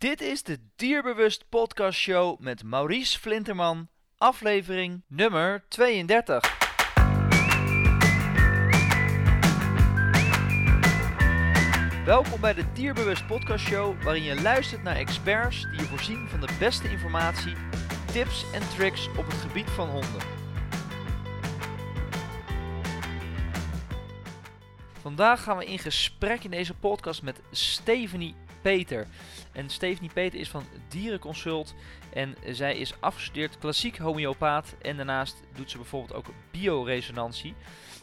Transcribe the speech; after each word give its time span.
Dit 0.00 0.20
is 0.20 0.42
de 0.42 0.58
Dierbewust 0.76 1.48
Podcast 1.48 1.98
Show 1.98 2.38
met 2.38 2.62
Maurice 2.62 3.18
Flinterman, 3.18 3.88
aflevering 4.16 5.02
nummer 5.06 5.64
32. 5.68 6.58
Welkom 12.04 12.40
bij 12.40 12.54
de 12.54 12.72
Dierbewust 12.72 13.26
Podcast 13.26 13.66
Show, 13.66 14.02
waarin 14.02 14.22
je 14.22 14.42
luistert 14.42 14.82
naar 14.82 14.96
experts 14.96 15.62
die 15.62 15.80
je 15.80 15.86
voorzien 15.86 16.28
van 16.28 16.40
de 16.40 16.56
beste 16.58 16.90
informatie, 16.90 17.54
tips 18.12 18.44
en 18.52 18.68
tricks 18.68 19.08
op 19.08 19.26
het 19.26 19.34
gebied 19.34 19.70
van 19.70 19.88
honden. 19.88 20.22
Vandaag 25.00 25.42
gaan 25.42 25.56
we 25.56 25.64
in 25.64 25.78
gesprek 25.78 26.44
in 26.44 26.50
deze 26.50 26.74
podcast 26.74 27.22
met 27.22 27.40
Stephanie 27.50 28.34
Peter. 28.62 29.06
En 29.52 29.68
Stephanie 29.70 30.10
Peter 30.12 30.40
is 30.40 30.48
van 30.48 30.64
Dierenconsult 30.88 31.74
en 32.12 32.34
zij 32.46 32.76
is 32.76 32.94
afgestudeerd 33.00 33.58
klassiek 33.58 33.98
homeopaat. 33.98 34.74
En 34.82 34.96
daarnaast 34.96 35.42
doet 35.54 35.70
ze 35.70 35.76
bijvoorbeeld 35.76 36.14
ook 36.14 36.26
bioresonantie, 36.50 37.54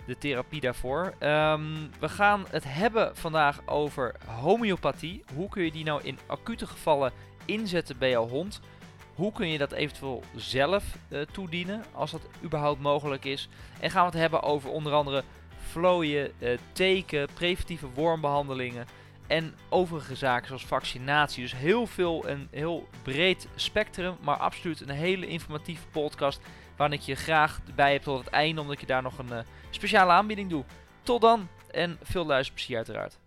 de 0.05 0.17
therapie 0.17 0.61
daarvoor. 0.61 1.13
Ehm, 1.19 1.73
we 1.99 2.09
gaan 2.09 2.45
het 2.49 2.63
hebben 2.67 3.15
vandaag 3.15 3.61
over 3.65 4.15
homeopathie. 4.25 5.23
Hoe 5.35 5.49
kun 5.49 5.63
je 5.63 5.71
die 5.71 5.83
nou 5.83 6.01
in 6.03 6.19
acute 6.25 6.67
gevallen 6.67 7.11
inzetten 7.45 7.97
bij 7.97 8.09
jouw 8.09 8.27
hond? 8.27 8.61
Hoe 9.15 9.31
kun 9.31 9.47
je 9.47 9.57
dat 9.57 9.71
eventueel 9.71 10.23
zelf 10.35 10.83
uh, 11.09 11.21
toedienen, 11.21 11.83
als 11.91 12.11
dat 12.11 12.21
überhaupt 12.43 12.81
mogelijk 12.81 13.25
is? 13.25 13.49
En 13.79 13.91
gaan 13.91 14.05
we 14.05 14.11
het 14.11 14.19
hebben 14.19 14.43
over 14.43 14.69
onder 14.69 14.93
andere 14.93 15.23
vlooien, 15.67 16.31
uh, 16.39 16.57
teken, 16.71 17.27
preventieve 17.33 17.87
wormbehandelingen 17.93 18.87
en 19.27 19.55
overige 19.69 20.15
zaken 20.15 20.47
zoals 20.47 20.65
vaccinatie. 20.65 21.41
Dus 21.41 21.55
heel 21.55 21.87
veel 21.87 22.27
en 22.27 22.47
heel 22.51 22.87
breed 23.03 23.47
spectrum, 23.55 24.17
maar 24.21 24.37
absoluut 24.37 24.81
een 24.81 24.89
hele 24.89 25.27
informatieve 25.27 25.87
podcast 25.87 26.41
waarin 26.75 26.99
ik 26.99 27.03
je 27.05 27.15
graag 27.15 27.59
bij 27.75 27.91
heb 27.91 28.01
tot 28.01 28.19
het 28.19 28.27
einde, 28.27 28.61
omdat 28.61 28.75
ik 28.75 28.81
je 28.81 28.87
daar 28.87 29.01
nog 29.01 29.17
een 29.17 29.29
uh, 29.29 29.39
speciale 29.69 30.11
aanbieding 30.11 30.49
doe. 30.49 30.63
Tot 31.01 31.21
dan 31.21 31.47
en 31.71 31.97
veel 32.01 32.25
luisterplezier 32.25 32.75
uiteraard. 32.75 33.19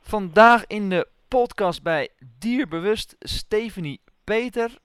Vandaag 0.00 0.66
in 0.66 0.88
de 0.88 1.08
podcast 1.28 1.82
bij 1.82 2.08
Dierbewust 2.38 3.16
Stephanie 3.18 4.00
Peter. 4.24 4.78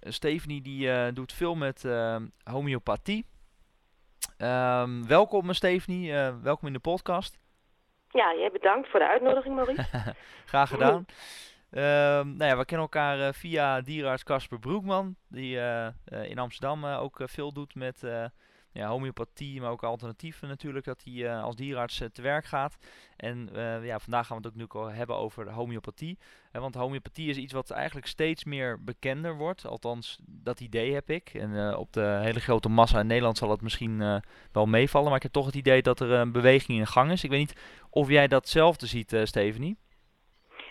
Stephanie 0.00 0.62
die 0.62 0.86
uh, 0.86 1.06
doet 1.14 1.32
veel 1.32 1.54
met 1.54 1.84
uh, 1.84 2.16
homeopathie. 2.42 3.26
Um, 4.38 5.06
welkom 5.06 5.52
Stephanie, 5.52 6.12
welkom 6.42 6.66
in 6.66 6.72
de 6.72 6.78
podcast. 6.78 7.38
Ja, 8.14 8.34
jij 8.34 8.50
bedankt 8.52 8.88
voor 8.88 9.00
de 9.00 9.08
uitnodiging, 9.08 9.54
Maurice. 9.54 9.84
Graag 10.46 10.68
gedaan. 10.68 11.06
Um, 11.70 12.36
nou 12.36 12.44
ja, 12.50 12.56
we 12.56 12.64
kennen 12.64 12.86
elkaar 12.86 13.18
uh, 13.18 13.28
via 13.32 13.80
dierenarts 13.80 14.22
Casper 14.22 14.58
Broekman, 14.58 15.16
die 15.28 15.56
uh, 15.56 15.86
uh, 16.08 16.30
in 16.30 16.38
Amsterdam 16.38 16.84
ook 16.84 17.20
veel 17.24 17.52
doet 17.52 17.74
met 17.74 18.02
ja, 18.74 18.88
homeopathie, 18.88 19.60
maar 19.60 19.70
ook 19.70 19.82
alternatieven 19.82 20.48
natuurlijk, 20.48 20.84
dat 20.84 21.02
hij 21.04 21.36
als 21.36 21.56
dierenarts 21.56 22.02
te 22.12 22.22
werk 22.22 22.44
gaat. 22.44 22.78
En 23.16 23.48
ja, 23.82 23.98
vandaag 23.98 24.26
gaan 24.26 24.36
we 24.36 24.48
het 24.48 24.52
ook 24.52 24.86
nu 24.86 24.92
hebben 24.94 25.16
over 25.16 25.50
homeopathie. 25.50 26.18
want 26.52 26.74
homeopathie 26.74 27.30
is 27.30 27.36
iets 27.36 27.52
wat 27.52 27.70
eigenlijk 27.70 28.06
steeds 28.06 28.44
meer 28.44 28.84
bekender 28.84 29.36
wordt, 29.36 29.66
althans 29.66 30.18
dat 30.26 30.60
idee 30.60 30.92
heb 30.94 31.10
ik. 31.10 31.30
En 31.34 31.76
op 31.76 31.92
de 31.92 32.18
hele 32.22 32.40
grote 32.40 32.68
massa 32.68 33.00
in 33.00 33.06
Nederland 33.06 33.38
zal 33.38 33.50
het 33.50 33.62
misschien 33.62 34.22
wel 34.52 34.66
meevallen, 34.66 35.08
maar 35.08 35.16
ik 35.16 35.22
heb 35.22 35.32
toch 35.32 35.46
het 35.46 35.54
idee 35.54 35.82
dat 35.82 36.00
er 36.00 36.10
een 36.10 36.32
beweging 36.32 36.78
in 36.78 36.86
gang 36.86 37.10
is. 37.10 37.24
Ik 37.24 37.30
weet 37.30 37.38
niet 37.38 37.86
of 37.90 38.08
jij 38.08 38.28
datzelfde 38.28 38.86
ziet, 38.86 39.20
Stephanie. 39.22 39.76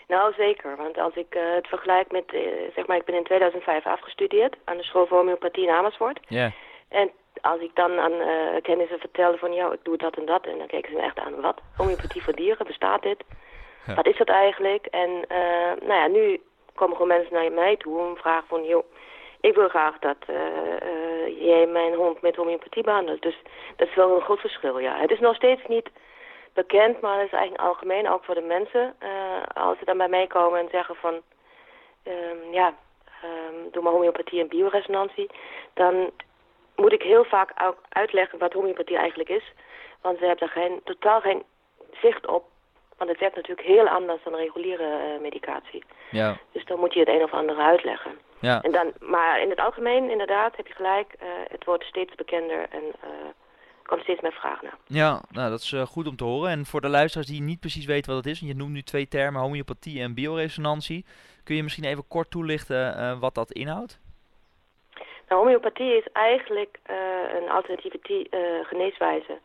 Nou, 0.08 0.32
zeker. 0.32 0.76
Want 0.76 0.98
als 0.98 1.14
ik 1.14 1.34
uh, 1.34 1.54
het 1.54 1.66
vergelijk 1.66 2.12
met, 2.12 2.32
uh, 2.32 2.40
zeg 2.74 2.86
maar, 2.86 2.96
ik 2.96 3.04
ben 3.04 3.14
in 3.14 3.24
2005 3.24 3.86
afgestudeerd 3.86 4.56
aan 4.64 4.76
de 4.76 4.82
school 4.82 5.06
voor 5.06 5.18
homeopathie 5.18 5.66
in 5.66 5.74
Amersfoort. 5.74 6.20
Ja. 6.28 6.52
En 6.88 7.10
als 7.44 7.60
ik 7.60 7.74
dan 7.74 7.98
aan 7.98 8.12
uh, 8.12 8.62
kennissen 8.62 8.98
vertelde 8.98 9.38
van, 9.38 9.52
ja, 9.52 9.72
ik 9.72 9.84
doe 9.84 9.96
dat 9.96 10.16
en 10.16 10.24
dat. 10.24 10.46
En 10.46 10.58
dan 10.58 10.66
keken 10.66 10.90
ze 10.90 10.96
me 10.96 11.02
echt 11.02 11.18
aan, 11.18 11.40
wat? 11.40 11.60
Homeopathie 11.76 12.22
voor 12.22 12.34
dieren, 12.34 12.66
bestaat 12.66 13.02
dit? 13.02 13.24
Ja. 13.86 13.94
Wat 13.94 14.06
is 14.06 14.16
dat 14.16 14.28
eigenlijk? 14.28 14.86
En, 14.86 15.10
nou 15.80 15.94
ja, 16.00 16.06
nu 16.06 16.42
komen 16.74 16.96
gewoon 16.96 17.16
mensen 17.16 17.34
naar 17.34 17.52
mij 17.52 17.76
toe 17.76 18.00
en 18.00 18.16
vragen 18.16 18.48
van, 18.48 18.64
joh, 18.64 18.84
ik 19.40 19.54
wil 19.54 19.68
graag 19.68 19.98
dat 19.98 20.16
jij 21.38 21.66
mijn 21.66 21.94
hond 21.94 22.20
met 22.22 22.36
homeopathie 22.36 22.82
behandelt. 22.82 23.22
Dus 23.22 23.36
dat 23.76 23.88
is 23.88 23.94
wel 23.94 24.14
een 24.14 24.22
groot 24.22 24.40
verschil, 24.40 24.78
ja. 24.78 24.96
Het 24.96 25.10
is 25.10 25.20
nog 25.20 25.34
steeds 25.34 25.62
niet 25.66 25.90
bekend, 26.54 27.00
maar 27.00 27.18
het 27.18 27.26
is 27.26 27.38
eigenlijk 27.38 27.68
algemeen, 27.68 28.08
ook 28.08 28.24
voor 28.24 28.34
de 28.34 28.40
mensen. 28.40 28.94
Uh, 29.02 29.64
als 29.64 29.78
ze 29.78 29.84
dan 29.84 29.96
bij 29.96 30.08
mij 30.08 30.26
komen 30.26 30.58
en 30.60 30.68
zeggen 30.70 30.94
van, 30.94 31.14
um, 32.04 32.52
ja, 32.52 32.74
um, 33.24 33.70
doe 33.70 33.82
maar 33.82 33.92
homeopathie 33.92 34.40
en 34.40 34.48
bioresonantie, 34.48 35.30
dan 35.74 36.10
moet 36.76 36.92
ik 36.92 37.02
heel 37.02 37.24
vaak 37.24 37.50
ook 37.62 37.78
uitleggen 37.88 38.38
wat 38.38 38.52
homeopathie 38.52 38.96
eigenlijk 38.96 39.28
is. 39.28 39.52
Want 40.00 40.18
ze 40.18 40.24
hebben 40.24 40.48
daar 40.48 40.62
geen, 40.62 40.80
totaal 40.84 41.20
geen 41.20 41.42
zicht 41.92 42.26
op. 42.26 42.44
Want 42.96 43.10
het 43.10 43.20
werkt 43.20 43.36
natuurlijk 43.36 43.66
heel 43.66 43.88
anders 43.88 44.22
dan 44.24 44.34
reguliere 44.34 45.14
uh, 45.14 45.20
medicatie. 45.20 45.84
Ja. 46.10 46.36
Dus 46.52 46.64
dan 46.64 46.78
moet 46.78 46.94
je 46.94 47.00
het 47.00 47.08
een 47.08 47.22
of 47.22 47.32
ander 47.32 47.56
uitleggen. 47.56 48.18
Ja. 48.38 48.62
En 48.62 48.72
dan, 48.72 48.92
maar 49.00 49.40
in 49.40 49.50
het 49.50 49.60
algemeen, 49.60 50.10
inderdaad, 50.10 50.56
heb 50.56 50.66
je 50.66 50.74
gelijk. 50.74 51.14
Uh, 51.22 51.28
het 51.48 51.64
wordt 51.64 51.84
steeds 51.84 52.14
bekender 52.14 52.66
en 52.70 52.82
komt 53.86 54.02
steeds 54.02 54.20
meer 54.20 54.32
vragen 54.32 54.64
naar. 54.64 54.78
Ja, 54.86 55.22
nou, 55.30 55.50
dat 55.50 55.60
is 55.60 55.72
uh, 55.72 55.82
goed 55.82 56.06
om 56.06 56.16
te 56.16 56.24
horen. 56.24 56.50
En 56.50 56.66
voor 56.66 56.80
de 56.80 56.88
luisteraars 56.88 57.28
die 57.28 57.42
niet 57.42 57.60
precies 57.60 57.84
weten 57.84 58.14
wat 58.14 58.24
het 58.24 58.32
is, 58.32 58.40
want 58.40 58.52
je 58.52 58.58
noemt 58.58 58.72
nu 58.72 58.82
twee 58.82 59.08
termen, 59.08 59.40
homeopathie 59.40 60.00
en 60.00 60.14
bioresonantie. 60.14 61.04
Kun 61.44 61.56
je 61.56 61.62
misschien 61.62 61.84
even 61.84 62.08
kort 62.08 62.30
toelichten 62.30 62.98
uh, 62.98 63.18
wat 63.18 63.34
dat 63.34 63.52
inhoudt? 63.52 64.00
Nou, 65.34 65.46
homeopathie 65.46 65.96
is 65.96 66.06
eigenlijk 66.12 66.78
uh, 66.90 67.34
een 67.34 67.50
alternatieve 67.50 67.98
geneeswijze 68.62 69.38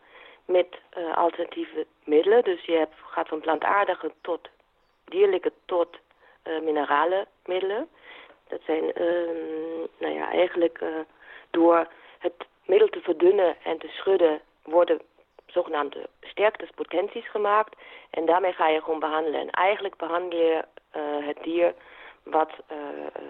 met 0.44 0.66
alternatieve 1.14 1.86
middelen. 2.04 2.44
Dus 2.44 2.64
je 2.64 2.72
hebt, 2.72 2.94
gaat 3.06 3.28
van 3.28 3.40
plantaardige 3.40 4.12
tot 4.20 4.48
dierlijke 5.04 5.52
tot 5.64 5.98
minerale 6.62 7.26
middelen. 7.44 7.88
Dat 8.48 8.60
zijn, 8.66 8.92
ehm, 8.92 9.78
nou 9.98 10.14
ja, 10.14 10.30
eigenlijk 10.30 10.80
door 11.50 11.86
het 12.18 12.34
middel 12.64 12.88
te 12.88 13.00
verdunnen 13.00 13.56
en 13.62 13.78
te 13.78 13.88
schudden 13.88 14.40
worden 14.62 15.00
zogenaamde 15.46 16.08
sterktes, 16.20 16.70
potenties 16.74 17.30
gemaakt. 17.30 17.76
En 18.10 18.26
daarmee 18.26 18.52
ga 18.52 18.68
je 18.68 18.82
gewoon 18.82 19.00
behandelen. 19.00 19.40
En 19.40 19.50
eigenlijk 19.50 19.96
behandel 19.96 20.38
je 20.38 20.64
uh, 20.96 21.26
het 21.26 21.38
dier 21.42 21.74
wat 22.22 22.50
uh, 22.72 22.78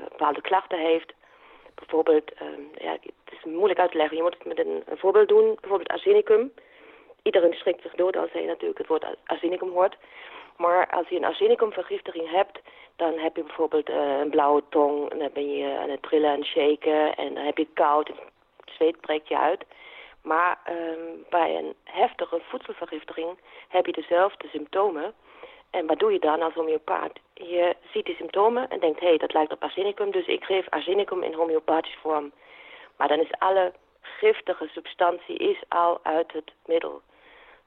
bepaalde 0.09 0.41
klachten 0.41 0.79
heeft. 0.79 1.13
Bijvoorbeeld, 1.81 2.31
uh, 2.43 2.49
ja, 2.85 2.93
het 2.93 3.35
is 3.39 3.45
moeilijk 3.45 3.81
uit 3.81 3.91
te 3.91 3.97
leggen. 3.97 4.17
Je 4.17 4.23
moet 4.23 4.35
het 4.39 4.47
met 4.47 4.59
een, 4.59 4.83
voorbeeld 4.87 5.29
doen. 5.29 5.57
Bijvoorbeeld 5.61 5.89
arsenicum. 5.89 6.53
Iedereen 7.23 7.53
schrikt 7.53 7.83
zich 7.83 7.95
dood 7.95 8.17
als 8.17 8.33
hij 8.33 8.45
natuurlijk 8.45 8.79
het 8.79 8.87
woord 8.87 9.05
arsenicum 9.27 9.71
hoort. 9.71 9.97
Maar 10.57 10.91
als 10.91 11.09
je 11.09 11.17
een 11.17 11.25
arsenicumvergiftiging 11.25 12.31
hebt, 12.31 12.61
dan 12.97 13.19
heb 13.19 13.37
je 13.37 13.43
bijvoorbeeld 13.43 13.89
een 13.89 14.31
blauwe 14.31 14.63
tong. 14.69 15.11
En 15.11 15.19
dan 15.19 15.31
ben 15.33 15.57
je 15.57 15.79
aan 15.79 15.91
het 15.91 16.03
trillen 16.03 16.31
en 16.31 16.45
shaken. 16.45 17.17
En 17.17 17.35
dan 17.35 17.45
heb 17.45 17.59
je 17.59 17.67
koud 17.75 18.11
zweet 18.81 19.01
breekt 19.01 19.29
je 19.29 19.39
uit. 19.39 19.65
Maar 20.23 20.59
um, 20.71 21.25
bij 21.29 21.57
een 21.57 21.75
heftige 21.85 22.41
voedselvergiftiging 22.49 23.39
heb 23.69 23.87
je 23.87 23.93
dezelfde 23.93 24.49
symptomen. 24.49 25.15
En 25.71 25.87
wat 25.87 25.99
doe 25.99 26.13
je 26.13 26.19
dan 26.19 26.43
als 26.43 26.55
homeopaat? 26.55 27.13
Je 27.35 27.77
ziet 27.93 28.05
die 28.05 28.15
symptomen 28.15 28.69
en 28.69 28.81
denkt, 28.81 29.01
hé, 29.01 29.07
hey, 29.07 29.17
dat 29.17 29.33
lijkt 29.33 29.53
op 29.53 29.63
arsenicum, 29.63 30.11
dus 30.11 30.27
ik 30.27 30.45
geef 30.45 30.69
arsenicum 30.69 31.23
in 31.23 31.35
homeopathische 31.35 31.99
vorm. 31.99 32.33
Maar 32.97 33.09
dan 33.09 33.21
is 33.21 33.33
alle 33.39 33.73
giftige 34.01 34.69
substantie 34.73 35.37
is 35.37 35.63
al 35.69 36.01
uit 36.03 36.33
het 36.33 36.53
middel. 36.67 37.01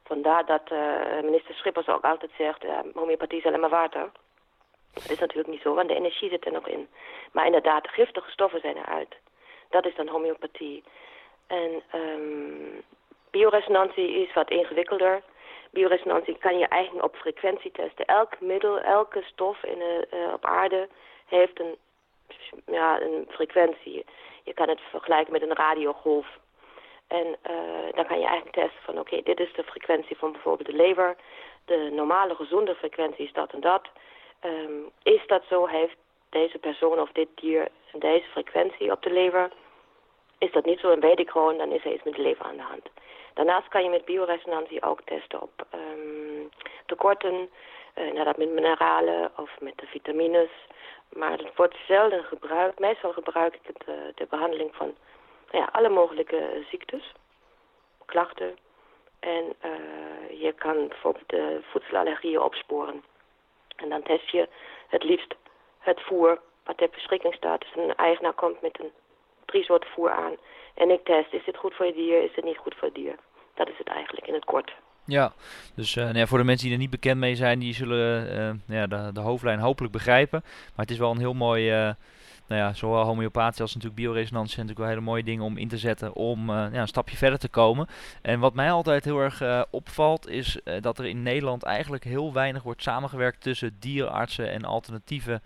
Vandaar 0.04 0.46
dat 0.46 0.72
uh, 0.72 1.22
minister 1.22 1.56
Schippers 1.56 1.88
ook 1.88 2.04
altijd 2.04 2.32
zegt, 2.38 2.64
uh, 2.64 2.80
homeopathie 2.94 3.38
is 3.38 3.46
alleen 3.46 3.60
maar 3.60 3.70
water. 3.70 4.12
Dat 4.94 5.10
is 5.10 5.20
natuurlijk 5.20 5.50
niet 5.50 5.62
zo, 5.62 5.74
want 5.74 5.88
de 5.88 5.96
energie 5.96 6.30
zit 6.30 6.46
er 6.46 6.52
nog 6.52 6.68
in. 6.68 6.88
Maar 7.32 7.46
inderdaad, 7.46 7.84
de 7.84 7.90
giftige 7.90 8.32
stoffen 8.32 8.60
zijn 8.60 8.78
eruit. 8.78 9.16
Dat 9.70 9.86
is 9.86 9.96
dan 9.96 10.08
homeopathie. 10.08 10.84
En 11.48 11.84
um, 11.96 12.84
bioresonantie 13.32 14.10
is 14.10 14.34
wat 14.34 14.50
ingewikkelder. 14.50 15.22
Bioresonantie 15.74 16.38
kan 16.38 16.58
je 16.58 16.68
eigenlijk 16.68 17.06
op 17.06 17.16
frequentie 17.16 17.72
testen. 17.72 18.06
Elk 18.06 18.40
middel, 18.40 18.80
elke 18.80 19.22
stof 19.22 19.64
in 19.64 19.78
uh, 19.82 20.34
op 20.34 20.46
aarde 20.46 20.88
heeft 21.26 21.60
een, 21.60 21.76
ja, 22.66 23.02
een 23.02 23.28
frequentie. 23.30 24.06
Je 24.44 24.54
kan 24.54 24.70
het 24.70 24.80
vergelijken 24.90 25.34
met 25.34 25.42
een 25.42 25.56
radiogolf. 25.56 26.28
En 27.08 27.26
uh, 27.28 27.94
dan 27.96 28.06
kan 28.06 28.20
je 28.20 28.26
eigenlijk 28.26 28.56
testen 28.56 28.84
van 28.84 29.00
oké, 29.00 29.22
dit 29.22 29.40
is 29.40 29.54
de 29.54 29.64
frequentie 29.64 30.18
van 30.18 30.32
bijvoorbeeld 30.32 30.70
de 30.70 30.76
lever. 30.76 31.16
De 31.66 31.90
normale 31.92 32.36
gezonde 32.36 32.76
frequentie 32.76 33.26
is 33.26 33.34
dat 33.34 33.52
en 33.52 33.62
dat. 33.62 33.90
Um, 34.46 34.90
is 35.04 35.22
dat 35.28 35.44
zo, 35.50 35.66
heeft 35.66 35.98
deze 36.30 36.58
persoon 36.58 37.00
of 37.00 37.12
dit 37.12 37.28
dier 37.36 37.68
deze 37.92 38.28
frequentie 38.28 38.92
op 38.92 39.02
de 39.02 39.12
lever. 39.12 39.52
Is 40.38 40.52
dat 40.52 40.66
niet 40.66 40.80
zo 40.80 40.92
en 40.92 41.00
weet 41.00 41.20
ik 41.20 41.30
gewoon, 41.30 41.58
dan 41.58 41.72
is 41.72 41.86
er 41.86 41.94
iets 41.94 42.04
met 42.04 42.16
de 42.16 42.22
lever 42.22 42.46
aan 42.46 42.58
de 42.58 42.62
hand. 42.62 42.90
Daarnaast 43.34 43.68
kan 43.68 43.84
je 43.84 43.90
met 43.90 44.06
bioresonantie 44.06 44.84
ook 44.84 45.02
testen 45.02 45.42
op 45.42 45.66
um, 45.74 46.50
tekorten, 46.86 47.50
nou, 47.96 48.24
dat 48.24 48.38
met 48.38 48.50
mineralen 48.50 49.32
of 49.38 49.60
met 49.60 49.78
de 49.78 49.86
vitamines. 49.86 50.50
Maar 51.10 51.38
het 51.38 51.56
wordt 51.56 51.76
zelden 51.88 52.24
gebruikt. 52.24 52.80
Meestal 52.80 53.14
gebruik 53.14 53.56
ik 53.56 53.62
het 53.64 53.86
de 54.16 54.26
behandeling 54.30 54.76
van 54.76 54.96
nou 55.52 55.64
ja, 55.64 55.70
alle 55.72 55.90
mogelijke 55.90 56.66
ziektes, 56.70 57.12
klachten. 58.06 58.58
En 59.20 59.54
uh, 59.66 60.42
je 60.42 60.54
kan 60.54 60.88
bijvoorbeeld 60.88 61.30
de 61.30 61.60
voedselallergieën 61.62 62.42
opsporen. 62.42 63.04
En 63.76 63.90
dan 63.90 64.04
test 64.04 64.30
je 64.30 64.48
het 64.88 65.04
liefst 65.04 65.36
het 65.80 66.02
voer 66.02 66.42
wat 66.64 66.78
ter 66.78 66.90
beschikking 66.90 67.34
staat. 67.34 67.62
Dus 67.62 67.76
een 67.76 67.96
eigenaar 67.96 68.34
komt 68.34 68.62
met 68.62 68.80
een 68.80 68.92
drie 69.46 69.64
soorten 69.64 69.90
voer 69.90 70.12
aan. 70.12 70.36
En 70.74 70.90
ik 70.90 71.04
test, 71.04 71.34
is 71.34 71.46
dit 71.46 71.58
goed 71.58 71.74
voor 71.74 71.86
je 71.86 71.94
dier, 71.94 72.24
is 72.24 72.34
dit 72.36 72.44
niet 72.44 72.58
goed 72.58 72.76
voor 72.76 72.88
het 72.88 72.96
dier. 72.96 73.16
Dat 73.54 73.70
is 73.70 73.78
het 73.78 73.88
eigenlijk 73.88 74.28
in 74.28 74.34
het 74.34 74.46
kort. 74.46 74.74
Ja, 75.06 75.34
dus 75.76 75.96
uh, 75.96 76.04
nou 76.04 76.18
ja, 76.18 76.26
voor 76.26 76.38
de 76.38 76.44
mensen 76.44 76.66
die 76.66 76.76
er 76.76 76.82
niet 76.82 76.90
bekend 76.90 77.20
mee 77.20 77.36
zijn, 77.36 77.60
die 77.60 77.74
zullen 77.74 78.28
uh, 78.68 78.78
ja, 78.78 78.88
de, 78.88 79.10
de, 79.14 79.20
hoofdlijn 79.20 79.60
hopelijk 79.60 79.94
begrijpen. 79.94 80.42
Maar 80.44 80.86
het 80.86 80.92
is 80.92 80.98
wel 80.98 81.12
een 81.12 81.18
heel 81.18 81.34
mooi, 81.34 81.72
uh, 81.72 81.94
nou 82.48 82.62
ja, 82.62 82.74
zowel 82.74 83.04
homeopathie 83.04 83.62
als 83.62 83.74
natuurlijk 83.74 84.02
bioresonantie 84.02 84.54
zijn 84.54 84.66
natuurlijk 84.66 84.80
wel 84.80 84.88
hele 84.88 85.12
mooie 85.12 85.24
dingen 85.24 85.44
om 85.44 85.58
in 85.58 85.68
te 85.68 85.78
zetten 85.78 86.14
om 86.14 86.50
ja, 86.50 86.74
een 86.74 86.88
stapje 86.88 87.18
verder 87.18 87.40
te 87.40 87.50
komen. 87.50 87.88
En 88.22 88.40
wat 88.40 88.54
mij 88.54 88.72
altijd 88.72 89.04
heel 89.04 89.20
erg 89.20 89.66
opvalt 89.70 90.28
is 90.28 90.60
dat 90.80 91.00
er 91.00 91.06
in 91.06 91.24
Nederland 91.24 91.64
eigenlijk 91.64 92.04
heel 92.04 92.34
weinig 92.34 92.64
wordt 92.64 92.84
samengewerkt 92.84 93.42
tussen 93.42 93.78
dierenartsen 93.80 94.52
en 94.52 94.66
alternatieve 94.66 95.42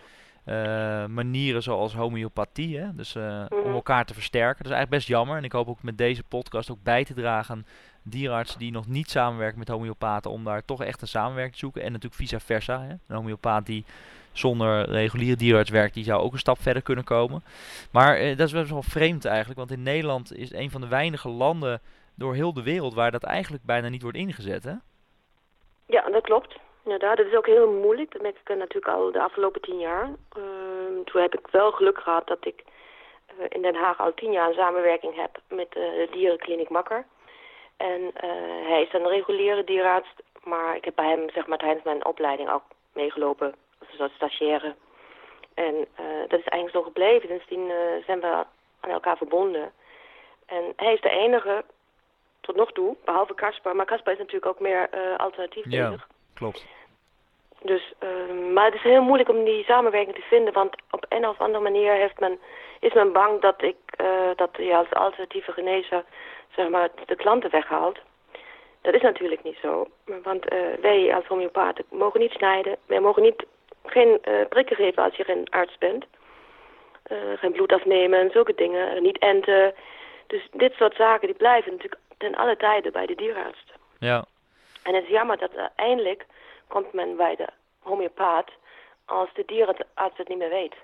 manieren 1.07 1.63
zoals 1.63 1.94
homeopathie. 1.94 2.77
Hè? 2.79 2.95
Dus 2.95 3.15
om 3.15 3.47
mhm. 3.49 3.73
elkaar 3.73 4.05
te 4.05 4.13
versterken. 4.13 4.63
Dat 4.63 4.71
is 4.71 4.77
eigenlijk 4.77 4.89
best 4.89 5.07
jammer. 5.07 5.38
En 5.38 5.44
ik 5.44 5.51
hoop 5.51 5.67
ook 5.67 5.83
met 5.83 5.97
deze 5.97 6.23
podcast 6.23 6.71
ook 6.71 6.83
bij 6.83 7.03
te 7.03 7.13
dragen 7.13 7.65
dierenartsen 8.03 8.59
die 8.59 8.71
nog 8.71 8.88
niet 8.88 9.09
samenwerken 9.09 9.59
met 9.59 9.67
homeopaten 9.67 10.31
om 10.31 10.44
daar 10.44 10.65
toch 10.65 10.83
echt 10.83 11.01
een 11.01 11.07
samenwerking 11.07 11.53
te 11.53 11.59
zoeken. 11.59 11.81
En 11.81 11.91
natuurlijk 11.91 12.21
vice 12.21 12.39
versa. 12.39 12.81
Hè. 12.81 12.89
Een 12.89 13.15
homeopaat 13.15 13.65
die 13.65 13.85
zonder 14.38 14.89
reguliere 14.89 15.35
dierenarts 15.35 15.69
werkt, 15.69 15.94
die 15.94 16.03
zou 16.03 16.21
ook 16.21 16.33
een 16.33 16.39
stap 16.39 16.61
verder 16.61 16.81
kunnen 16.81 17.03
komen. 17.03 17.44
Maar 17.91 18.15
eh, 18.15 18.38
dat 18.38 18.47
is 18.47 18.53
best 18.53 18.69
wel 18.69 18.83
vreemd 18.83 19.25
eigenlijk, 19.25 19.59
want 19.59 19.71
in 19.71 19.83
Nederland 19.83 20.38
is 20.38 20.53
een 20.53 20.71
van 20.71 20.81
de 20.81 20.88
weinige 20.88 21.29
landen 21.29 21.81
door 22.15 22.33
heel 22.33 22.53
de 22.53 22.63
wereld 22.63 22.94
waar 22.94 23.11
dat 23.11 23.23
eigenlijk 23.23 23.63
bijna 23.63 23.89
niet 23.89 24.01
wordt 24.01 24.17
ingezet. 24.17 24.63
Hè? 24.63 24.73
Ja, 25.85 26.09
dat 26.09 26.21
klopt. 26.21 26.59
Inderdaad, 26.88 27.18
dat 27.18 27.25
is 27.25 27.36
ook 27.36 27.45
heel 27.45 27.72
moeilijk. 27.72 28.12
Dat 28.12 28.22
merk 28.22 28.38
ik 28.39 28.56
natuurlijk 28.56 28.88
al 28.94 29.12
de 29.12 29.22
afgelopen 29.22 29.62
tien 29.62 29.80
jaar. 29.80 30.07
Uh, 30.07 31.04
toen 31.06 31.22
heb 31.22 31.34
ik 31.34 31.48
wel 31.51 31.72
geluk 31.72 31.98
gehad 32.00 32.28
dat 32.28 32.45
ik 32.45 32.63
uh, 33.39 33.45
in 33.50 33.62
Den 33.62 33.75
Haag 33.75 34.00
al 34.00 34.13
tien 34.13 34.31
jaar 34.31 34.48
een 34.48 34.54
samenwerking 34.54 35.16
heb 35.16 35.39
met 35.50 35.72
de 35.72 36.07
dierenkliniek 36.12 36.69
Makker. 36.69 37.06
En 37.78 38.01
uh, 38.01 38.12
hij 38.68 38.81
is 38.81 38.94
een 38.94 39.07
reguliere 39.07 39.63
dierenarts, 39.63 40.10
maar 40.44 40.75
ik 40.75 40.86
heb 40.86 40.95
bij 40.95 41.10
hem 41.10 41.30
zeg 41.30 41.48
maar, 41.48 41.57
tijdens 41.57 41.84
mijn 41.84 42.06
opleiding 42.06 42.50
ook 42.50 42.63
meegelopen, 42.94 43.56
zoals 43.92 44.13
stagiaire. 44.13 44.75
En 45.54 45.88
dat 46.28 46.40
is 46.40 46.45
eigenlijk 46.45 46.69
zo 46.69 46.81
gebleven. 46.81 47.30
Sindsdien 47.30 47.72
zijn 48.06 48.19
we 48.19 48.45
aan 48.80 48.90
elkaar 48.90 49.18
verbonden. 49.18 49.72
En 50.45 50.74
hij 50.75 50.94
is 50.94 51.01
de 51.01 51.10
enige, 51.10 51.63
tot 52.42 52.56
nog 52.56 52.72
toe, 52.72 52.95
behalve 53.06 53.33
Caspar. 53.33 53.75
Maar 53.75 53.86
Caspar 53.86 54.13
is 54.13 54.19
natuurlijk 54.19 54.45
ook 54.45 54.60
meer 54.60 54.90
alternatief 55.18 55.66
ja, 55.69 55.95
klopt. 56.33 56.66
Dus, 57.62 57.94
maar 58.54 58.65
het 58.65 58.74
is 58.74 58.81
heel 58.81 59.01
moeilijk 59.01 59.30
om 59.30 59.44
die 59.44 59.63
samenwerking 59.63 60.15
te 60.15 60.21
vinden, 60.21 60.54
want 60.54 60.75
op 60.92 61.06
een 61.09 61.27
of 61.27 61.39
andere 61.39 61.63
manier 61.63 61.94
heeft 61.94 62.19
men, 62.19 62.39
is 62.80 62.94
men 62.94 63.12
bang 63.12 63.42
dat 63.42 63.62
ik, 63.62 63.75
dat 64.36 64.50
je 64.57 64.75
als 64.75 64.89
alternatieve 64.89 65.51
genezer 65.51 66.04
zeg 66.56 66.69
maar, 66.69 66.89
de 67.06 67.15
klanten 67.15 67.50
weghaalt. 67.50 68.00
Dat 68.81 68.94
is 68.94 69.01
natuurlijk 69.01 69.44
niet 69.44 69.57
zo. 69.62 69.88
Want 70.24 70.54
uh, 70.54 70.59
wij 70.81 71.15
als 71.15 71.25
homeopaten 71.25 71.86
mogen 71.89 72.19
niet 72.19 72.31
snijden. 72.31 72.77
Wij 72.86 73.00
mogen 73.00 73.21
niet, 73.21 73.45
geen 73.86 74.19
uh, 74.27 74.48
prikken 74.50 74.75
geven 74.75 75.04
als 75.04 75.15
je 75.15 75.24
geen 75.24 75.50
arts 75.50 75.77
bent. 75.77 76.06
Uh, 77.12 77.18
geen 77.36 77.51
bloed 77.51 77.74
afnemen 77.74 78.19
en 78.19 78.31
zulke 78.31 78.54
dingen. 78.56 79.04
niet 79.04 79.18
enten. 79.18 79.74
Dus 80.27 80.48
dit 80.51 80.74
soort 80.74 80.95
zaken 80.95 81.27
die 81.27 81.38
blijven 81.38 81.71
natuurlijk 81.71 82.01
ten 82.18 82.36
alle 82.36 82.57
tijden 82.57 82.92
bij 82.92 83.06
de 83.06 83.15
dierenarts. 83.15 83.63
Ja. 84.00 84.25
En 84.83 84.94
het 84.95 85.04
is 85.04 85.09
jammer 85.09 85.38
dat 85.38 85.51
eindelijk 85.75 86.25
komt 86.68 86.94
men 86.94 87.16
bij 87.16 87.36
de 87.36 87.48
homeopaat 87.80 88.52
als 89.06 89.30
de 89.34 89.44
dierenarts 89.46 90.18
het 90.18 90.28
niet 90.28 90.38
meer 90.38 90.50
weet. 90.50 90.75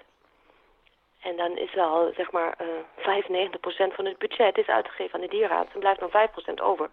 En 1.21 1.35
dan 1.35 1.57
is 1.57 1.77
al, 1.77 2.11
zeg 2.15 2.31
maar, 2.31 2.57
uh, 2.61 2.67
95% 2.95 3.93
van 3.93 4.05
het 4.05 4.17
budget 4.17 4.57
is 4.57 4.67
uitgegeven 4.67 5.15
aan 5.15 5.21
de 5.21 5.27
dierenarts. 5.27 5.73
En 5.73 5.79
blijft 5.79 5.99
nog 5.99 6.11
5% 6.11 6.61
over. 6.61 6.89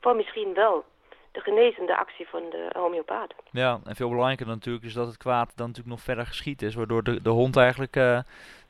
Voor 0.00 0.16
misschien 0.16 0.54
wel 0.54 0.84
de 1.32 1.40
genezende 1.40 1.96
actie 1.96 2.28
van 2.28 2.42
de 2.50 2.70
homeopaat. 2.72 3.34
Ja, 3.50 3.80
en 3.84 3.96
veel 3.96 4.08
belangrijker 4.08 4.46
natuurlijk 4.46 4.84
is 4.84 4.92
dat 4.92 5.06
het 5.06 5.16
kwaad 5.16 5.52
dan 5.54 5.66
natuurlijk 5.66 5.94
nog 5.94 6.04
verder 6.04 6.26
geschiet 6.26 6.62
is. 6.62 6.74
Waardoor 6.74 7.02
de, 7.02 7.22
de 7.22 7.30
hond 7.30 7.56
eigenlijk, 7.56 7.96
uh, 7.96 8.18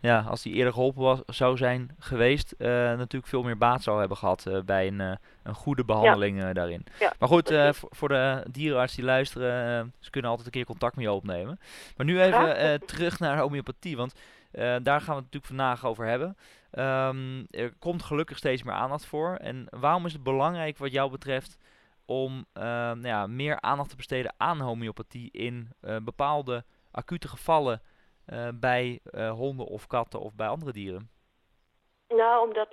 ja, 0.00 0.24
als 0.28 0.42
die 0.42 0.52
eerder 0.52 0.72
geholpen 0.72 1.02
was, 1.02 1.20
zou 1.26 1.56
zijn 1.56 1.96
geweest, 1.98 2.54
uh, 2.58 2.68
natuurlijk 2.68 3.26
veel 3.26 3.42
meer 3.42 3.58
baat 3.58 3.82
zou 3.82 3.98
hebben 3.98 4.16
gehad 4.16 4.46
uh, 4.48 4.60
bij 4.60 4.86
een, 4.86 5.18
een 5.42 5.54
goede 5.54 5.84
behandeling 5.84 6.38
ja. 6.38 6.52
daarin. 6.52 6.84
Ja, 6.98 7.12
maar 7.18 7.28
goed, 7.28 7.54
voor 7.90 8.08
de 8.08 8.44
dierenarts 8.50 8.94
die 8.94 9.04
luisteren, 9.04 9.92
ze 9.98 10.10
kunnen 10.10 10.30
altijd 10.30 10.46
een 10.46 10.54
keer 10.54 10.64
contact 10.64 10.96
met 10.96 11.04
je 11.04 11.12
opnemen. 11.12 11.60
Maar 11.96 12.06
nu 12.06 12.20
even 12.20 12.86
terug 12.86 13.18
naar 13.18 13.38
homeopathie, 13.38 13.96
want 13.96 14.14
daar 14.82 15.00
gaan 15.00 15.16
we 15.16 15.22
het 15.22 15.32
natuurlijk 15.32 15.46
vandaag 15.46 15.86
over 15.86 16.06
hebben. 16.06 16.36
Um, 16.78 17.46
er 17.50 17.72
komt 17.78 18.02
gelukkig 18.02 18.36
steeds 18.36 18.62
meer 18.62 18.74
aandacht 18.74 19.06
voor. 19.06 19.34
En 19.34 19.66
waarom 19.70 20.06
is 20.06 20.12
het 20.12 20.22
belangrijk 20.22 20.78
wat 20.78 20.92
jou 20.92 21.10
betreft 21.10 21.58
om 22.20 22.32
uh, 22.54 22.62
nou 22.64 23.06
ja, 23.06 23.26
meer 23.26 23.60
aandacht 23.60 23.90
te 23.90 23.96
besteden 23.96 24.34
aan 24.36 24.60
homeopathie 24.60 25.28
in 25.32 25.70
uh, 25.82 25.96
bepaalde 26.04 26.64
acute 26.92 27.28
gevallen 27.28 27.82
bij 28.54 29.00
honden 29.34 29.66
of 29.66 29.86
katten 29.86 30.20
of 30.20 30.34
bij 30.34 30.46
andere 30.48 30.72
dieren? 30.72 31.10
Nou, 32.08 32.48
omdat 32.48 32.68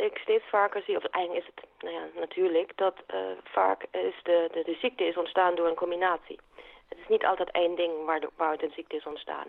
ik 0.00 0.18
steeds 0.18 0.44
vaker 0.48 0.82
zie, 0.82 0.96
of 0.96 1.04
eigenlijk 1.04 1.46
is 1.46 1.52
het 1.54 1.68
nou 1.82 1.94
ja, 1.94 2.20
natuurlijk, 2.20 2.72
dat 2.76 2.94
vaak 3.44 3.82
is 3.90 4.14
de, 4.22 4.62
de, 4.64 4.76
ziekte 4.80 5.04
is 5.04 5.16
ontstaan 5.16 5.54
door 5.54 5.68
een 5.68 5.74
combinatie. 5.84 6.38
Het 6.88 6.98
is 6.98 7.08
niet 7.08 7.24
altijd 7.24 7.50
één 7.50 7.76
ding 7.76 8.04
waar, 8.04 8.20
de, 8.20 8.30
waar 8.36 8.58
de 8.58 8.70
ziekte 8.74 8.96
is 8.96 9.06
ontstaan 9.06 9.46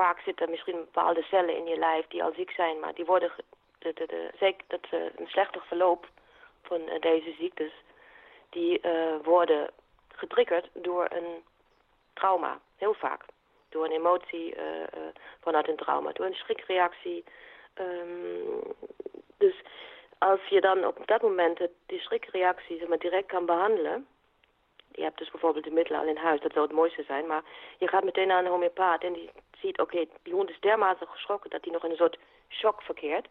vaak 0.00 0.20
zitten 0.20 0.50
misschien 0.50 0.78
bepaalde 0.90 1.22
cellen 1.22 1.56
in 1.56 1.66
je 1.66 1.78
lijf 1.78 2.06
die 2.08 2.22
al 2.22 2.32
ziek 2.36 2.50
zijn, 2.50 2.80
maar 2.80 2.94
die 2.94 3.04
worden, 3.04 3.30
de, 3.78 3.92
de, 3.94 4.06
de, 4.06 4.30
zeker 4.38 4.64
dat 4.68 4.84
uh, 4.90 5.00
een 5.16 5.26
slechter 5.26 5.62
verloop 5.66 6.08
van 6.62 6.80
deze 7.00 7.34
ziektes, 7.38 7.72
die 8.50 8.80
uh, 8.82 9.14
worden 9.22 9.70
getriggerd 10.08 10.68
door 10.72 11.06
een 11.10 11.44
trauma, 12.12 12.60
heel 12.76 12.94
vaak. 12.94 13.24
Door 13.68 13.84
een 13.84 13.92
emotie 13.92 14.54
vanuit 15.40 15.68
een 15.68 15.76
trauma, 15.76 16.12
door 16.12 16.26
een 16.26 16.34
schrikreactie. 16.34 17.24
Um, 17.74 18.74
dus 19.36 19.54
als 20.18 20.40
je 20.48 20.60
dan 20.60 20.86
op 20.86 21.06
dat 21.06 21.22
moment 21.22 21.60
die 21.86 22.00
schrikreactie 22.00 22.78
zeg 22.78 22.88
maar, 22.88 22.98
direct 22.98 23.26
kan 23.26 23.46
behandelen, 23.46 24.06
je 24.92 25.02
hebt 25.02 25.18
dus 25.18 25.30
bijvoorbeeld 25.30 25.64
de 25.64 25.70
middelen 25.70 26.00
al 26.00 26.06
in 26.06 26.16
huis, 26.16 26.40
dat 26.40 26.52
zou 26.52 26.66
het 26.66 26.74
mooiste 26.74 27.02
zijn. 27.02 27.26
Maar 27.26 27.42
je 27.78 27.88
gaat 27.88 28.04
meteen 28.04 28.26
naar 28.26 28.44
een 28.44 28.50
homeopaat 28.50 29.02
en 29.02 29.12
die 29.12 29.30
ziet, 29.60 29.80
oké, 29.80 30.04
die 30.22 30.34
hond 30.34 30.50
is 30.50 30.60
dermate 30.60 31.06
geschrokken 31.06 31.50
dat 31.50 31.64
hij 31.64 31.72
nog 31.72 31.84
in 31.84 31.90
een 31.90 31.96
soort 31.96 32.18
shock 32.48 32.82
verkeert. 32.82 33.28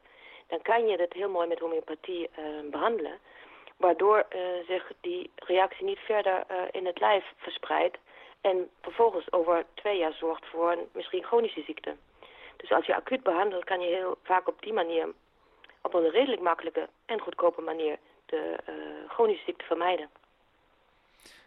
Dan 0.47 0.61
kan 0.61 0.87
je 0.87 0.97
dat 0.97 1.13
heel 1.13 1.29
mooi 1.29 1.47
met 1.47 1.59
homeopathie 1.59 2.29
uh, 2.39 2.69
behandelen. 2.71 3.19
Waardoor 3.77 4.25
uh, 4.35 4.39
zich 4.67 4.91
die 5.01 5.31
reactie 5.35 5.85
niet 5.85 5.99
verder 5.99 6.43
uh, 6.51 6.57
in 6.71 6.85
het 6.85 6.99
lijf 6.99 7.23
verspreidt. 7.37 7.97
En 8.41 8.69
vervolgens 8.81 9.31
over 9.31 9.65
twee 9.73 9.97
jaar 9.97 10.13
zorgt 10.13 10.45
voor 10.45 10.71
een 10.71 10.87
misschien 10.93 11.23
chronische 11.23 11.63
ziekte. 11.65 11.95
Dus 12.57 12.71
als 12.71 12.85
je 12.85 12.95
acuut 12.95 13.23
behandelt, 13.23 13.63
kan 13.63 13.79
je 13.79 13.95
heel 13.95 14.17
vaak 14.23 14.47
op 14.47 14.61
die 14.61 14.73
manier, 14.73 15.07
op 15.81 15.93
een 15.93 16.09
redelijk 16.09 16.41
makkelijke 16.41 16.89
en 17.05 17.19
goedkope 17.19 17.61
manier, 17.61 17.97
de 18.25 18.57
chronische 19.07 19.43
ziekte 19.45 19.65
vermijden. 19.65 20.09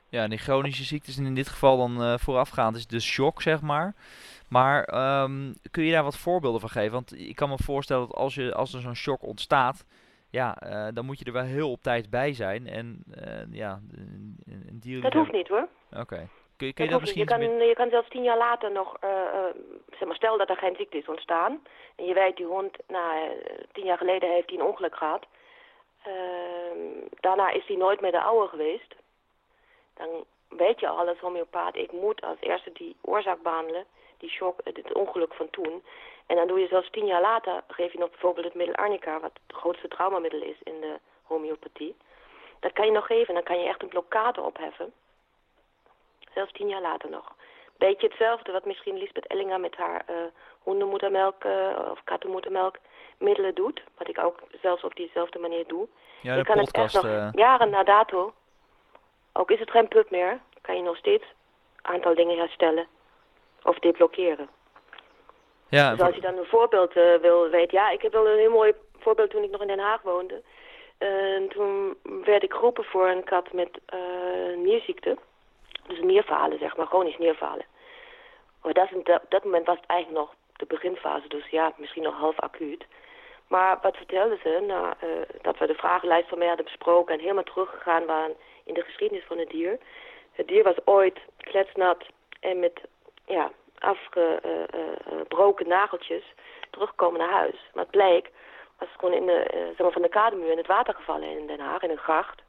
Ja, 0.09 0.29
die 0.29 0.39
chronische 0.39 0.85
ziektes 0.85 1.19
en 1.19 1.27
in 1.27 1.35
dit 1.35 1.49
geval 1.49 1.77
dan 1.77 2.03
uh, 2.03 2.19
voorafgaand 2.19 2.77
is 2.77 2.87
de 2.87 3.01
shock, 3.01 3.43
zeg 3.43 3.61
maar. 3.61 3.95
Maar 4.49 4.79
um, 5.23 5.55
kun 5.71 5.85
je 5.85 5.93
daar 5.93 6.03
wat 6.03 6.17
voorbeelden 6.17 6.61
van 6.61 6.69
geven? 6.69 6.93
Want 6.93 7.19
ik 7.19 7.37
kan 7.37 7.49
me 7.49 7.59
voorstellen 7.59 8.07
dat 8.07 8.17
als, 8.17 8.35
je, 8.35 8.55
als 8.55 8.75
er 8.75 8.81
zo'n 8.81 8.95
shock 8.95 9.23
ontstaat, 9.23 9.85
ja, 10.31 10.57
uh, 10.63 10.89
dan 10.95 11.05
moet 11.05 11.19
je 11.19 11.25
er 11.25 11.33
wel 11.33 11.43
heel 11.43 11.71
op 11.71 11.83
tijd 11.83 12.11
bij 12.11 12.33
zijn. 12.33 12.67
En 12.67 13.05
uh, 13.27 13.55
ja, 13.55 13.81
een 14.47 14.79
dieren... 14.81 15.03
Dat 15.03 15.13
hoeft 15.13 15.33
niet 15.33 15.49
hoor. 15.49 15.69
Oké. 15.91 16.01
Okay. 16.01 16.29
Kun, 16.57 16.67
je, 16.67 16.73
kun 16.73 16.85
je 16.85 16.91
dat, 16.91 17.01
misschien... 17.01 17.23
Je 17.23 17.29
kan, 17.29 17.41
je 17.41 17.75
kan 17.75 17.91
zelfs 17.91 18.09
tien 18.09 18.23
jaar 18.23 18.39
later 18.39 18.73
nog, 18.73 18.97
zeg 19.91 20.07
maar, 20.07 20.17
stel 20.17 20.39
dat 20.39 20.49
er 20.49 20.57
geen 20.57 20.77
ziekte 20.77 20.99
is 20.99 21.09
ontstaan. 21.09 21.63
En 21.97 22.05
je 22.05 22.15
weet, 22.15 22.37
die 22.37 22.47
hond, 22.47 22.77
nou, 22.89 23.31
tien 23.73 23.85
jaar 23.85 23.99
geleden 23.99 24.31
heeft 24.31 24.51
hij 24.51 24.59
een 24.59 24.67
ongeluk 24.67 24.97
gehad. 24.97 25.27
Ehm, 26.03 27.07
daarna 27.21 27.51
is 27.51 27.67
hij 27.67 27.77
nooit 27.77 28.01
meer 28.01 28.11
de 28.11 28.21
oude 28.21 28.49
geweest 28.49 28.95
dan 30.01 30.25
weet 30.49 30.81
je 30.81 30.89
al 30.89 31.09
als 31.09 31.19
homeopaat, 31.19 31.77
ik 31.77 31.93
moet 31.93 32.21
als 32.21 32.37
eerste 32.41 32.71
die 32.73 32.97
oorzaak 33.01 33.43
behandelen, 33.43 33.85
die 34.19 34.31
shock, 34.31 34.61
het 34.65 34.93
ongeluk 34.93 35.35
van 35.35 35.51
toen. 35.51 35.83
En 36.31 36.37
dan 36.37 36.47
doe 36.47 36.61
je 36.61 36.67
zelfs 36.67 36.91
tien 36.91 37.07
jaar 37.07 37.21
later, 37.21 37.63
geef 37.69 37.93
je 37.93 37.99
nog 37.99 38.11
bijvoorbeeld 38.11 38.45
het 38.45 38.55
middel 38.55 38.75
arnica, 38.75 39.21
wat 39.21 39.31
het 39.47 39.57
grootste 39.57 39.89
traumamiddel 39.89 40.43
is 40.43 40.57
in 40.63 40.81
de 40.81 40.99
homeopathie. 41.23 41.97
Dat 42.61 42.73
kan 42.73 42.87
je 42.87 42.93
nog 42.93 43.07
geven 43.07 43.29
en 43.29 43.35
dan 43.35 43.43
kan 43.43 43.61
je 43.61 43.69
echt 43.69 43.83
een 43.83 43.89
blokkade 43.89 44.41
opheffen. 44.41 44.93
Zelfs 46.35 46.53
tien 46.53 46.69
jaar 46.69 46.81
later 46.81 47.11
nog. 47.11 47.35
Beetje 47.77 48.07
hetzelfde 48.07 48.53
wat 48.53 48.65
misschien 48.65 48.99
Lisbeth 48.99 49.27
Ellinger 49.27 49.61
met 49.61 49.77
haar 49.77 50.05
uh, 50.11 50.17
hondenmoedermelk 50.63 51.45
of 51.91 52.05
kattenmoedermelk 52.05 52.77
middelen 53.19 53.55
doet. 53.55 53.83
Wat 53.99 54.09
ik 54.09 54.19
ook 54.19 54.39
zelfs 54.63 54.85
op 54.85 54.95
diezelfde 54.95 55.39
manier 55.39 55.67
doe. 55.67 55.89
Ja, 56.21 56.37
de 56.37 56.45
kan 56.45 56.57
podcast, 56.57 56.95
het 56.95 57.05
echt 57.05 57.23
nog 57.23 57.35
jaren 57.35 57.71
na 57.71 57.83
dato, 57.83 58.33
ook 59.33 59.51
is 59.51 59.61
het 59.61 59.71
geen 59.71 59.89
pub 59.89 60.11
meer, 60.11 60.41
kan 60.61 60.77
je 60.77 60.83
nog 60.83 60.97
steeds 60.97 61.25
een 61.83 61.95
aantal 61.95 62.15
dingen 62.15 62.39
herstellen 62.39 62.87
of 63.63 63.79
deblokkeren. 63.79 64.49
Ja, 65.71 65.91
dus 65.91 66.01
als 66.01 66.15
je 66.15 66.21
dan 66.21 66.37
een 66.37 66.45
voorbeeld 66.45 66.97
uh, 66.97 67.15
wil 67.15 67.49
weten. 67.49 67.79
Ja, 67.79 67.91
ik 67.91 68.03
heb 68.03 68.13
wel 68.13 68.29
een 68.29 68.39
heel 68.39 68.51
mooi 68.51 68.73
voorbeeld 68.99 69.31
toen 69.31 69.43
ik 69.43 69.51
nog 69.51 69.61
in 69.61 69.67
Den 69.67 69.79
Haag 69.79 70.03
woonde. 70.03 70.43
Uh, 70.99 71.49
toen 71.49 71.97
werd 72.25 72.43
ik 72.43 72.53
geroepen 72.53 72.85
voor 72.85 73.09
een 73.09 73.25
kat 73.25 73.53
met 73.53 73.81
uh, 73.95 74.57
nierziekte. 74.57 75.17
Dus 75.87 76.01
nierfalen, 76.01 76.59
zeg 76.59 76.77
maar, 76.77 76.87
chronisch 76.87 77.19
nierfalen. 77.19 77.65
Maar 78.63 78.73
dat, 78.73 78.93
op 78.93 79.27
dat 79.29 79.45
moment 79.45 79.67
was 79.67 79.77
het 79.77 79.87
eigenlijk 79.87 80.21
nog 80.21 80.35
de 80.57 80.67
beginfase, 80.67 81.29
dus 81.29 81.47
ja, 81.49 81.73
misschien 81.77 82.03
nog 82.03 82.15
half 82.15 82.41
acuut. 82.41 82.87
Maar 83.49 83.79
wat 83.83 83.97
vertelden 83.97 84.39
ze? 84.43 84.65
Nou, 84.67 84.95
dat 85.43 85.59
we 85.59 85.67
de 85.67 85.75
vragenlijst 85.75 86.29
van 86.29 86.39
mij 86.39 86.47
hadden 86.47 86.65
besproken 86.65 87.15
en 87.15 87.21
helemaal 87.21 87.43
teruggegaan 87.43 88.07
waren 88.07 88.37
in 88.65 88.75
de 88.75 88.83
geschiedenis 88.83 89.25
van 89.25 89.39
het 89.39 89.51
dier. 89.51 89.79
Het 90.33 90.49
dier 90.49 90.63
was 90.63 90.77
ooit 90.85 91.19
kletsnat 91.37 92.05
en 92.41 92.61
met 92.61 92.81
ja, 93.27 93.51
afgebroken 93.81 95.69
nageltjes 95.69 96.25
terugkomen 96.71 97.21
naar 97.21 97.31
huis. 97.31 97.71
Maar 97.75 97.83
het 97.83 97.93
bleek, 97.93 98.31
was 98.79 98.89
gewoon 98.99 99.15
in 99.15 99.27
de, 99.27 99.45
zeg 99.51 99.79
maar 99.79 99.93
van 99.93 100.03
de 100.03 100.09
kademuur 100.09 100.51
in 100.51 100.59
het 100.59 100.67
water 100.67 100.95
gevallen 100.95 101.39
in 101.39 101.47
Den 101.47 101.61
Haag, 101.61 101.83
in 101.83 101.91
een 101.91 101.97
gracht. 101.97 102.43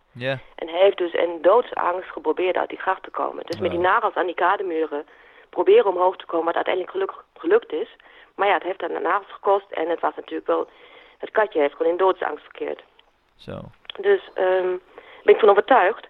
En 0.55 0.69
hij 0.69 0.79
heeft 0.79 0.97
dus 0.97 1.13
in 1.13 1.41
doodsangst 1.41 2.09
geprobeerd 2.09 2.55
uit 2.55 2.69
die 2.69 2.79
gracht 2.79 3.03
te 3.03 3.09
komen. 3.09 3.45
Dus 3.45 3.59
met 3.59 3.71
die 3.71 3.79
nagels 3.79 4.13
aan 4.13 4.25
die 4.25 4.35
kademuren 4.35 5.05
proberen 5.49 5.85
omhoog 5.85 6.17
te 6.17 6.25
komen, 6.25 6.45
wat 6.45 6.55
uiteindelijk 6.55 6.93
geluk, 6.93 7.13
gelukt 7.33 7.71
is. 7.71 7.95
Maar 8.35 8.47
ja, 8.47 8.53
het 8.53 8.63
heeft 8.63 8.79
dan 8.79 9.01
nagels 9.01 9.31
gekost 9.31 9.71
en 9.71 9.89
het 9.89 9.99
was 9.99 10.15
natuurlijk 10.15 10.47
wel... 10.47 10.67
Het 11.17 11.31
katje 11.31 11.59
heeft 11.59 11.75
gewoon 11.75 11.91
in 11.91 11.97
doodsangst 11.97 12.43
verkeerd. 12.43 12.83
Zo. 13.35 13.59
Dus 13.99 14.29
um, 14.35 14.81
ben 15.23 15.33
ik 15.33 15.39
van 15.39 15.49
overtuigd. 15.49 16.07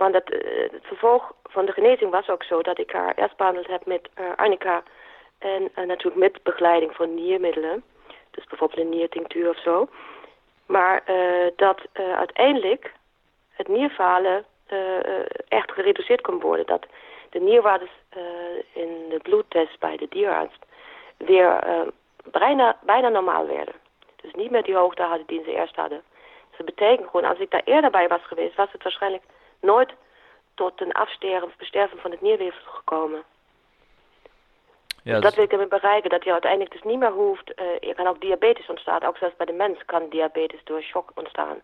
Want 0.00 0.12
dat, 0.12 0.32
uh, 0.32 0.40
het 0.70 0.86
vervolg 0.86 1.32
van 1.44 1.64
de 1.66 1.72
genezing 1.72 2.10
was 2.10 2.28
ook 2.28 2.42
zo 2.42 2.62
dat 2.62 2.78
ik 2.78 2.92
haar 2.92 3.14
eerst 3.14 3.36
behandeld 3.36 3.66
heb 3.66 3.86
met 3.86 4.08
uh, 4.20 4.26
arnica 4.36 4.82
en 5.38 5.62
uh, 5.62 5.84
natuurlijk 5.84 6.16
met 6.16 6.42
begeleiding 6.42 6.94
van 6.94 7.14
niermiddelen. 7.14 7.82
Dus 8.30 8.44
bijvoorbeeld 8.44 8.80
een 8.80 8.88
niertinctuur 8.88 9.48
of 9.48 9.58
zo. 9.58 9.88
Maar 10.66 11.02
dat 11.56 11.80
uiteindelijk 11.92 12.92
het 13.52 13.68
nierfalen 13.68 14.44
echt 15.48 15.72
gereduceerd 15.72 16.20
kon 16.20 16.40
worden. 16.40 16.66
Dat 16.66 16.86
de 17.30 17.40
nierwaardes 17.40 17.90
in 18.72 19.08
de 19.08 19.20
bloedtest 19.22 19.78
bij 19.78 19.96
de 19.96 20.06
dierarts 20.08 20.54
weer 21.16 21.64
bijna, 22.30 22.76
bijna 22.82 23.08
normaal 23.08 23.46
werden. 23.46 23.74
Dus 24.16 24.32
niet 24.32 24.50
meer 24.50 24.62
die 24.62 24.76
hoogte 24.76 25.02
hadden 25.02 25.26
die 25.26 25.42
ze 25.44 25.54
eerst 25.54 25.76
hadden. 25.76 26.02
Dus 26.48 26.56
dat 26.56 26.66
betekent 26.66 27.08
gewoon, 27.10 27.30
als 27.30 27.38
ik 27.38 27.50
daar 27.50 27.64
eerder 27.64 27.90
bij 27.90 28.08
was 28.08 28.26
geweest, 28.26 28.56
was 28.56 28.72
het 28.72 28.82
waarschijnlijk 28.82 29.22
nooit 29.60 29.94
tot 30.54 30.80
een 30.80 30.92
afsterven 30.92 31.46
of 31.46 31.56
besterven 31.56 31.98
van 31.98 32.10
het 32.10 32.20
nierweefsel 32.20 32.70
gekomen. 32.70 33.22
Ja, 35.02 35.12
dus 35.12 35.22
dat 35.22 35.34
wil 35.34 35.44
ik 35.44 35.52
ermee 35.52 35.66
bereiken, 35.66 36.10
dat 36.10 36.24
je 36.24 36.32
uiteindelijk 36.32 36.72
dus 36.72 36.82
niet 36.82 36.98
meer 36.98 37.12
hoeft... 37.12 37.52
Uh, 37.56 37.66
je 37.80 37.94
kan 37.94 38.06
ook 38.06 38.20
diabetes 38.20 38.66
ontstaan, 38.66 39.02
ook 39.02 39.16
zelfs 39.16 39.36
bij 39.36 39.46
de 39.46 39.52
mens 39.52 39.84
kan 39.84 40.08
diabetes 40.08 40.60
door 40.64 40.82
shock 40.82 41.10
ontstaan. 41.14 41.56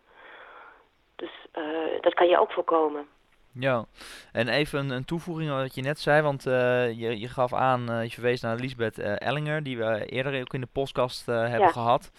Dus 1.17 1.31
uh, 1.59 1.65
dat 2.01 2.15
kan 2.15 2.29
je 2.29 2.39
ook 2.39 2.53
voorkomen. 2.53 3.07
Ja, 3.53 3.85
en 4.33 4.49
even 4.49 4.91
een, 4.91 5.05
toevoeging 5.05 5.51
wat 5.51 5.75
je 5.75 5.83
net 5.83 5.99
zei, 5.99 6.23
want 6.23 6.47
uh, 6.47 6.53
je, 7.01 7.21
je 7.21 7.29
gaf 7.29 7.53
aan, 7.53 8.03
je 8.03 8.11
verwees 8.11 8.41
naar 8.41 8.57
Lisbeth 8.57 8.99
Ellinger, 8.99 9.63
die 9.63 9.79
we 9.79 10.07
eerder 10.07 10.41
ook 10.41 10.55
in 10.55 10.61
de 10.61 10.69
podcast 10.73 11.27
hebben 11.27 11.61
ja. 11.61 11.69
gehad. 11.69 12.11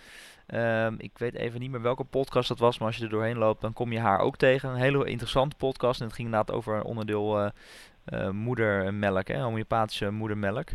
Um, 0.54 0.96
ik 0.98 1.18
weet 1.18 1.36
even 1.36 1.60
niet 1.60 1.72
meer 1.72 1.82
welke 1.82 2.04
podcast 2.04 2.48
dat 2.48 2.60
was, 2.60 2.77
maar 2.77 2.88
als 2.88 2.98
je 2.98 3.04
er 3.04 3.10
doorheen 3.10 3.38
loopt, 3.38 3.62
dan 3.62 3.74
kom 3.74 3.92
je 3.92 4.00
haar 4.00 4.20
ook 4.20 4.38
tegen. 4.38 4.70
Een 4.70 4.75
hele 4.75 5.06
interessante 5.06 5.56
podcast. 5.56 6.00
En 6.00 6.06
het 6.06 6.16
ging 6.16 6.27
inderdaad 6.27 6.56
over 6.56 6.75
een 6.75 6.84
onderdeel 6.84 7.44
uh, 7.44 7.50
uh, 8.13 8.30
moedermelk, 8.30 9.27
hè, 9.27 9.42
homeopathische 9.42 10.12
moedermelk. 10.12 10.68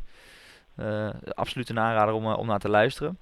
Uh, 0.77 1.11
absoluut 1.35 1.69
een 1.69 1.79
aanrader 1.79 2.15
om, 2.15 2.27
om 2.27 2.47
naar 2.47 2.59
te 2.59 2.69
luisteren. 2.69 3.19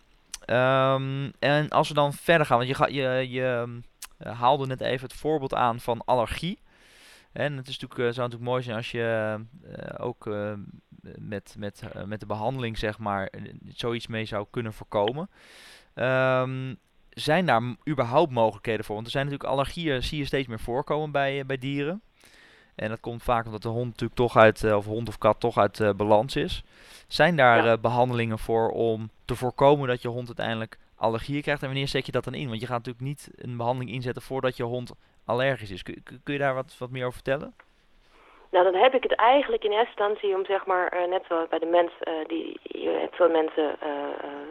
Um, 0.47 1.33
en 1.39 1.69
als 1.69 1.89
we 1.89 1.95
dan 1.95 2.13
verder 2.13 2.47
gaan, 2.47 2.57
want 2.57 2.69
je, 2.69 2.75
ga, 2.75 2.87
je, 2.87 3.31
je 3.31 3.81
haalde 4.19 4.67
net 4.67 4.81
even 4.81 5.09
het 5.09 5.17
voorbeeld 5.17 5.55
aan 5.55 5.81
van 5.81 6.03
allergie. 6.05 6.59
En 7.33 7.57
het 7.57 7.69
is 7.69 7.79
natuurlijk, 7.79 8.15
zou 8.15 8.29
natuurlijk 8.29 8.51
mooi 8.51 8.63
zijn 8.63 8.77
als 8.77 8.91
je 8.91 9.39
ook 9.99 10.31
met, 11.19 11.55
met, 11.59 11.83
met 12.07 12.21
de 12.21 12.27
behandeling, 12.27 12.79
zeg 12.79 12.99
maar, 12.99 13.33
zoiets 13.69 14.07
mee 14.07 14.25
zou 14.25 14.47
kunnen 14.51 14.73
voorkomen. 14.73 15.31
Um, 15.95 16.79
zijn 17.11 17.47
daar 17.47 17.63
überhaupt 17.89 18.33
mogelijkheden 18.33 18.85
voor? 18.85 18.95
Want 18.95 19.07
er 19.07 19.13
zijn 19.13 19.25
natuurlijk 19.25 19.53
allergieën, 19.53 20.03
zie 20.03 20.19
je 20.19 20.25
steeds 20.25 20.49
meer 20.49 20.61
voorkomen 20.61 21.11
bij, 21.11 21.41
eh, 21.41 21.47
bij 21.47 21.59
dieren. 21.59 22.03
En 22.75 22.89
dat 22.89 23.01
komt 23.01 23.23
vaak 23.23 23.45
omdat 23.45 23.63
de 23.63 23.69
hond 23.69 23.87
natuurlijk 23.87 24.15
toch 24.15 24.37
uit, 24.37 24.65
eh, 24.65 24.77
of 24.77 24.85
hond 24.85 25.09
of 25.09 25.19
kat 25.19 25.41
toch 25.41 25.59
uit 25.59 25.79
uh, 25.79 25.91
balans 25.93 26.37
is. 26.37 26.65
Zijn 27.09 27.37
daar 27.37 27.65
ja. 27.65 27.73
uh, 27.73 27.81
behandelingen 27.81 28.39
voor 28.39 28.71
om 28.71 29.11
te 29.25 29.35
voorkomen 29.35 29.89
dat 29.89 30.03
je 30.03 30.09
hond 30.09 30.27
uiteindelijk 30.27 30.79
allergieën 30.95 31.43
krijgt? 31.43 31.63
En 31.63 31.69
wanneer 31.69 31.89
zet 31.89 32.07
je 32.07 32.13
dat 32.13 32.25
dan 32.25 32.35
in? 32.35 32.49
Want 32.49 32.61
je 32.61 32.67
gaat 32.67 32.77
natuurlijk 32.77 33.05
niet 33.05 33.31
een 33.35 33.57
behandeling 33.57 33.93
inzetten 33.93 34.23
voordat 34.23 34.57
je 34.57 34.63
hond 34.63 34.93
allergisch 35.25 35.71
is. 35.71 35.83
Kun, 35.83 36.03
kun 36.23 36.33
je 36.33 36.39
daar 36.39 36.55
wat, 36.55 36.77
wat 36.79 36.91
meer 36.91 37.07
over 37.07 37.23
vertellen? 37.23 37.55
Nou, 38.51 38.65
dan 38.65 38.75
heb 38.75 38.95
ik 38.95 39.03
het 39.03 39.15
eigenlijk 39.15 39.65
in 39.65 39.71
eerste 39.71 39.89
instantie 39.89 40.35
om 40.35 40.45
zeg 40.45 40.67
maar, 40.67 40.95
uh, 40.95 41.05
net 41.09 41.25
zoals 41.29 41.49
bij 41.49 41.59
de 41.59 41.67
mens, 41.67 41.93
uh, 42.05 42.15
die, 42.27 42.61
je 42.63 42.89
hebt 42.89 43.17
veel 43.17 43.31
mensen 43.31 43.77
uh, 43.83 43.89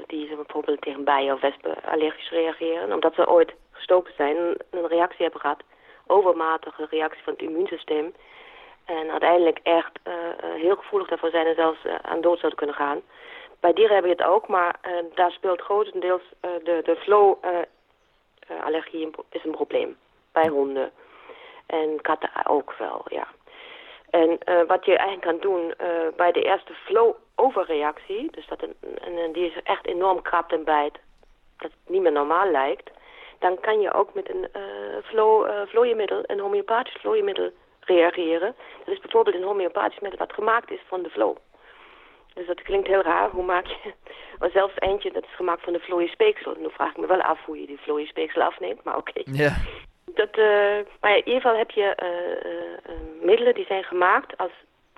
die 0.07 0.35
bijvoorbeeld 0.35 0.81
tegen 0.81 1.03
bijen 1.03 1.33
of 1.33 1.41
wespen 1.41 1.83
allergisch 1.83 2.29
reageren, 2.29 2.93
omdat 2.93 3.13
ze 3.13 3.29
ooit 3.29 3.53
gestoken 3.71 4.13
zijn 4.17 4.37
en 4.37 4.57
een 4.69 4.87
reactie 4.87 5.21
hebben 5.21 5.41
gehad, 5.41 5.63
overmatige 6.07 6.87
reactie 6.89 7.23
van 7.23 7.33
het 7.33 7.41
immuunsysteem. 7.41 8.13
En 8.85 9.11
uiteindelijk 9.11 9.59
echt 9.63 9.99
heel 10.41 10.75
gevoelig 10.75 11.07
daarvoor 11.07 11.29
zijn 11.29 11.45
en 11.45 11.55
zelfs 11.55 11.79
aan 12.01 12.21
dood 12.21 12.39
zouden 12.39 12.59
kunnen 12.59 12.75
gaan. 12.75 13.01
Bij 13.59 13.73
dieren 13.73 13.93
hebben 13.93 14.11
je 14.11 14.17
het 14.17 14.27
ook, 14.31 14.47
maar 14.47 14.75
daar 15.15 15.31
speelt 15.31 15.61
grotendeels 15.61 16.21
de, 16.41 16.81
de 16.83 16.95
flow-allergie 16.95 19.09
is 19.29 19.43
een 19.43 19.51
probleem. 19.51 19.97
Bij 20.31 20.47
honden. 20.47 20.91
En 21.65 22.01
katten 22.01 22.29
ook 22.45 22.73
wel, 22.77 23.05
ja. 23.09 23.27
En 24.09 24.29
uh, 24.29 24.61
wat 24.67 24.85
je 24.85 24.97
eigenlijk 24.97 25.27
kan 25.27 25.51
doen 25.51 25.73
uh, 25.81 25.87
bij 26.15 26.31
de 26.31 26.41
eerste 26.41 26.73
flow-overreactie, 26.73 28.31
dus 28.31 28.47
dat 28.47 28.61
een, 28.61 28.75
een, 28.81 29.31
die 29.31 29.45
is 29.45 29.61
echt 29.63 29.85
enorm 29.85 30.21
krabt 30.21 30.51
en 30.51 30.63
bijt, 30.63 30.99
dat 31.57 31.71
het 31.71 31.89
niet 31.89 32.01
meer 32.01 32.11
normaal 32.11 32.51
lijkt, 32.51 32.89
dan 33.39 33.59
kan 33.59 33.81
je 33.81 33.93
ook 33.93 34.13
met 34.13 34.29
een 34.29 34.47
uh, 34.55 34.61
flow, 35.03 35.49
vlooienmiddel, 35.67 36.23
een 36.25 36.39
homeopathisch 36.39 36.97
vlooienmiddel 36.99 37.51
reageren. 37.79 38.55
Dat 38.85 38.93
is 38.93 38.99
bijvoorbeeld 38.99 39.35
een 39.35 39.43
homeopathisch 39.43 39.99
middel 39.99 40.19
wat 40.19 40.33
gemaakt 40.33 40.71
is 40.71 40.81
van 40.87 41.03
de 41.03 41.09
flow. 41.09 41.35
Dus 42.33 42.47
dat 42.47 42.61
klinkt 42.61 42.87
heel 42.87 43.01
raar. 43.01 43.29
Hoe 43.29 43.43
maak 43.43 43.65
je... 43.65 43.93
Maar 44.39 44.49
zelfs 44.49 44.73
eentje, 44.75 45.11
dat 45.11 45.23
is 45.23 45.35
gemaakt 45.35 45.63
van 45.63 45.73
de 45.73 45.79
vlooienspeksel. 45.79 46.55
En 46.55 46.61
nu 46.61 46.69
vraag 46.71 46.89
ik 46.89 46.97
me 46.97 47.07
wel 47.07 47.21
af 47.21 47.45
hoe 47.45 47.59
je 47.59 47.67
die 47.67 47.79
vlooienspeksel 47.79 48.41
afneemt, 48.41 48.83
maar 48.83 48.97
oké. 48.97 49.21
Ja 49.23 49.55
dat, 50.19 50.37
uh, 50.37 50.79
maar 51.01 51.11
in 51.17 51.27
ieder 51.27 51.41
geval 51.41 51.57
heb 51.57 51.71
je 51.71 51.95
uh, 52.03 52.51
uh, 52.51 52.97
middelen 53.21 53.53
die 53.53 53.65
zijn 53.65 53.83
gemaakt 53.83 54.37
als 54.37 54.51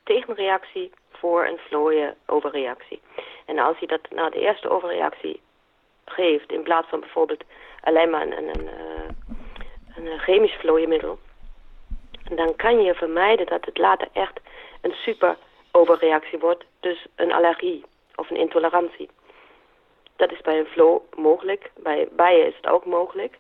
tegenreactie 0.04 0.92
voor 1.12 1.46
een 1.46 1.58
vlooien 1.58 2.16
overreactie. 2.26 3.02
En 3.46 3.60
als 3.60 3.78
je 3.78 3.88
dat 3.88 4.10
na 4.10 4.30
de 4.30 4.40
eerste 4.40 4.70
overreactie 4.70 5.42
geeft, 6.06 6.52
in 6.52 6.64
plaats 6.64 6.88
van 6.90 7.00
bijvoorbeeld 7.00 7.44
alleen 7.82 8.10
maar 8.10 8.22
een, 8.22 8.38
een, 8.38 8.50
een, 9.96 10.06
een 10.06 10.20
chemisch 10.20 10.58
vlooienmiddel, 10.60 11.20
dan 12.36 12.56
kan 12.56 12.82
je 12.82 12.94
vermijden 12.94 13.46
dat 13.46 13.66
het 13.66 13.78
later 13.78 14.08
echt 14.14 14.40
een 14.82 14.94
super 14.94 15.38
overreactie 15.72 16.40
wordt, 16.40 16.64
dus 16.80 17.06
een 17.16 17.34
allergie 17.34 17.86
of 18.16 18.30
een 18.30 18.38
intolerantie. 18.38 19.10
Dat 20.16 20.32
is 20.32 20.42
bij 20.42 20.60
een 20.60 20.66
flow 20.66 21.02
mogelijk, 21.16 21.72
bij 21.76 22.08
bijen 22.12 22.48
is 22.48 22.56
het 22.56 22.68
ook 22.68 22.86
mogelijk 22.86 23.38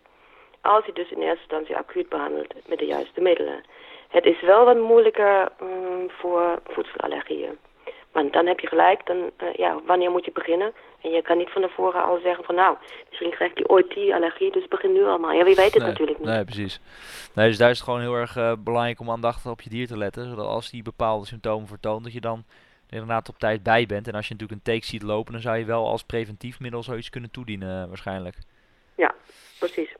als 0.61 0.85
je 0.85 0.93
dus 0.93 1.11
in 1.11 1.21
eerste 1.21 1.41
instantie 1.41 1.77
acuut 1.77 2.09
behandelt 2.09 2.53
met 2.65 2.79
de 2.79 2.85
juiste 2.85 3.21
middelen. 3.21 3.63
Het 4.09 4.25
is 4.25 4.41
wel 4.41 4.65
wat 4.65 4.77
moeilijker 4.77 5.51
um, 5.61 6.09
voor 6.09 6.61
voedselallergieën. 6.63 7.57
Want 8.11 8.33
dan 8.33 8.45
heb 8.45 8.59
je 8.59 8.67
gelijk, 8.67 9.05
dan, 9.05 9.17
uh, 9.17 9.53
ja, 9.53 9.79
wanneer 9.85 10.11
moet 10.11 10.25
je 10.25 10.31
beginnen? 10.31 10.73
En 11.01 11.09
je 11.09 11.21
kan 11.21 11.37
niet 11.37 11.49
van 11.49 11.61
tevoren 11.61 12.03
al 12.03 12.19
zeggen 12.23 12.43
van 12.43 12.55
nou, 12.55 12.77
misschien 13.09 13.31
krijg 13.31 13.51
je 13.53 13.69
ooit 13.69 13.93
die 13.93 14.15
allergie, 14.15 14.51
dus 14.51 14.67
begin 14.67 14.93
nu 14.93 15.03
allemaal. 15.03 15.31
Ja, 15.31 15.43
wie 15.43 15.55
weet 15.55 15.73
het 15.73 15.83
natuurlijk 15.83 16.19
niet. 16.19 16.27
Nee, 16.27 16.43
precies. 16.43 16.79
Nee, 17.35 17.47
dus 17.47 17.57
daar 17.57 17.69
is 17.69 17.75
het 17.75 17.85
gewoon 17.85 18.01
heel 18.01 18.15
erg 18.15 18.35
uh, 18.35 18.53
belangrijk 18.59 18.99
om 18.99 19.09
aandachtig 19.09 19.51
op 19.51 19.61
je 19.61 19.69
dier 19.69 19.87
te 19.87 19.97
letten. 19.97 20.29
Zodat 20.29 20.45
als 20.45 20.69
die 20.69 20.83
bepaalde 20.83 21.25
symptomen 21.25 21.67
vertoont, 21.67 22.03
dat 22.03 22.13
je 22.13 22.21
dan 22.21 22.43
inderdaad 22.89 23.29
op 23.29 23.37
tijd 23.37 23.63
bij 23.63 23.85
bent. 23.85 24.07
En 24.07 24.13
als 24.13 24.27
je 24.27 24.33
natuurlijk 24.33 24.59
een 24.59 24.73
take 24.73 24.85
ziet 24.85 25.03
lopen, 25.03 25.31
dan 25.31 25.41
zou 25.41 25.57
je 25.57 25.65
wel 25.65 25.87
als 25.87 26.03
preventief 26.03 26.59
middel 26.59 26.83
zoiets 26.83 27.09
kunnen 27.09 27.31
toedienen 27.31 27.87
waarschijnlijk. 27.87 28.35
Ja, 28.95 29.15
precies. 29.59 29.95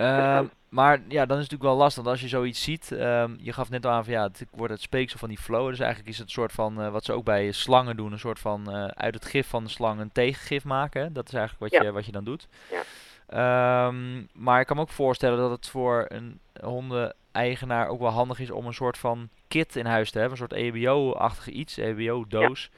Uh, 0.00 0.40
maar 0.68 1.00
ja, 1.08 1.26
dan 1.26 1.38
is 1.38 1.42
het 1.42 1.50
natuurlijk 1.50 1.62
wel 1.62 1.76
lastig 1.76 2.06
als 2.06 2.20
je 2.20 2.28
zoiets 2.28 2.62
ziet. 2.62 2.92
Ehm, 2.92 3.34
je 3.38 3.52
gaf 3.52 3.70
net 3.70 3.86
al 3.86 3.92
aan 3.92 4.04
van 4.04 4.12
ja, 4.12 4.22
het 4.22 4.44
wordt 4.50 4.72
het 4.72 4.82
speeksel 4.82 5.18
van 5.18 5.28
die 5.28 5.38
flow. 5.38 5.68
Dus 5.68 5.78
eigenlijk 5.78 6.10
is 6.10 6.18
het 6.18 6.26
een 6.26 6.32
soort 6.32 6.52
van, 6.52 6.82
eh, 6.82 6.90
wat 6.90 7.04
ze 7.04 7.12
ook 7.12 7.24
bij 7.24 7.52
slangen 7.52 7.96
doen, 7.96 8.12
een 8.12 8.18
soort 8.18 8.38
van 8.38 8.72
eh, 8.72 8.84
uit 8.84 9.14
het 9.14 9.24
gif 9.24 9.48
van 9.48 9.64
de 9.64 9.70
slang 9.70 10.00
een 10.00 10.12
tegengif 10.12 10.64
maken. 10.64 11.12
Dat 11.12 11.28
is 11.28 11.34
eigenlijk 11.34 11.72
wat, 11.72 11.82
je, 11.82 11.92
wat 11.92 12.06
je 12.06 12.12
dan 12.12 12.24
doet. 12.24 12.48
Ja. 12.70 12.82
Ehm, 13.26 14.22
maar 14.32 14.60
ik 14.60 14.66
kan 14.66 14.76
me 14.76 14.82
ook 14.82 14.88
voorstellen 14.88 15.38
dat 15.38 15.50
het 15.50 15.68
voor 15.68 16.04
een 16.08 16.40
hondeneigenaar 16.62 17.88
ook 17.88 18.00
wel 18.00 18.10
handig 18.10 18.38
is 18.38 18.50
om 18.50 18.66
een 18.66 18.74
soort 18.74 18.98
van 18.98 19.28
kit 19.48 19.76
in 19.76 19.86
huis 19.86 20.10
te 20.10 20.18
hebben. 20.18 20.40
Een 20.40 20.48
soort 20.48 20.60
EBO-achtige 20.60 21.50
iets, 21.50 21.76
EBO-doos. 21.76 22.70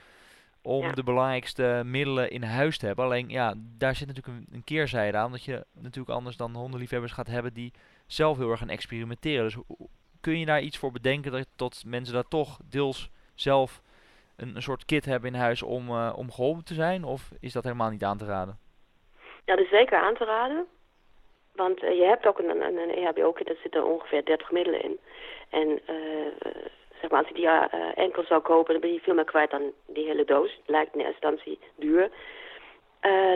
Om 0.63 0.95
de 0.95 1.03
belangrijkste 1.03 1.83
middelen 1.85 2.31
in 2.31 2.43
huis 2.43 2.79
te 2.79 2.87
hebben. 2.87 3.05
Alleen 3.05 3.29
ja, 3.29 3.55
daar 3.57 3.95
zit 3.95 4.07
natuurlijk 4.07 4.37
een, 4.37 4.47
een 4.53 4.65
keerzijde 4.65 5.17
aan. 5.17 5.31
Dat 5.31 5.45
je 5.45 5.65
natuurlijk 5.73 6.17
anders 6.17 6.37
dan 6.37 6.55
hondenliefhebbers 6.55 7.13
gaat 7.13 7.27
hebben 7.27 7.53
die 7.53 7.73
zelf 8.07 8.37
heel 8.37 8.51
erg 8.51 8.59
gaan 8.59 8.69
experimenteren. 8.69 9.45
Dus 9.45 9.57
kun 10.21 10.39
je 10.39 10.47
daar 10.47 10.61
iets 10.61 10.79
voor 10.79 10.93
bedenken 10.93 11.33
dat 11.33 11.47
tot 11.57 11.83
mensen 11.87 12.15
daar 12.15 12.29
toch 12.29 12.59
deels 12.71 13.11
zelf 13.35 13.81
een, 14.37 14.57
een 14.57 14.63
soort 14.63 14.85
kit 14.85 15.05
hebben 15.05 15.35
in 15.35 15.41
huis 15.41 15.63
om, 15.63 15.89
uh, 15.89 16.13
om 16.17 16.33
geholpen 16.33 16.65
te 16.65 16.75
zijn? 16.75 17.05
Of 17.05 17.31
is 17.41 17.53
dat 17.53 17.65
helemaal 17.65 17.91
niet 17.91 18.05
aan 18.05 18.19
te 18.19 18.25
raden? 18.25 18.59
Ja, 19.45 19.57
dat 19.57 19.65
is 19.65 19.71
zeker 19.71 19.99
aan 19.99 20.15
te 20.15 20.25
raden. 20.25 20.67
Want 21.55 21.83
uh, 21.83 21.97
je 21.99 22.05
hebt 22.05 22.27
ook 22.27 22.39
een, 22.39 22.63
een, 22.63 22.77
een 22.77 22.95
EHBO-kit, 22.95 23.47
daar 23.47 23.57
zitten 23.63 23.87
ongeveer 23.87 24.25
30 24.25 24.51
middelen 24.51 24.83
in. 24.83 24.99
En 25.49 25.69
uh, 25.69 26.27
als 27.09 27.29
je 27.29 27.35
die 27.35 27.45
uh, 27.45 27.65
enkel 27.95 28.25
zou 28.25 28.41
kopen, 28.41 28.73
dan 28.73 28.83
ben 28.83 28.93
je 28.93 29.01
veel 29.01 29.15
meer 29.15 29.25
kwijt 29.25 29.51
dan 29.51 29.73
die 29.87 30.07
hele 30.07 30.25
doos. 30.25 30.61
Lijkt 30.67 30.95
in 30.95 31.01
eerste 31.01 31.27
instantie 31.27 31.59
duur. 31.77 32.11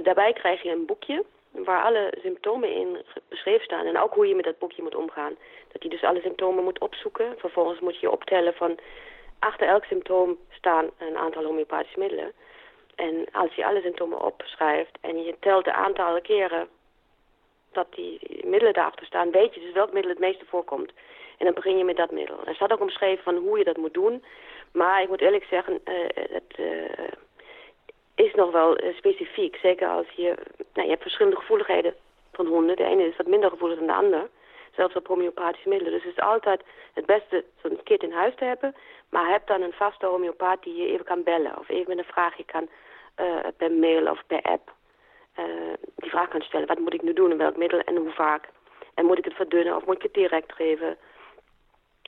daarbij 0.02 0.33
krijg 0.33 0.62
je 0.62 0.71
een 0.71 0.87
boekje 0.87 1.25
waar 1.50 1.83
alle 1.83 2.12
symptomen 2.23 2.73
in 2.75 3.04
beschreven 3.28 3.64
staan. 3.64 3.87
En 3.87 3.99
ook 3.99 4.14
hoe 4.14 4.26
je 4.26 4.35
met 4.35 4.44
dat 4.44 4.59
boekje 4.59 4.83
moet 4.83 4.94
omgaan. 4.94 5.37
Dat 5.73 5.83
je 5.83 5.88
dus 5.88 6.02
alle 6.02 6.21
symptomen 6.21 6.64
moet 6.64 6.78
opzoeken. 6.78 7.35
Vervolgens 7.38 7.80
moet 7.80 8.00
je 8.00 8.11
optellen 8.11 8.54
van 8.54 8.78
achter 9.38 9.68
elk 9.68 9.85
symptoom 9.85 10.38
staan 10.50 10.90
een 10.99 11.16
aantal 11.16 11.44
homeopathische 11.44 11.99
middelen. 11.99 12.33
En 12.94 13.26
als 13.33 13.54
je 13.54 13.66
alle 13.66 13.80
symptomen 13.80 14.23
opschrijft 14.23 14.99
en 15.00 15.25
je 15.25 15.37
telt 15.40 15.64
de 15.64 15.73
aantallen 15.73 16.23
keren 16.23 16.68
dat 17.73 17.87
die 17.94 18.18
middelen 18.44 18.73
daarachter 18.73 19.06
staan, 19.06 19.30
weet 19.30 19.54
je 19.54 19.61
dus 19.61 19.73
welk 19.73 19.92
middel 19.92 20.11
het 20.11 20.21
meeste 20.21 20.44
voorkomt. 20.47 20.92
En 21.38 21.44
dan 21.44 21.54
begin 21.54 21.78
je 21.78 21.84
met 21.84 21.96
dat 21.96 22.10
middel. 22.10 22.46
Er 22.46 22.54
staat 22.54 22.72
ook 22.72 22.80
omschreven 22.80 23.24
van 23.24 23.36
hoe 23.36 23.58
je 23.58 23.64
dat 23.64 23.76
moet 23.76 23.94
doen. 23.94 24.24
Maar 24.72 25.02
ik 25.02 25.08
moet 25.08 25.20
eerlijk 25.20 25.44
zeggen, 25.44 25.80
uh, 25.84 25.94
het 26.12 26.58
uh, 26.58 27.08
is 28.14 28.34
nog 28.34 28.52
wel 28.52 28.84
uh, 28.84 28.96
specifiek. 28.96 29.56
Zeker 29.56 29.88
als 29.88 30.06
je, 30.16 30.34
nou, 30.72 30.84
je 30.86 30.90
hebt 30.90 31.02
verschillende 31.02 31.38
gevoeligheden 31.38 31.94
van 32.32 32.46
honden. 32.46 32.76
De 32.76 32.84
ene 32.84 33.06
is 33.06 33.16
wat 33.16 33.26
minder 33.26 33.50
gevoelig 33.50 33.78
dan 33.78 33.86
de 33.86 33.92
ander. 33.92 34.28
Zelfs 34.76 34.94
op 34.94 35.06
homeopathische 35.06 35.68
middelen. 35.68 35.92
Dus 35.92 36.02
het 36.02 36.12
is 36.16 36.22
altijd 36.22 36.62
het 36.94 37.06
beste 37.06 37.44
zo'n 37.62 37.80
kit 37.82 38.02
in 38.02 38.12
huis 38.12 38.34
te 38.36 38.44
hebben. 38.44 38.74
Maar 39.08 39.30
heb 39.30 39.46
dan 39.46 39.62
een 39.62 39.72
vaste 39.72 40.06
homeopaat 40.06 40.62
die 40.62 40.76
je 40.76 40.88
even 40.88 41.04
kan 41.04 41.22
bellen. 41.22 41.58
Of 41.58 41.68
even 41.68 41.88
met 41.88 41.98
een 41.98 42.12
vraagje 42.12 42.44
kan 42.44 42.68
per 43.56 43.72
mail 43.72 44.10
of 44.10 44.22
per 44.26 44.42
app 44.42 44.72
uh, 45.38 45.44
die 45.96 46.10
vraag 46.10 46.28
kan 46.28 46.40
stellen. 46.40 46.66
Wat 46.66 46.78
moet 46.78 46.94
ik 46.94 47.02
nu 47.02 47.12
doen 47.12 47.30
en 47.30 47.36
welk 47.36 47.56
middel 47.56 47.78
en 47.80 47.96
hoe 47.96 48.10
vaak? 48.10 48.48
En 48.94 49.04
moet 49.04 49.18
ik 49.18 49.24
het 49.24 49.34
verdunnen 49.34 49.76
of 49.76 49.86
moet 49.86 49.96
ik 49.96 50.02
het 50.02 50.14
direct 50.14 50.52
geven? 50.52 50.96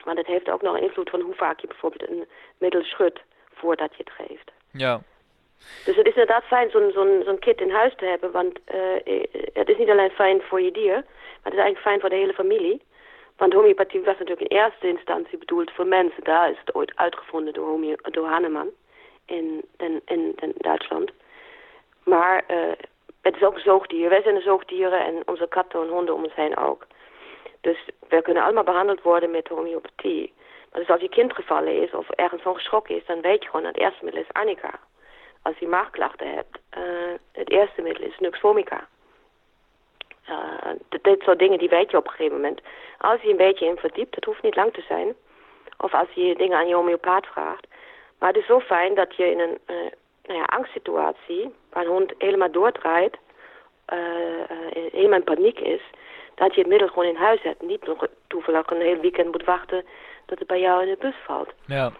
Maar 0.07 0.15
dat 0.15 0.25
heeft 0.25 0.49
ook 0.49 0.61
nog 0.61 0.75
een 0.75 0.81
invloed 0.81 1.09
van 1.09 1.21
hoe 1.21 1.33
vaak 1.33 1.59
je 1.59 1.67
bijvoorbeeld 1.67 2.09
een 2.09 2.25
middel 2.57 2.83
schudt 2.83 3.19
voordat 3.53 3.95
je 3.95 4.03
het 4.03 4.27
geeft. 4.27 4.51
Ja. 4.71 5.01
Dus 5.85 5.95
het 5.95 6.05
is 6.05 6.15
inderdaad 6.15 6.43
fijn 6.43 6.69
zo'n 6.69 6.91
zo'n 6.93 7.21
zo'n 7.25 7.39
kit 7.39 7.61
in 7.61 7.71
huis 7.71 7.95
te 7.95 8.05
hebben, 8.05 8.31
want 8.31 8.59
uh, 8.73 8.79
het 9.53 9.69
is 9.69 9.77
niet 9.77 9.89
alleen 9.89 10.09
fijn 10.09 10.41
voor 10.41 10.61
je 10.61 10.71
dier, 10.71 10.93
maar 10.93 11.51
het 11.51 11.53
is 11.53 11.59
eigenlijk 11.59 11.87
fijn 11.87 11.99
voor 11.99 12.09
de 12.09 12.15
hele 12.15 12.33
familie. 12.33 12.81
Want 13.37 13.53
homeopathie 13.53 14.01
was 14.01 14.17
natuurlijk 14.17 14.51
in 14.51 14.57
eerste 14.57 14.87
instantie 14.87 15.37
bedoeld 15.37 15.71
voor 15.71 15.87
mensen. 15.87 16.23
Daar 16.23 16.49
is 16.49 16.59
het 16.59 16.75
ooit 16.75 16.95
uitgevonden 16.95 17.53
door, 17.53 17.67
homeo 17.67 17.95
door 18.01 18.27
Hahnemann 18.27 18.69
in, 19.25 19.65
in, 19.77 20.01
in, 20.05 20.33
in 20.35 20.53
Duitsland. 20.57 21.11
Maar 22.03 22.43
uh, 22.47 22.57
het 23.21 23.35
is 23.35 23.43
ook 23.43 23.59
zoogdier. 23.59 24.09
Wij 24.09 24.21
zijn 24.21 24.35
de 24.35 24.41
zoogdieren 24.41 25.05
en 25.05 25.21
onze 25.25 25.47
katten 25.47 25.81
en 25.81 25.89
honden 25.89 26.15
om 26.15 26.23
ons 26.23 26.35
heen 26.35 26.57
ook. 26.57 26.87
Dus 27.61 27.89
we 28.07 28.21
kunnen 28.21 28.43
allemaal 28.43 28.63
behandeld 28.63 29.01
worden 29.01 29.31
met 29.31 29.47
homeopathie. 29.47 30.33
Maar 30.71 30.81
dus 30.81 30.89
als 30.89 31.01
je 31.01 31.09
kind 31.09 31.33
gevallen 31.33 31.81
is 31.81 31.91
of 31.91 32.09
ergens 32.09 32.41
van 32.41 32.55
geschrokken 32.55 32.95
is, 32.95 33.05
dan 33.05 33.21
weet 33.21 33.43
je 33.43 33.49
gewoon 33.49 33.65
dat 33.65 33.73
het 33.73 33.83
eerste 33.83 34.03
middel 34.03 34.21
is 34.21 34.31
arnica. 34.33 34.79
Als 35.41 35.57
je 35.57 35.67
maagklachten 35.67 36.33
hebt, 36.33 36.57
uh, 36.77 37.13
het 37.31 37.49
eerste 37.49 37.81
middel 37.81 38.07
is 38.07 38.19
nux 38.19 38.39
vomica. 38.39 38.87
Uh, 40.29 40.71
dit 41.01 41.21
soort 41.21 41.39
dingen 41.39 41.59
die 41.59 41.69
weet 41.69 41.91
je 41.91 41.97
op 41.97 42.05
een 42.05 42.11
gegeven 42.11 42.35
moment. 42.35 42.61
Als 42.97 43.21
je 43.21 43.29
een 43.29 43.37
beetje 43.37 43.65
in 43.65 43.77
verdiept, 43.77 44.15
het 44.15 44.25
hoeft 44.25 44.41
niet 44.41 44.55
lang 44.55 44.73
te 44.73 44.83
zijn. 44.87 45.15
Of 45.77 45.93
als 45.93 46.07
je 46.13 46.35
dingen 46.35 46.57
aan 46.57 46.67
je 46.67 46.75
homeopaat 46.75 47.25
vraagt. 47.25 47.67
Maar 48.19 48.29
het 48.29 48.37
is 48.37 48.45
zo 48.45 48.59
fijn 48.59 48.95
dat 48.95 49.15
je 49.15 49.31
in 49.31 49.39
een 49.39 49.57
uh, 49.67 49.91
nou 50.23 50.39
ja, 50.39 50.43
angstsituatie, 50.43 51.53
waar 51.69 51.83
een 51.83 51.91
hond 51.91 52.13
helemaal 52.17 52.51
doordraait, 52.51 53.17
helemaal 54.91 55.19
in 55.19 55.23
paniek 55.23 55.59
is, 55.59 55.81
dat 56.37 56.53
je 56.55 56.61
het 56.61 56.69
middel 56.69 56.87
gewoon 56.87 57.09
in 57.09 57.15
huis 57.15 57.41
hebt. 57.41 57.61
Niet 57.61 57.85
nog 57.85 58.07
toevallig 58.27 58.69
een 58.69 58.81
heel 58.81 58.99
weekend 58.99 59.31
moet 59.31 59.43
wachten 59.43 59.85
dat 60.25 60.39
het 60.39 60.47
bij 60.47 60.59
jou 60.59 60.81
in 60.81 60.89
de 60.89 60.97
bus 60.99 61.15
valt. 61.25 61.49
Ja. 61.65 61.91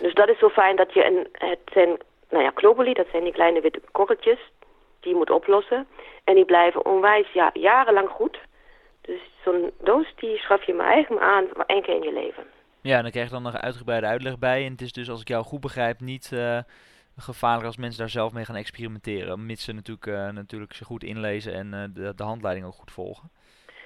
Dus 0.00 0.14
dat 0.14 0.28
is 0.28 0.38
zo 0.38 0.48
fijn 0.48 0.76
dat 0.76 0.92
je 0.92 1.04
een, 1.04 1.28
het 1.32 1.58
zijn, 1.72 1.98
nou 2.30 2.44
ja, 2.44 2.52
globally, 2.54 2.92
dat 2.92 3.06
zijn 3.10 3.24
die 3.24 3.32
kleine 3.32 3.60
witte 3.60 3.80
korreltjes, 3.92 4.38
die 5.00 5.10
je 5.10 5.16
moet 5.16 5.30
oplossen. 5.30 5.86
En 6.24 6.34
die 6.34 6.44
blijven 6.44 6.86
onwijs 6.86 7.32
ja, 7.32 7.50
jarenlang 7.52 8.08
goed. 8.08 8.38
Dus 9.00 9.20
zo'n 9.44 9.70
doos, 9.82 10.06
die 10.16 10.38
schaf 10.38 10.64
je 10.64 10.74
maar 10.74 10.90
eigen 10.90 11.20
aan 11.20 11.44
één 11.66 11.82
keer 11.82 11.96
in 11.96 12.02
je 12.02 12.12
leven. 12.12 12.44
Ja, 12.80 12.96
en 12.96 13.02
dan 13.02 13.10
krijg 13.10 13.26
je 13.26 13.34
dan 13.34 13.42
nog 13.42 13.56
uitgebreide 13.56 14.06
uitleg 14.06 14.38
bij. 14.38 14.64
En 14.64 14.72
het 14.72 14.80
is 14.80 14.92
dus, 14.92 15.10
als 15.10 15.20
ik 15.20 15.28
jou 15.28 15.44
goed 15.44 15.60
begrijp, 15.60 16.00
niet... 16.00 16.30
Uh 16.34 16.58
gevaarlijk 17.16 17.66
als 17.66 17.76
mensen 17.76 17.98
daar 17.98 18.08
zelf 18.08 18.32
mee 18.32 18.44
gaan 18.44 18.56
experimenteren. 18.56 19.46
Mits 19.46 19.64
ze 19.64 19.72
natuurlijk, 19.72 20.06
uh, 20.06 20.28
natuurlijk 20.28 20.74
ze 20.74 20.84
goed 20.84 21.02
inlezen 21.02 21.54
en 21.54 21.66
uh, 21.66 21.84
de, 21.94 22.14
de 22.14 22.22
handleiding 22.22 22.66
ook 22.66 22.74
goed 22.74 22.92
volgen. 22.92 23.30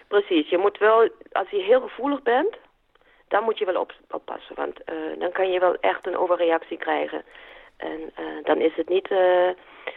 Precies, 0.09 0.49
je 0.49 0.59
moet 0.59 0.79
wel, 0.79 1.09
als 1.33 1.51
je 1.51 1.63
heel 1.63 1.81
gevoelig 1.81 2.23
bent, 2.23 2.57
dan 3.29 3.45
moet 3.45 3.59
je 3.59 3.65
wel 3.65 3.81
op, 3.81 3.93
oppassen. 4.11 4.55
Want 4.55 4.81
uh, 4.87 5.21
dan 5.21 5.33
kan 5.33 5.51
je 5.51 5.61
wel 5.61 5.77
echt 5.81 6.07
een 6.07 6.17
overreactie 6.17 6.77
krijgen. 6.77 7.25
En 7.77 8.13
dan 8.43 8.61
is 8.61 8.75
het 8.75 8.89
niet, 8.89 9.09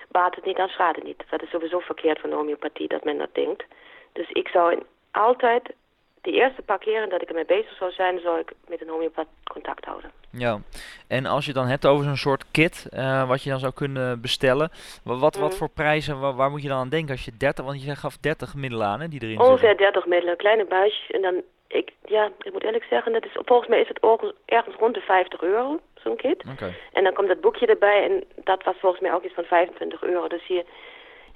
baat 0.09 0.35
het 0.35 0.45
niet, 0.45 0.57
dan 0.57 0.67
schaadt 0.67 0.95
het 0.95 1.05
niet. 1.05 1.23
Dat 1.29 1.41
is 1.41 1.49
sowieso 1.49 1.79
verkeerd 1.79 2.19
van 2.19 2.29
de 2.29 2.35
homeopathie, 2.35 2.87
dat 2.87 3.03
men 3.03 3.17
dat 3.17 3.33
denkt. 3.33 3.65
Dus 4.13 4.29
ik 4.29 4.47
zou 4.47 4.83
altijd 5.11 5.73
de 6.21 6.31
eerste 6.31 6.61
paar 6.61 6.79
keren 6.79 7.09
dat 7.09 7.21
ik 7.21 7.27
ermee 7.27 7.45
bezig 7.45 7.77
zou 7.77 7.91
zijn, 7.91 8.19
zou 8.19 8.39
ik 8.39 8.51
met 8.67 8.81
een 8.81 8.89
homeopaat 8.89 9.27
contact 9.43 9.85
houden. 9.85 10.11
Ja, 10.31 10.59
en 11.07 11.25
als 11.25 11.45
je 11.45 11.53
dan 11.53 11.67
hebt 11.67 11.85
over 11.85 12.05
zo'n 12.05 12.15
soort 12.15 12.51
kit, 12.51 12.87
uh, 12.91 13.27
wat 13.27 13.43
je 13.43 13.49
dan 13.49 13.59
zou 13.59 13.73
kunnen 13.73 14.21
bestellen, 14.21 14.71
wat, 15.03 15.19
wat, 15.19 15.35
wat 15.35 15.49
mhm. 15.49 15.57
voor 15.57 15.69
prijzen, 15.69 16.19
waar, 16.19 16.35
waar, 16.35 16.51
moet 16.51 16.61
je 16.61 16.67
dan 16.67 16.77
aan 16.77 16.89
denken 16.89 17.11
als 17.11 17.25
je 17.25 17.37
30, 17.37 17.65
want 17.65 17.83
je 17.83 17.95
gaf 17.95 18.17
30 18.17 18.55
middelen 18.55 18.87
aan 18.87 18.99
hè, 18.99 19.07
die 19.07 19.23
erin 19.23 19.39
Ongeveer 19.39 19.57
zitten? 19.57 19.77
30 19.77 20.05
middelen, 20.05 20.37
kleine 20.37 20.65
buisjes 20.65 21.09
en 21.09 21.21
dan, 21.21 21.41
ik, 21.67 21.91
ja, 22.05 22.31
ik 22.41 22.51
moet 22.51 22.63
eerlijk 22.63 22.83
zeggen, 22.83 23.13
dat 23.13 23.25
is, 23.25 23.31
volgens 23.33 23.69
mij 23.69 23.81
is 23.81 23.87
het 23.87 23.99
ergens 24.45 24.75
rond 24.75 24.93
de 24.93 25.01
50 25.01 25.41
euro, 25.41 25.79
zo'n 25.95 26.15
kit. 26.15 26.43
Okay. 26.51 26.73
En 26.93 27.03
dan 27.03 27.13
komt 27.13 27.27
dat 27.27 27.41
boekje 27.41 27.65
erbij 27.65 28.03
en 28.03 28.43
dat 28.43 28.63
was 28.63 28.75
volgens 28.79 29.01
mij 29.01 29.13
ook 29.13 29.23
iets 29.23 29.33
van 29.33 29.43
25 29.43 30.03
euro. 30.03 30.27
Dus 30.27 30.45
je, 30.45 30.65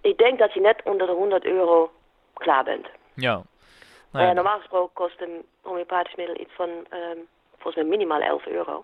ik 0.02 0.18
denk 0.18 0.40
dat 0.40 0.54
je 0.54 0.60
net 0.60 0.82
onder 0.84 1.08
de 1.08 1.14
100 1.14 1.46
euro 1.46 1.92
klaar 2.34 2.64
bent. 2.64 2.88
Ja, 3.14 3.44
nou 4.16 4.28
ja. 4.28 4.34
normaal 4.34 4.60
gesproken 4.60 4.94
kost 4.94 5.22
een 5.22 5.46
homeopathisch 5.62 6.16
middel 6.16 6.40
iets 6.40 6.54
van 6.54 6.70
um, 6.70 7.28
volgens 7.52 7.76
mij 7.76 7.86
minimaal 7.86 8.22
11 8.22 8.46
euro. 8.46 8.84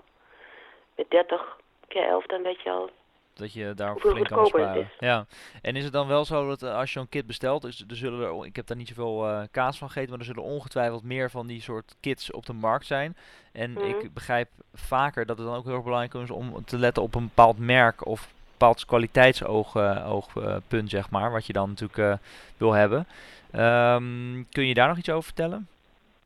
Met 0.96 1.10
30 1.10 1.58
keer 1.88 2.08
11 2.08 2.26
dan 2.26 2.42
weet 2.42 2.62
je 2.62 2.70
al 2.72 2.90
dat 3.34 3.54
je 3.54 3.74
daar 3.76 3.96
flink 3.96 4.28
kan 4.28 4.46
sparen. 4.46 4.90
Ja. 5.00 5.26
En 5.62 5.76
is 5.76 5.84
het 5.84 5.94
dan 5.94 6.08
wel 6.08 6.26
zo 6.26 6.48
dat 6.48 6.64
uh, 6.64 6.76
als 6.76 6.94
je 6.94 7.00
een 7.00 7.10
kit 7.10 7.28
bestelt, 7.28 7.62
dus 7.62 7.84
er 7.88 7.96
zullen 7.96 8.28
er, 8.28 8.46
ik 8.46 8.56
heb 8.56 8.68
daar 8.68 8.78
niet 8.78 8.88
zoveel 8.88 9.28
uh, 9.28 9.42
kaas 9.52 9.78
van 9.78 9.88
gegeten, 9.88 10.10
maar 10.10 10.20
er 10.20 10.26
zullen 10.26 10.44
ongetwijfeld 10.44 11.04
meer 11.04 11.30
van 11.30 11.48
die 11.48 11.62
soort 11.62 11.96
kits 12.00 12.32
op 12.32 12.46
de 12.46 12.54
markt 12.54 12.86
zijn. 12.86 13.18
En 13.52 13.72
mm 13.72 13.80
ik 13.82 14.14
begrijp 14.14 14.50
vaker 14.74 15.26
dat 15.26 15.38
het 15.38 15.48
dan 15.48 15.56
ook 15.56 15.64
heel 15.64 15.74
erg 15.74 15.84
belangrijk 15.84 16.14
is 16.14 16.32
om 16.32 16.66
te 16.66 16.78
letten 16.78 17.04
op 17.04 17.16
een 17.16 17.24
bepaald 17.24 17.60
merk 17.60 18.06
of 18.06 18.30
bepaald 18.52 18.86
kwaliteitsoogpunt, 18.86 20.84
uh, 20.84 20.90
zeg 20.90 21.10
maar, 21.10 21.32
wat 21.32 21.46
je 21.46 21.54
dan 21.54 21.70
natuurlijk 21.70 22.20
wil 22.58 22.72
hebben. 22.72 23.08
Um, 23.56 24.48
kun 24.52 24.68
je 24.68 24.74
daar 24.74 24.88
nog 24.88 24.98
iets 24.98 25.10
over 25.10 25.24
vertellen? 25.24 25.68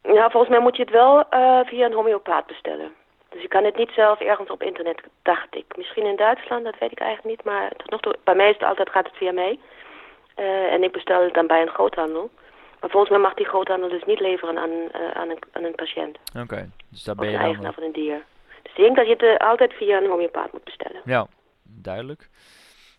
Ja, 0.03 0.29
volgens 0.29 0.51
mij 0.51 0.61
moet 0.61 0.75
je 0.75 0.81
het 0.83 0.91
wel 0.91 1.17
uh, 1.17 1.59
via 1.65 1.85
een 1.85 1.93
homeopaat 1.93 2.45
bestellen. 2.47 2.93
Dus 3.29 3.41
je 3.41 3.47
kan 3.47 3.63
het 3.63 3.77
niet 3.77 3.91
zelf 3.95 4.19
ergens 4.19 4.49
op 4.49 4.63
internet, 4.63 5.01
dacht 5.21 5.55
ik. 5.55 5.65
Misschien 5.77 6.05
in 6.05 6.15
Duitsland, 6.15 6.63
dat 6.63 6.77
weet 6.79 6.91
ik 6.91 6.99
eigenlijk 6.99 7.37
niet. 7.37 7.45
Maar 7.45 7.69
tot 7.77 7.89
nog 7.89 8.01
toe, 8.01 8.15
bij 8.23 8.35
mij 8.35 8.49
is 8.49 8.53
het 8.53 8.67
altijd, 8.67 8.89
gaat 8.89 9.05
het 9.05 9.15
via 9.15 9.31
mij. 9.31 9.59
Uh, 10.39 10.73
en 10.73 10.83
ik 10.83 10.91
bestel 10.91 11.23
het 11.23 11.33
dan 11.33 11.47
bij 11.47 11.61
een 11.61 11.73
groothandel. 11.77 12.29
Maar 12.79 12.89
volgens 12.89 13.11
mij 13.11 13.21
mag 13.21 13.33
die 13.33 13.45
groothandel 13.45 13.89
dus 13.89 14.03
niet 14.03 14.19
leveren 14.19 14.57
aan, 14.57 14.69
uh, 14.69 15.11
aan, 15.13 15.29
een, 15.29 15.39
aan 15.51 15.63
een 15.63 15.75
patiënt. 15.75 16.17
Oké, 16.39 16.69
dus 16.89 17.03
daar 17.03 17.15
ben 17.15 17.25
je 17.25 17.31
dan... 17.31 17.45
eigenaar 17.45 17.73
van 17.73 17.83
een 17.83 17.91
dier. 17.91 18.23
Dus 18.61 18.71
ik 18.71 18.83
denk 18.83 18.95
dat 18.95 19.07
je 19.07 19.25
het 19.25 19.41
altijd 19.41 19.73
via 19.73 19.97
een 19.97 20.09
homeopaat 20.09 20.51
moet 20.51 20.63
bestellen. 20.63 21.01
Ja, 21.05 21.27
duidelijk. 21.63 22.29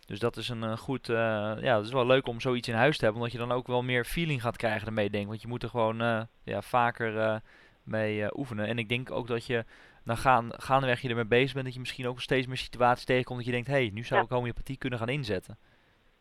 Dus 0.07 0.19
dat 0.19 0.35
is 0.35 0.49
een 0.49 0.63
uh, 0.63 0.77
goed, 0.77 1.09
uh, 1.09 1.15
ja, 1.61 1.75
dat 1.75 1.85
is 1.85 1.91
wel 1.91 2.05
leuk 2.05 2.27
om 2.27 2.39
zoiets 2.39 2.67
in 2.67 2.73
huis 2.73 2.97
te 2.97 3.03
hebben, 3.03 3.21
omdat 3.21 3.35
je 3.35 3.47
dan 3.47 3.57
ook 3.57 3.67
wel 3.67 3.81
meer 3.81 4.05
feeling 4.05 4.41
gaat 4.41 4.57
krijgen 4.57 4.87
ermee, 4.87 5.09
denk 5.09 5.27
Want 5.27 5.41
je 5.41 5.47
moet 5.47 5.63
er 5.63 5.69
gewoon 5.69 6.01
uh, 6.01 6.21
ja, 6.43 6.61
vaker 6.61 7.41
mee 7.83 8.37
oefenen. 8.37 8.67
En 8.67 8.77
ik 8.77 8.89
denk 8.89 9.11
ook 9.11 9.27
dat 9.27 9.45
je 9.45 9.63
dan 10.05 10.17
gaan, 10.17 10.49
gaandeweg 10.57 11.01
je 11.01 11.09
ermee 11.09 11.25
bezig 11.25 11.53
bent, 11.53 11.65
dat 11.65 11.73
je 11.73 11.79
misschien 11.79 12.07
ook 12.07 12.21
steeds 12.21 12.47
meer 12.47 12.57
situaties 12.57 13.05
tegenkomt 13.05 13.37
dat 13.37 13.47
je 13.47 13.53
denkt, 13.53 13.67
hé, 13.67 13.73
hey, 13.73 13.91
nu 13.93 14.03
zou 14.03 14.23
ik 14.23 14.29
homeopathie 14.29 14.77
kunnen 14.77 14.99
gaan 14.99 15.09
inzetten. 15.09 15.57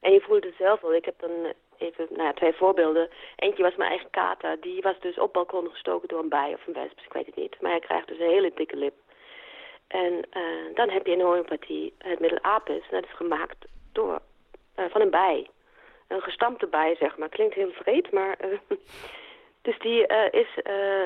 En 0.01 0.13
je 0.13 0.21
voelt 0.21 0.45
het 0.45 0.55
zelf 0.59 0.81
wel. 0.81 0.95
Ik 0.95 1.05
heb 1.05 1.21
dan 1.21 1.53
even 1.79 2.07
nou 2.11 2.23
ja, 2.23 2.33
twee 2.33 2.53
voorbeelden. 2.53 3.09
Eentje 3.37 3.63
was 3.63 3.77
mijn 3.77 3.91
eigen 3.91 4.11
kater. 4.11 4.61
Die 4.61 4.83
was 4.83 5.01
dus 5.01 5.19
op 5.19 5.33
balkon 5.33 5.69
gestoken 5.71 6.09
door 6.09 6.23
een 6.23 6.29
bij 6.29 6.53
of 6.55 6.67
een 6.67 6.73
wesp. 6.73 7.01
Ik 7.05 7.13
weet 7.13 7.27
het 7.27 7.37
niet. 7.37 7.61
Maar 7.61 7.71
hij 7.71 7.81
krijgt 7.81 8.09
dus 8.09 8.19
een 8.19 8.31
hele 8.31 8.53
dikke 8.55 8.77
lip. 8.77 8.95
En 9.87 10.13
uh, 10.13 10.75
dan 10.75 10.91
heb 10.91 11.07
je 11.07 11.13
in 11.13 11.21
homeopathie 11.21 11.95
het 11.99 12.21
middel 12.21 12.43
apis. 12.43 12.83
Dat 12.91 13.05
is 13.05 13.15
gemaakt 13.15 13.67
door, 13.97 14.21
uh, 14.77 14.85
van 14.91 15.01
een 15.01 15.11
bij. 15.11 15.51
Een 16.09 16.23
gestampte 16.23 16.67
bij, 16.67 16.97
zeg 16.99 17.17
maar. 17.17 17.29
Klinkt 17.29 17.55
heel 17.55 17.73
vreed, 17.73 18.13
maar... 18.13 18.37
Uh, 18.45 18.59
dus 19.67 19.79
die 19.79 20.07
is, 20.31 20.49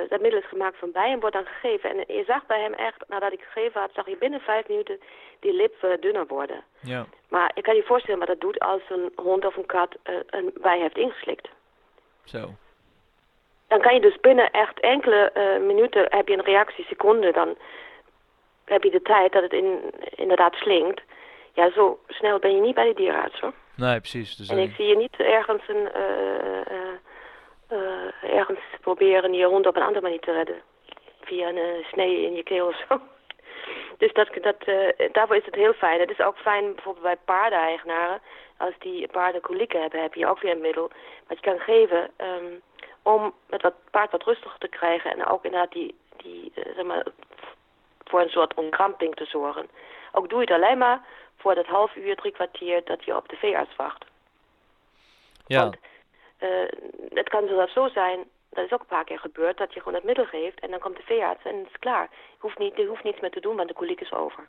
dat 0.09 0.21
middel 0.21 0.41
is 0.41 0.49
gemaakt 0.49 0.79
van 0.79 0.93
bij 0.93 1.13
en 1.13 1.21
wordt 1.21 1.37
dan 1.37 1.47
gegeven. 1.47 1.91
En 1.91 2.17
je 2.17 2.25
zag 2.25 2.47
bij 2.47 2.61
hem 2.61 2.73
echt, 2.73 3.05
nadat 3.09 3.33
ik 3.33 3.41
gegeven 3.41 3.81
had, 3.81 3.91
zag 3.95 4.07
je 4.07 4.17
binnen 4.17 4.41
vijf 4.41 4.69
minuten 4.69 5.01
die 5.39 5.53
lip 5.53 5.99
dunner 6.01 6.27
worden. 6.27 6.65
Ja. 6.81 7.07
Maar 7.29 7.51
ik 7.55 7.63
kan 7.63 7.77
je 7.77 7.83
voorstellen 7.83 8.19
wat 8.19 8.29
dat 8.29 8.41
doet 8.41 8.59
als 8.59 8.83
een 8.89 9.13
hond 9.17 9.45
of 9.45 9.57
een 9.57 9.67
kat 9.67 9.97
een 10.27 10.53
bij 10.61 10.79
heeft 10.79 10.97
ingeslikt. 10.97 11.49
Zo. 12.25 12.55
Dan 13.69 13.81
kan 13.81 13.95
je 13.95 14.01
dus 14.01 14.21
binnen 14.21 14.51
echt 14.51 14.81
enkele 14.81 15.33
minuten, 15.67 16.07
heb 16.09 16.29
je 16.29 16.35
een 16.35 16.45
reactie, 16.45 16.85
seconden, 16.85 17.33
dan 17.33 17.57
heb 18.71 18.83
je 18.83 18.91
de 18.91 19.03
tijd 19.03 19.33
dat 19.33 19.43
het 19.43 19.53
in, 19.53 19.95
inderdaad 20.15 20.55
slinkt. 20.55 21.03
Ja, 21.53 21.71
zo 21.71 21.99
snel 22.09 22.39
ben 22.39 22.55
je 22.55 22.61
niet 22.61 22.75
bij 22.75 22.85
de 22.85 22.95
dierenarts 22.95 23.41
hoor. 23.41 23.53
Nee, 23.77 23.99
precies. 23.99 24.37
Dus 24.37 24.49
en 24.49 24.59
ik 24.59 24.75
zie 24.75 24.87
je 24.87 24.97
niet 24.97 25.17
ergens, 25.17 25.63
een, 25.69 25.89
uh, 25.97 27.79
uh, 27.79 28.39
ergens 28.39 28.61
proberen 28.81 29.33
je 29.33 29.47
hond 29.47 29.67
op 29.67 29.77
een 29.77 29.83
andere 29.83 30.01
manier 30.01 30.21
te 30.21 30.33
redden. 30.33 30.63
Via 31.21 31.49
een 31.49 31.85
snee 31.93 32.23
in 32.23 32.35
je 32.35 32.43
keel 32.43 32.67
of 32.67 32.85
zo. 32.89 33.01
Dus 33.99 34.13
dat, 34.13 34.29
dat, 34.43 34.57
daarvoor 35.13 35.37
is 35.37 35.45
het 35.45 35.55
heel 35.55 35.73
fijn. 35.73 36.01
Het 36.01 36.11
is 36.11 36.21
ook 36.21 36.39
fijn 36.39 36.75
bijvoorbeeld 36.75 37.05
bij 37.05 37.17
paardeneigenaren. 37.25 38.21
Als 38.57 38.75
die 38.79 39.09
paarden 39.09 39.41
kolieken 39.41 39.81
hebben, 39.81 40.03
heb 40.03 40.15
je 40.15 40.27
ook 40.27 40.41
weer 40.41 40.53
een 40.53 40.61
middel 40.61 40.91
wat 41.27 41.39
je 41.41 41.51
kan 41.51 41.59
geven 41.59 42.11
um, 42.19 42.61
om 43.03 43.35
het 43.51 43.63
wat, 43.63 43.75
paard 43.91 44.11
wat 44.11 44.25
rustiger 44.25 44.59
te 44.59 44.69
krijgen. 44.69 45.11
En 45.11 45.27
ook 45.27 45.45
inderdaad 45.45 45.73
die, 45.73 45.95
die 46.17 46.53
zeg 46.55 46.85
maar, 46.85 47.07
voor 48.05 48.21
een 48.21 48.29
soort 48.29 48.55
onkramping 48.55 49.15
te 49.15 49.25
zorgen. 49.25 49.69
Ook 50.13 50.29
doe 50.29 50.41
je 50.41 50.53
het 50.53 50.63
alleen 50.63 50.79
maar 50.79 51.01
voor 51.41 51.55
dat 51.55 51.67
half 51.67 51.97
uur, 51.97 52.17
drie 52.17 52.33
kwartier 52.33 52.85
dat 52.85 53.05
je 53.05 53.17
op 53.17 53.29
de 53.29 53.37
veearts 53.37 53.77
wacht. 53.77 54.05
Ja. 55.47 55.61
Want 55.61 55.77
uh, 56.41 56.49
het 57.15 57.29
kan 57.29 57.47
zelfs 57.49 57.73
zo 57.73 57.89
zijn, 57.89 58.19
dat 58.51 58.65
is 58.65 58.73
ook 58.73 58.81
een 58.81 58.97
paar 58.97 59.05
keer 59.05 59.19
gebeurd, 59.19 59.59
dat 59.59 59.75
je 59.75 59.79
gewoon 59.79 59.95
het 59.95 60.05
middel 60.05 60.25
geeft 60.25 60.61
en 60.61 60.71
dan 60.71 60.81
komt 60.81 60.97
de 60.97 61.03
veearts 61.03 61.45
en 61.45 61.59
het 61.59 61.67
is 61.67 61.79
klaar. 61.79 62.09
Je 62.11 62.37
hoeft, 62.39 62.59
niet, 62.59 62.77
je 62.77 62.87
hoeft 62.87 63.05
niets 63.05 63.21
meer 63.21 63.31
te 63.31 63.41
doen, 63.41 63.57
want 63.57 63.69
de 63.69 63.75
koliek 63.75 64.01
is 64.01 64.13
over. 64.13 64.49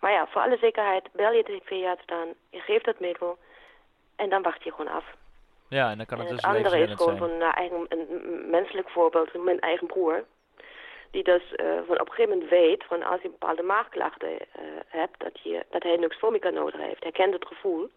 Maar 0.00 0.12
ja, 0.12 0.26
voor 0.26 0.42
alle 0.42 0.56
zekerheid 0.56 1.08
bel 1.12 1.32
je 1.32 1.44
de 1.44 1.60
veearts 1.64 2.06
dan, 2.06 2.34
je 2.50 2.60
geeft 2.60 2.86
het 2.86 3.00
middel 3.00 3.38
en 4.16 4.28
dan 4.28 4.42
wacht 4.42 4.64
je 4.64 4.70
gewoon 4.70 4.92
af. 4.92 5.04
Ja, 5.68 5.90
en 5.90 5.96
dan 5.96 6.06
kan 6.06 6.18
het, 6.18 6.28
en 6.28 6.34
dus 6.34 6.44
andere 6.44 6.78
is 6.78 6.94
gewoon 6.94 7.16
zijn. 7.16 7.30
van 7.30 7.40
eigen, 7.40 7.86
een 7.88 8.50
menselijk 8.50 8.88
voorbeeld, 8.88 9.44
mijn 9.44 9.60
eigen 9.60 9.86
broer 9.86 10.24
die 11.10 11.22
dus 11.22 11.42
uh, 11.56 11.66
van 11.86 12.00
op 12.00 12.08
een 12.08 12.14
gegeven 12.14 12.30
moment 12.30 12.50
weet, 12.50 12.84
van 12.84 13.02
als 13.02 13.22
je 13.22 13.28
bepaalde 13.28 13.62
maagklachten 13.62 14.30
uh, 14.30 14.38
hebt, 14.86 15.20
dat, 15.20 15.40
je, 15.42 15.64
dat 15.70 15.82
hij 15.82 15.96
Nuxvomica 15.96 16.50
nodig 16.50 16.80
heeft. 16.80 17.02
Hij 17.02 17.12
kent 17.12 17.32
het 17.32 17.46
gevoel. 17.46 17.90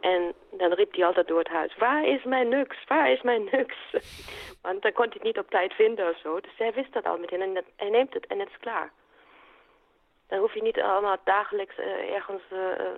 En 0.00 0.34
dan 0.50 0.72
riep 0.72 0.94
hij 0.94 1.04
altijd 1.04 1.28
door 1.28 1.38
het 1.38 1.48
huis, 1.48 1.76
waar 1.76 2.04
is 2.04 2.24
mijn 2.24 2.48
Nux, 2.48 2.84
waar 2.86 3.10
is 3.10 3.22
mijn 3.22 3.48
Nux? 3.50 3.74
Want 4.62 4.82
dan 4.82 4.92
kon 4.92 5.04
hij 5.04 5.12
het 5.14 5.22
niet 5.22 5.38
op 5.38 5.50
tijd 5.50 5.72
vinden 5.72 6.08
of 6.08 6.18
zo. 6.18 6.40
Dus 6.40 6.56
hij 6.56 6.72
wist 6.72 6.92
dat 6.92 7.06
al 7.06 7.18
meteen 7.18 7.42
en 7.42 7.64
hij 7.76 7.90
neemt 7.90 8.14
het 8.14 8.26
en 8.26 8.38
het 8.38 8.48
is 8.48 8.58
klaar. 8.60 8.92
Dan 10.28 10.38
hoef 10.38 10.54
je 10.54 10.62
niet 10.62 10.80
allemaal 10.80 11.16
dagelijks 11.24 11.78
uh, 11.78 12.14
ergens 12.14 12.42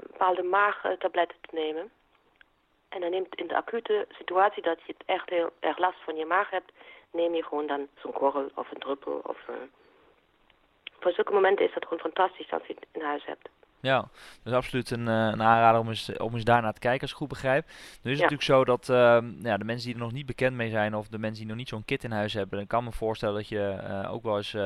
bepaalde 0.03 0.43
maagtabletten 0.43 1.39
te 1.41 1.55
nemen. 1.55 1.91
En 2.89 3.01
dan 3.01 3.11
neemt 3.11 3.35
in 3.35 3.47
de 3.47 3.57
acute 3.57 4.07
situatie 4.09 4.63
dat 4.63 4.79
je 4.87 4.95
het 4.99 5.07
echt 5.07 5.31
heel 5.31 5.51
erg 5.61 5.79
last 5.79 5.99
van 6.05 6.17
je 6.17 6.25
maag 6.27 6.51
hebt, 6.51 6.73
neem 7.13 7.35
je 7.35 7.43
gewoon 7.43 7.67
dan 7.67 7.87
zo'n 8.03 8.13
korrel 8.13 8.51
of 8.55 8.71
een 8.71 8.79
druppel. 8.79 9.21
Of, 9.25 9.39
uh, 9.51 9.57
voor 11.01 11.13
zulke 11.13 11.33
momenten 11.33 11.67
is 11.67 11.75
dat 11.75 11.83
gewoon 11.83 11.99
fantastisch 11.99 12.51
als 12.51 12.67
je 12.67 12.75
het 12.75 12.87
in 12.93 13.03
huis 13.03 13.25
hebt. 13.25 13.49
Ja, 13.81 13.99
dat 14.43 14.53
is 14.53 14.53
absoluut 14.53 14.91
een, 14.91 15.07
uh, 15.07 15.15
een 15.15 15.43
aanrader 15.43 15.81
om 15.81 15.89
eens, 15.89 16.17
om 16.17 16.35
eens 16.35 16.45
daar 16.45 16.63
naar 16.63 16.73
te 16.73 16.81
kijken, 16.81 17.01
als 17.01 17.11
ik 17.11 17.17
goed 17.17 17.29
begrijp. 17.29 17.67
Nu 17.67 17.73
is 18.13 18.21
het 18.21 18.31
ja. 18.31 18.35
natuurlijk 18.35 18.43
zo 18.43 18.65
dat 18.65 18.89
uh, 18.89 18.97
ja, 19.43 19.57
de 19.57 19.65
mensen 19.65 19.87
die 19.87 19.95
er 19.95 20.05
nog 20.05 20.13
niet 20.13 20.27
bekend 20.27 20.57
mee 20.57 20.71
zijn, 20.71 20.95
of 20.95 21.09
de 21.09 21.19
mensen 21.19 21.39
die 21.39 21.49
nog 21.49 21.57
niet 21.57 21.69
zo'n 21.69 21.85
kit 21.85 22.05
in 22.05 22.11
huis 22.11 22.33
hebben, 22.33 22.59
dan 22.59 22.67
kan 22.67 22.85
me 22.85 22.93
voorstellen 22.93 23.35
dat 23.35 23.49
je 23.49 23.79
uh, 23.83 24.13
ook 24.13 24.23
wel 24.23 24.37
eens 24.37 24.57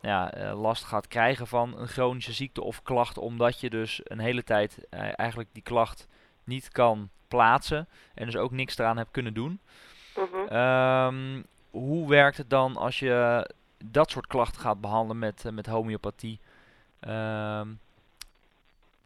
ja, 0.00 0.32
last 0.54 0.84
gaat 0.84 1.08
krijgen 1.08 1.46
van 1.46 1.78
een 1.78 1.88
chronische 1.88 2.32
ziekte 2.32 2.62
of 2.62 2.82
klacht, 2.82 3.18
omdat 3.18 3.60
je 3.60 3.70
dus 3.70 4.00
een 4.04 4.18
hele 4.18 4.42
tijd 4.42 4.86
eigenlijk 4.90 5.48
die 5.52 5.62
klacht 5.62 6.08
niet 6.44 6.68
kan 6.68 7.10
plaatsen 7.28 7.88
en 8.14 8.26
dus 8.26 8.36
ook 8.36 8.50
niks 8.50 8.78
eraan 8.78 8.96
hebt 8.96 9.10
kunnen 9.10 9.34
doen. 9.34 9.60
-huh. 10.14 11.06
um, 11.06 11.44
hoe 11.76 12.08
werkt 12.08 12.36
het 12.36 12.50
dan 12.50 12.76
als 12.76 12.98
je 12.98 13.46
dat 13.84 14.10
soort 14.10 14.26
klachten 14.26 14.60
gaat 14.60 14.80
behandelen 14.80 15.18
met, 15.18 15.44
uh, 15.46 15.52
met 15.52 15.66
homeopathie? 15.66 16.40
Um, 17.00 17.78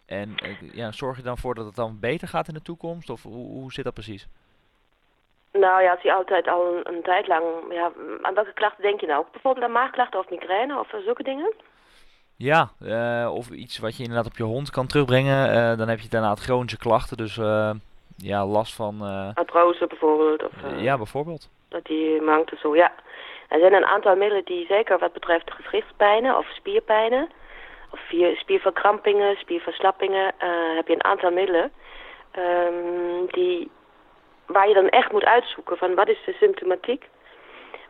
en 0.06 0.34
uh, 0.42 0.72
ja, 0.72 0.92
zorg 0.92 1.16
je 1.16 1.22
dan 1.22 1.38
voor 1.38 1.54
dat 1.54 1.66
het 1.66 1.74
dan 1.74 2.00
beter 2.00 2.28
gaat 2.28 2.48
in 2.48 2.54
de 2.54 2.62
toekomst? 2.62 3.10
Of 3.10 3.22
hoe, 3.22 3.46
hoe 3.46 3.72
zit 3.72 3.84
dat 3.84 3.94
precies? 3.94 4.28
Nou 5.52 5.82
ja, 5.82 5.90
als 5.90 6.02
je 6.02 6.12
altijd 6.12 6.48
al 6.48 6.76
een, 6.76 6.94
een, 6.94 7.02
tijd 7.02 7.26
lang... 7.26 7.44
Ja, 7.70 7.92
aan 8.22 8.34
welke 8.34 8.52
klachten 8.52 8.82
denk 8.82 9.00
je 9.00 9.06
nou? 9.06 9.24
Bijvoorbeeld 9.32 9.66
aan 9.66 9.72
maagklachten 9.72 10.20
of 10.20 10.30
migraine 10.30 10.78
of 10.78 10.88
zulke 11.04 11.22
dingen? 11.22 11.54
Ja, 12.36 12.70
uh, 12.82 13.34
of 13.34 13.50
iets 13.50 13.78
wat 13.78 13.96
je 13.96 14.02
inderdaad 14.02 14.26
op 14.26 14.36
je 14.36 14.42
hond 14.42 14.70
kan 14.70 14.86
terugbrengen. 14.86 15.78
dan 15.78 15.88
heb 15.88 16.00
je 16.00 16.08
daarna 16.08 16.34
chronische 16.34 16.78
klachten, 16.78 17.16
dus 17.16 17.34
ja, 18.16 18.46
last 18.46 18.74
van... 18.74 19.00
Artrose 19.34 19.86
bijvoorbeeld? 19.86 20.44
Of, 20.44 20.52
ja, 20.76 20.96
bijvoorbeeld 20.96 21.50
die 21.82 22.20
mankt 22.20 22.52
zo, 22.60 22.76
ja. 22.76 22.92
Er 23.48 23.58
zijn 23.58 23.72
een 23.72 23.86
aantal 23.86 24.16
middelen 24.16 24.44
die 24.44 24.66
zeker 24.66 24.98
wat 24.98 25.12
betreft 25.12 25.52
gewrichtspijnen 25.52 26.36
of 26.36 26.46
spierpijnen, 26.46 27.28
of 27.90 28.00
spierverkrampingen, 28.34 29.36
spierverslappingen, 29.36 30.32
uh, 30.42 30.76
heb 30.76 30.86
je 30.86 30.94
een 30.94 31.04
aantal 31.04 31.30
middelen 31.30 31.72
um, 32.38 33.26
die, 33.26 33.70
waar 34.46 34.68
je 34.68 34.74
dan 34.74 34.88
echt 34.88 35.12
moet 35.12 35.24
uitzoeken 35.24 35.76
van 35.76 35.94
wat 35.94 36.08
is 36.08 36.24
de 36.26 36.32
symptomatiek. 36.32 37.08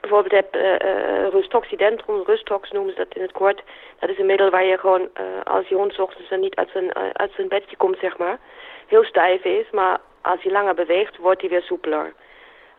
Bijvoorbeeld 0.00 0.32
heb 0.32 0.56
uh, 0.56 0.62
uh, 0.62 1.28
rustoxidentron, 1.28 2.24
rustox 2.24 2.70
noemen 2.70 2.92
ze 2.92 2.98
dat 2.98 3.14
in 3.14 3.22
het 3.22 3.32
kort. 3.32 3.62
Dat 3.98 4.10
is 4.10 4.18
een 4.18 4.26
middel 4.26 4.50
waar 4.50 4.64
je 4.64 4.78
gewoon, 4.78 5.00
uh, 5.00 5.24
als 5.44 5.68
je 5.68 5.74
hond 5.74 5.98
ochtends 5.98 6.30
niet 6.30 6.54
uit 6.54 6.70
zijn, 6.72 6.94
uit 6.94 7.32
zijn 7.36 7.48
bedje 7.48 7.76
komt, 7.76 7.98
zeg 7.98 8.18
maar, 8.18 8.38
heel 8.86 9.04
stijf 9.04 9.44
is. 9.44 9.70
Maar 9.70 10.00
als 10.20 10.42
hij 10.42 10.52
langer 10.52 10.74
beweegt, 10.74 11.16
wordt 11.16 11.40
hij 11.40 11.50
weer 11.50 11.62
soepeler. 11.62 12.12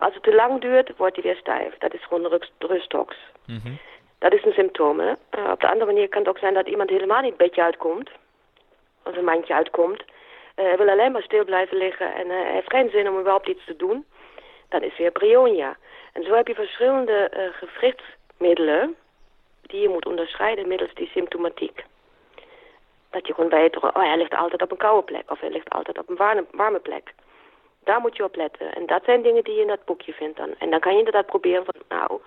Als 0.01 0.13
het 0.13 0.23
te 0.23 0.33
lang 0.35 0.61
duurt, 0.61 0.97
wordt 0.97 1.15
hij 1.15 1.23
weer 1.23 1.35
stijf. 1.35 1.77
Dat 1.77 1.93
is 1.93 2.03
gewoon 2.03 2.41
rusttox. 2.59 3.15
Mm 3.45 3.59
-hmm. 3.63 3.79
Dat 4.17 4.33
is 4.33 4.45
een 4.45 4.53
symptoom. 4.53 4.99
Hè? 4.99 5.13
Uh, 5.37 5.51
op 5.51 5.59
de 5.59 5.67
andere 5.67 5.85
manier 5.85 6.09
kan 6.09 6.19
het 6.19 6.29
ook 6.29 6.37
zijn 6.37 6.53
dat 6.53 6.67
iemand 6.67 6.89
helemaal 6.89 7.21
niet 7.21 7.29
het 7.29 7.37
bedje 7.37 7.63
uitkomt. 7.63 8.09
Of 9.03 9.17
een 9.17 9.23
mandje 9.23 9.53
uitkomt. 9.53 10.01
Uh, 10.01 10.65
hij 10.65 10.77
wil 10.77 10.89
alleen 10.89 11.11
maar 11.11 11.21
stil 11.21 11.45
blijven 11.45 11.77
liggen 11.77 12.13
en 12.13 12.25
uh, 12.25 12.31
hij 12.31 12.51
heeft 12.51 12.71
geen 12.71 12.89
zin 12.89 13.09
om 13.09 13.17
überhaupt 13.17 13.47
iets 13.47 13.65
te 13.65 13.75
doen. 13.75 14.05
Dan 14.69 14.81
is 14.81 14.97
weer 14.97 15.11
brionia. 15.11 15.77
En 16.13 16.23
zo 16.23 16.33
heb 16.33 16.47
je 16.47 16.55
verschillende 16.55 17.31
uh, 17.37 17.43
gewrichtsmiddelen 17.53 18.95
die 19.61 19.81
je 19.81 19.89
moet 19.89 20.05
onderscheiden 20.05 20.67
middels 20.67 20.93
die 20.93 21.07
symptomatiek. 21.07 21.85
Dat 23.09 23.27
je 23.27 23.33
gewoon 23.33 23.49
weet, 23.49 23.79
oh 23.79 23.95
hij 23.95 24.17
ligt 24.17 24.35
altijd 24.35 24.61
op 24.61 24.71
een 24.71 24.77
koude 24.77 25.03
plek 25.03 25.31
of 25.31 25.39
hij 25.39 25.49
ligt 25.49 25.69
altijd 25.69 25.97
op 25.97 26.09
een 26.09 26.15
warme, 26.15 26.45
warme 26.51 26.79
plek. 26.79 27.13
Daar 27.84 28.02
moet 28.02 28.17
je 28.17 28.24
op 28.24 28.36
letten. 28.36 28.74
En 28.74 28.86
dat 28.86 29.04
zijn 29.04 29.22
dingen 29.22 29.44
die 29.44 29.54
je 29.54 29.62
in 29.62 29.67
dat 29.67 29.86
boekje 29.86 30.13
vindt 30.13 30.38
dan. 30.38 30.56
En 30.58 30.70
dan 30.70 30.80
kan 30.80 30.91
je 30.91 30.98
inderdaad 30.98 31.26
proberen 31.26 31.65
van, 31.65 31.98
nou, 31.98 32.22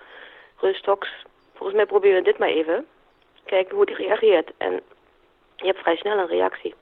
Rustox, 0.56 1.24
volgens 1.54 1.76
mij 1.76 1.86
proberen 1.86 2.16
we 2.16 2.24
dit 2.24 2.38
maar 2.38 2.48
even. 2.48 2.86
Kijken 3.44 3.76
hoe 3.76 3.86
die 3.86 3.94
reageert. 3.94 4.50
En 4.56 4.80
je 5.56 5.66
hebt 5.66 5.78
vrij 5.78 5.96
snel 5.96 6.18
een 6.18 6.26
reactie. 6.26 6.74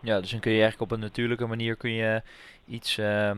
Ja, 0.00 0.20
dus 0.20 0.30
dan 0.30 0.40
kun 0.40 0.52
je 0.52 0.60
eigenlijk 0.60 0.90
op 0.90 0.96
een 0.96 1.04
natuurlijke 1.04 1.46
manier 1.46 1.76
kun 1.76 1.92
je 1.92 2.22
iets 2.66 2.98
uh, 2.98 3.30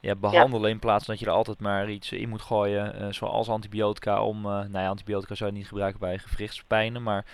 ja, 0.00 0.14
behandelen 0.14 0.70
in 0.70 0.78
plaats 0.78 1.04
van 1.04 1.14
dat 1.14 1.22
je 1.22 1.30
er 1.30 1.36
altijd 1.36 1.60
maar 1.60 1.90
iets 1.90 2.12
in 2.12 2.28
moet 2.28 2.42
gooien, 2.42 3.14
zoals 3.14 3.48
antibiotica 3.48 4.22
om, 4.22 4.42
nou 4.42 4.70
ja, 4.72 4.88
antibiotica 4.88 5.34
zou 5.34 5.50
je 5.50 5.56
niet 5.56 5.68
gebruiken 5.68 6.00
bij 6.00 6.18
gewrichtspijnen, 6.18 7.02
maar 7.02 7.24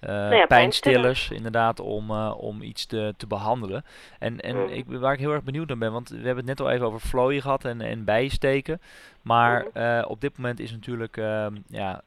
uh, 0.00 0.46
pijnstillers, 0.46 1.30
inderdaad, 1.30 1.80
om, 1.80 2.10
om 2.20 2.62
iets 2.62 2.86
te, 2.86 3.14
te 3.16 3.26
behandelen. 3.26 3.84
En, 4.18 4.40
en 4.40 4.56
mm. 4.56 4.68
ik, 4.68 4.84
waar 4.86 5.12
ik 5.12 5.18
heel 5.18 5.32
erg 5.32 5.42
benieuwd 5.42 5.68
naar 5.68 5.78
ben, 5.78 5.92
want 5.92 6.08
we 6.08 6.16
hebben 6.16 6.36
het 6.36 6.46
net 6.46 6.60
al 6.60 6.70
even 6.70 6.86
over 6.86 7.00
vlooien 7.00 7.42
gehad 7.42 7.64
en, 7.64 7.80
en 7.80 8.04
bijsteken. 8.04 8.80
Maar 9.22 9.66
mm. 9.74 10.04
op 10.04 10.20
dit 10.20 10.36
moment 10.36 10.60
is 10.60 10.70
natuurlijk 10.70 11.16
uh, 11.16 11.46
ja, 11.66 12.02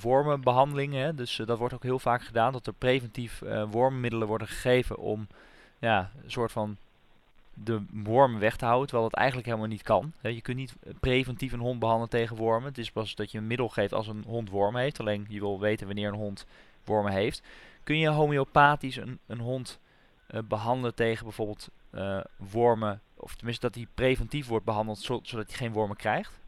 wormenbehandeling, 0.00 0.94
hè, 0.94 1.14
dus 1.14 1.42
dat 1.44 1.58
wordt 1.58 1.74
ook 1.74 1.82
heel 1.82 1.98
vaak 1.98 2.22
gedaan, 2.22 2.52
dat 2.52 2.66
er 2.66 2.72
preventief 2.72 3.42
wormenmiddelen 3.70 4.28
worden 4.28 4.48
gegeven 4.48 4.98
om 4.98 5.26
ja, 5.78 6.10
een 6.24 6.30
soort 6.30 6.52
van 6.52 6.76
de 7.64 7.84
wormen 7.92 8.40
weg 8.40 8.56
te 8.56 8.64
houden, 8.64 8.88
terwijl 8.88 9.08
dat 9.08 9.18
eigenlijk 9.18 9.48
helemaal 9.48 9.68
niet 9.68 9.82
kan. 9.82 10.12
je 10.22 10.42
kunt 10.42 10.56
niet 10.56 10.76
preventief 11.00 11.52
een 11.52 11.58
hond 11.58 11.78
behandelen 11.78 12.10
tegen 12.10 12.36
wormen. 12.36 12.68
Het 12.68 12.78
is 12.78 12.90
pas 12.90 13.14
dat 13.14 13.32
je 13.32 13.38
een 13.38 13.46
middel 13.46 13.68
geeft 13.68 13.92
als 13.92 14.08
een 14.08 14.24
hond 14.26 14.50
wormen 14.50 14.82
heeft. 14.82 15.00
Alleen 15.00 15.26
je 15.28 15.40
wil 15.40 15.60
weten 15.60 15.86
wanneer 15.86 16.08
een 16.08 16.14
hond 16.14 16.46
wormen 16.84 17.12
heeft. 17.12 17.42
Kun 17.84 17.98
je 17.98 18.08
homeopathisch 18.08 18.96
een, 18.96 19.18
een 19.26 19.40
hond 19.40 19.80
uh, 20.34 20.40
behandelen 20.48 20.94
tegen 20.94 21.24
bijvoorbeeld 21.24 21.68
uh, 21.94 22.20
wormen, 22.52 23.00
of 23.16 23.34
tenminste 23.34 23.66
dat 23.66 23.74
hij 23.74 23.86
preventief 23.94 24.48
wordt 24.48 24.64
behandeld 24.64 24.98
zodat 24.98 25.30
hij 25.32 25.56
geen 25.56 25.72
wormen 25.72 25.96
krijgt? 25.96 26.38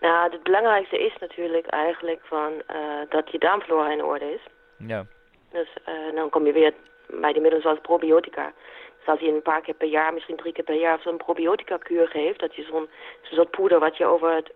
Nou, 0.00 0.32
het 0.32 0.42
belangrijkste 0.42 0.98
is 0.98 1.16
natuurlijk 1.20 1.66
eigenlijk 1.66 2.20
van, 2.22 2.52
uh, 2.52 3.00
dat 3.08 3.30
je 3.30 3.38
darmflora 3.38 3.92
in 3.92 4.04
orde 4.04 4.32
is. 4.32 4.40
Ja. 4.78 5.06
Dus 5.50 5.68
dan 6.14 6.30
kom 6.30 6.46
je 6.46 6.52
weer 6.52 6.74
bij 7.08 7.32
die 7.32 7.40
middelen 7.40 7.62
zoals 7.62 7.78
probiotica. 7.80 8.52
Als 9.06 9.20
je 9.20 9.28
een 9.28 9.42
paar 9.42 9.60
keer 9.60 9.74
per 9.74 9.88
jaar, 9.88 10.12
misschien 10.12 10.36
drie 10.36 10.52
keer 10.52 10.64
per 10.64 10.74
jaar, 10.74 11.00
zo'n 11.00 11.16
probiotica-kuur 11.16 12.08
geeft, 12.08 12.40
dat 12.40 12.54
je 12.54 12.62
zo'n 12.62 12.88
soort 13.22 13.50
poeder 13.50 13.78
wat 13.78 13.96
je 13.96 14.06
over 14.06 14.34
het... 14.34 14.52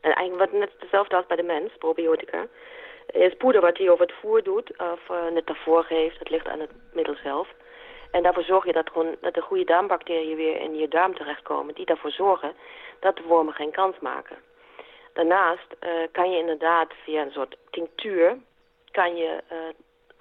en 0.00 0.14
eigenlijk 0.14 0.50
wat 0.50 0.60
net 0.60 0.70
hetzelfde 0.78 1.16
als 1.16 1.26
bij 1.26 1.36
de 1.36 1.42
mens, 1.42 1.72
probiotica 1.78 2.46
is 3.12 3.34
poeder 3.34 3.60
wat 3.60 3.78
hij 3.78 3.90
over 3.90 4.06
het 4.06 4.14
voer 4.20 4.42
doet 4.42 4.70
of 4.78 5.00
net 5.32 5.46
daarvoor 5.46 5.84
geeft. 5.84 6.18
Dat 6.18 6.30
ligt 6.30 6.48
aan 6.48 6.60
het 6.60 6.70
middel 6.92 7.14
zelf. 7.22 7.48
En 8.10 8.22
daarvoor 8.22 8.42
zorg 8.42 8.64
je 8.64 8.72
dat, 8.72 8.90
gewoon, 8.90 9.16
dat 9.20 9.34
de 9.34 9.40
goede 9.40 9.64
darmbacteriën 9.64 10.36
weer 10.36 10.60
in 10.60 10.76
je 10.76 10.88
darm 10.88 11.14
terechtkomen. 11.14 11.74
Die 11.74 11.86
daarvoor 11.86 12.10
zorgen 12.10 12.52
dat 13.00 13.16
de 13.16 13.22
wormen 13.22 13.54
geen 13.54 13.70
kans 13.70 13.98
maken. 14.00 14.36
Daarnaast 15.12 15.76
uh, 15.80 15.90
kan 16.12 16.30
je 16.30 16.38
inderdaad 16.38 16.92
via 17.04 17.22
een 17.22 17.32
soort 17.32 17.56
tinctuur... 17.70 18.36
kan 18.90 19.16
je 19.16 19.42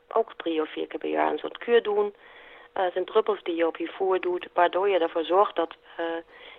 ook 0.08 0.34
drie 0.34 0.62
of 0.62 0.72
vier 0.72 0.88
keer 0.88 1.00
per 1.00 1.10
jaar 1.10 1.32
een 1.32 1.38
soort 1.38 1.58
kuur 1.58 1.84
doen. 1.84 2.13
Het 2.84 2.94
zijn 2.94 3.06
druppels 3.06 3.44
die 3.44 3.56
je 3.56 3.68
op 3.68 3.78
je 3.78 3.88
voer 3.88 4.20
doet... 4.20 4.48
waardoor 4.54 4.90
je 4.90 5.00
ervoor 5.00 5.24
zorgt 5.24 5.56
dat 5.56 5.76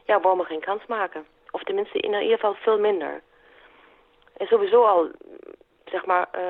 ja, 0.04 0.20
wormen 0.20 0.46
geen 0.46 0.60
kans 0.60 0.86
maken. 0.86 1.26
Of 1.50 1.62
tenminste 1.62 1.98
in 1.98 2.12
ieder 2.12 2.38
geval 2.38 2.54
veel 2.54 2.78
minder. 2.78 3.22
En 4.36 4.46
sowieso 4.46 4.82
al 4.84 5.10
zeg 5.84 6.06
maar, 6.06 6.28
uh, 6.34 6.40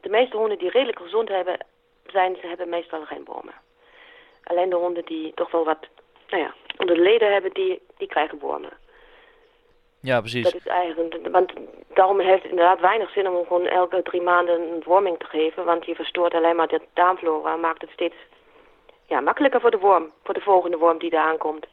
de 0.00 0.08
meeste 0.08 0.36
honden 0.36 0.58
die 0.58 0.70
redelijk 0.70 0.98
gezond 0.98 1.28
hebben, 1.28 1.58
zijn, 2.06 2.36
ze 2.40 2.46
hebben 2.46 2.68
meestal 2.68 3.04
geen 3.04 3.24
wormen. 3.24 3.54
Alleen 4.44 4.68
de 4.68 4.76
honden 4.76 5.04
die 5.04 5.32
toch 5.34 5.50
wel 5.50 5.64
wat, 5.64 5.78
nou 6.28 6.42
ja, 6.42 6.54
onder 6.76 6.96
de 6.96 7.02
leden 7.02 7.32
hebben, 7.32 7.52
die, 7.52 7.82
die 7.96 8.08
krijgen 8.08 8.38
wormen. 8.38 8.72
Ja, 10.00 10.20
precies. 10.20 10.44
Dat 10.44 10.54
is 10.54 10.66
eigenlijk, 10.66 11.28
want 11.30 11.52
daarom 11.94 12.20
heeft 12.20 12.42
het 12.42 12.50
inderdaad 12.50 12.80
weinig 12.80 13.10
zin 13.10 13.28
om 13.28 13.46
gewoon 13.46 13.66
elke 13.66 14.02
drie 14.02 14.22
maanden 14.22 14.60
een 14.60 14.82
worming 14.84 15.18
te 15.18 15.26
geven, 15.26 15.64
want 15.64 15.84
je 15.84 15.94
verstoort 15.94 16.34
alleen 16.34 16.56
maar 16.56 16.68
de 16.68 16.80
darmflora 16.92 17.56
maakt 17.56 17.80
het 17.80 17.90
steeds 17.90 18.16
ja, 19.12 19.20
makkelijker 19.20 19.60
voor 19.60 19.70
de 19.70 19.78
worm, 19.78 20.10
voor 20.24 20.34
de 20.34 20.40
volgende 20.40 20.76
worm 20.76 20.98
die 20.98 21.10
daar 21.10 21.26
aankomt. 21.26 21.66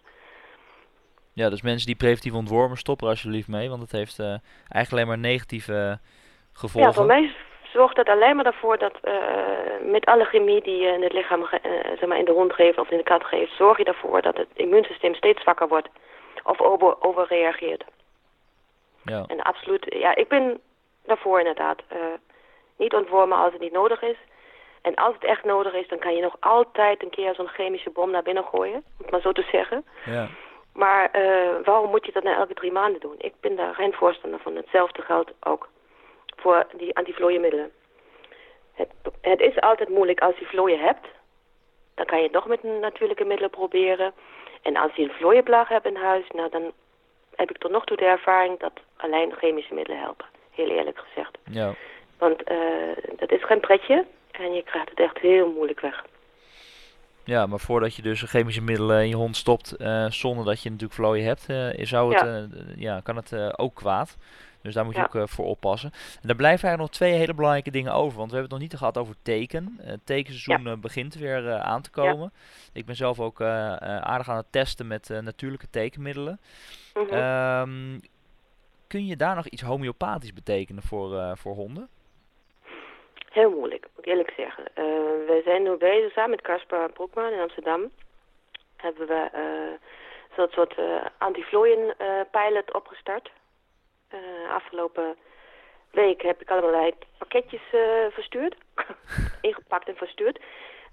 Ja, 1.34 1.50
dus 1.50 1.62
mensen 1.62 1.88
die 1.88 1.96
preventief 1.96 2.34
ontwormen, 2.34 2.78
stop 2.78 3.02
er 3.02 3.08
alsjeblieft 3.08 3.48
mee, 3.48 3.70
want 3.70 3.82
het 3.82 3.92
heeft 3.92 4.20
uh, 4.20 4.28
eigenlijk 4.70 4.92
alleen 4.92 5.08
maar 5.08 5.32
negatieve 5.32 6.00
ja, 6.74 6.92
voor 6.92 7.06
mij 7.06 7.36
zorgt 7.74 7.96
dat 7.96 8.10
alleen 8.10 8.36
maar 8.36 8.46
ervoor 8.46 8.78
dat 8.78 8.94
uh, 9.04 9.14
met 9.84 10.06
alle 10.06 10.26
chemie 10.26 10.62
die 10.62 10.78
je 10.78 10.88
in 10.88 11.04
het 11.04 11.14
lichaam, 11.14 11.42
uh, 11.42 11.50
zeg 12.00 12.06
maar 12.06 12.18
in 12.18 12.26
de 12.26 12.32
hond 12.32 12.54
geeft 12.54 12.78
of 12.78 12.90
in 12.90 12.98
de 12.98 13.04
kat 13.04 13.24
geeft, 13.24 13.56
zorg 13.56 13.78
je 13.78 13.84
ervoor 13.84 14.22
dat 14.22 14.38
het 14.38 14.48
immuunsysteem 14.54 15.14
steeds 15.14 15.42
zwakker 15.42 15.68
wordt 15.68 15.90
of 16.44 16.62
over, 16.62 17.04
overreageert. 17.04 17.84
Ja. 19.04 19.24
En 19.28 19.42
absoluut, 19.42 19.86
ja, 19.90 20.16
ik 20.16 20.28
ben 20.28 20.60
daarvoor 21.06 21.40
inderdaad. 21.40 21.82
Niet 22.78 22.94
ontwormen 22.94 23.38
als 23.38 23.52
het 23.52 23.62
niet 23.62 23.72
nodig 23.72 24.02
is. 24.02 24.18
En 24.82 24.96
als 24.96 25.14
het 25.14 25.24
echt 25.24 25.44
nodig 25.44 25.74
is, 25.74 25.88
dan 25.88 26.00
kan 26.00 26.16
je 26.16 26.22
nog 26.22 26.36
altijd 26.40 27.04
een 27.04 27.10
keer 27.10 27.36
zo'n 27.36 27.48
chemische 27.48 27.90
bom 27.90 28.12
naar 28.12 28.24
binnen 28.24 28.44
gooien, 28.44 28.76
om 28.76 28.84
het 28.98 29.12
maar 29.12 29.22
zo 29.22 29.32
te 29.32 29.48
zeggen. 29.52 29.86
Ja. 30.06 30.28
Maar 30.74 31.12
waarom 31.64 31.90
moet 31.90 32.06
je 32.06 32.12
dat 32.12 32.24
nou 32.24 32.36
elke 32.36 32.54
drie 32.54 32.72
maanden 32.72 33.02
doen? 33.02 33.16
Ik 33.18 33.34
ben 33.40 33.56
daar 33.56 33.74
geen 33.74 33.94
voorstander 33.94 34.40
van. 34.40 34.56
Hetzelfde 34.56 35.02
geldt 35.02 35.32
ook 35.44 35.70
voor 36.36 36.68
die 36.78 36.96
antivlooienmiddelen. 36.96 37.72
Het, 38.74 38.90
het 39.22 39.40
is 39.40 39.60
altijd 39.60 39.90
moeilijk 39.90 40.22
als 40.22 40.38
je 40.38 40.46
vlooien 40.46 40.80
hebt. 40.80 41.08
Dan 41.96 42.06
kan 42.06 42.18
je 42.18 42.24
het 42.24 42.34
nog 42.34 42.48
met 42.48 42.64
natuurlijke 42.64 43.26
middelen 43.26 43.50
proberen. 43.50 44.14
En 44.62 44.78
als 44.78 44.96
je 44.96 45.04
een 45.04 45.12
vlooienplaag 45.12 45.68
hebt 45.68 45.86
in 45.86 45.96
huis, 45.96 46.28
nou 46.30 46.50
dan 46.50 46.72
heb 47.36 47.50
ik 47.50 47.58
tot 47.58 47.72
nog 47.72 47.86
toe 47.86 47.98
de 47.98 48.06
ervaring 48.06 48.60
dat 48.60 48.74
alleen 48.98 49.34
chemische 49.38 49.74
middelen 49.74 50.02
helpen. 50.02 50.26
Heel 50.52 50.70
eerlijk 50.70 51.00
gezegd. 51.00 51.38
Ja. 51.44 51.74
Want 52.18 52.52
uh, 52.52 52.58
dat 53.16 53.32
is 53.32 53.44
geen 53.44 53.60
pretje 53.60 54.06
en 54.40 54.54
je 54.54 54.64
krijgt 54.64 54.90
het 54.90 55.00
echt 55.00 55.18
heel 55.18 55.52
moeilijk 55.52 55.80
weg. 55.80 56.06
Ja, 57.24 57.46
maar 57.46 57.60
voordat 57.60 57.96
je 57.96 58.02
dus 58.02 58.22
chemische 58.22 58.62
middelen 58.62 59.02
in 59.02 59.08
je 59.08 59.16
hond 59.16 59.36
stopt 59.36 59.76
uh, 59.78 60.06
zonder 60.10 60.46
dat 60.46 60.62
je 60.62 60.70
natuurlijk 60.70 61.00
vlooien 61.00 61.26
hebt, 61.26 61.50
uh, 61.50 61.86
zou 61.86 62.14
het, 62.14 62.22
ja. 62.22 62.48
ja 62.76 63.00
kan 63.04 63.16
het 63.16 63.58
ook 63.58 63.76
kwaad. 63.76 64.18
Dus 64.62 64.74
daar 64.74 64.86
moet 64.86 64.96
je 64.96 65.08
ook 65.14 65.30
voor 65.30 65.46
oppassen. 65.46 65.92
En 66.22 66.30
er 66.30 66.36
blijven 66.36 66.68
eigenlijk 66.68 66.78
nog 66.78 66.90
twee 66.90 67.14
hele 67.14 67.34
belangrijke 67.34 67.72
dingen 67.72 67.94
over. 67.94 68.18
Want 68.18 68.32
we 68.32 68.38
hebben 68.38 68.42
het 68.42 68.52
nog 68.52 68.70
niet 68.70 68.80
gehad 68.80 68.98
over 68.98 69.16
teken. 69.22 69.78
Het 69.82 70.00
tekenseizoen 70.04 70.64
ja. 70.64 70.78
begint 70.78 71.16
weer 71.16 71.60
aan 71.60 71.82
te 71.82 71.90
komen. 71.90 72.34
Ik 72.74 72.86
ben 72.86 72.96
zelf 72.96 73.20
ook 73.20 73.42
aardig 73.42 74.30
aan 74.30 74.38
het 74.38 74.52
testen 74.52 74.88
met 74.88 75.10
natuurlijke 75.22 75.70
tekenmiddelen. 75.70 76.40
Mm 76.94 77.08
-hmm. 77.10 77.18
um, 77.18 78.00
kun 78.88 79.06
je 79.06 79.16
daar 79.16 79.36
nog 79.36 79.48
iets 79.48 79.62
homeopathisch 79.62 80.34
betekenen 80.34 80.84
voor, 80.84 81.38
voor 81.38 81.56
honden? 81.56 81.90
Heel 83.30 83.50
moeilijk, 83.50 83.88
moet 83.96 84.06
ik 84.06 84.12
eerlijk 84.12 84.34
zeggen. 84.36 84.64
Uh, 84.64 84.86
we 85.28 85.42
zijn 85.44 85.64
nu 85.64 85.76
bezig 85.76 86.12
samen 86.12 86.30
met 86.30 86.42
Caspar 86.42 86.92
Broekman 86.92 87.32
in 87.32 87.40
Amsterdam. 87.40 87.92
Hebben 88.76 89.08
we 89.08 89.30
uh, 89.36 89.88
zo'n 90.36 90.48
soort 90.52 90.78
uh, 90.78 91.06
anti-vlooien 91.18 91.96
pilot 92.32 92.74
opgestart. 92.74 93.32
afgelopen 94.50 95.16
week 95.92 96.22
heb 96.22 96.42
ik 96.42 96.50
allemaal 96.50 96.92
pakketjes 97.18 97.62
verstuurd. 98.10 98.56
Ingepakt 99.42 99.88
en 99.88 99.96
verstuurd. 99.96 100.40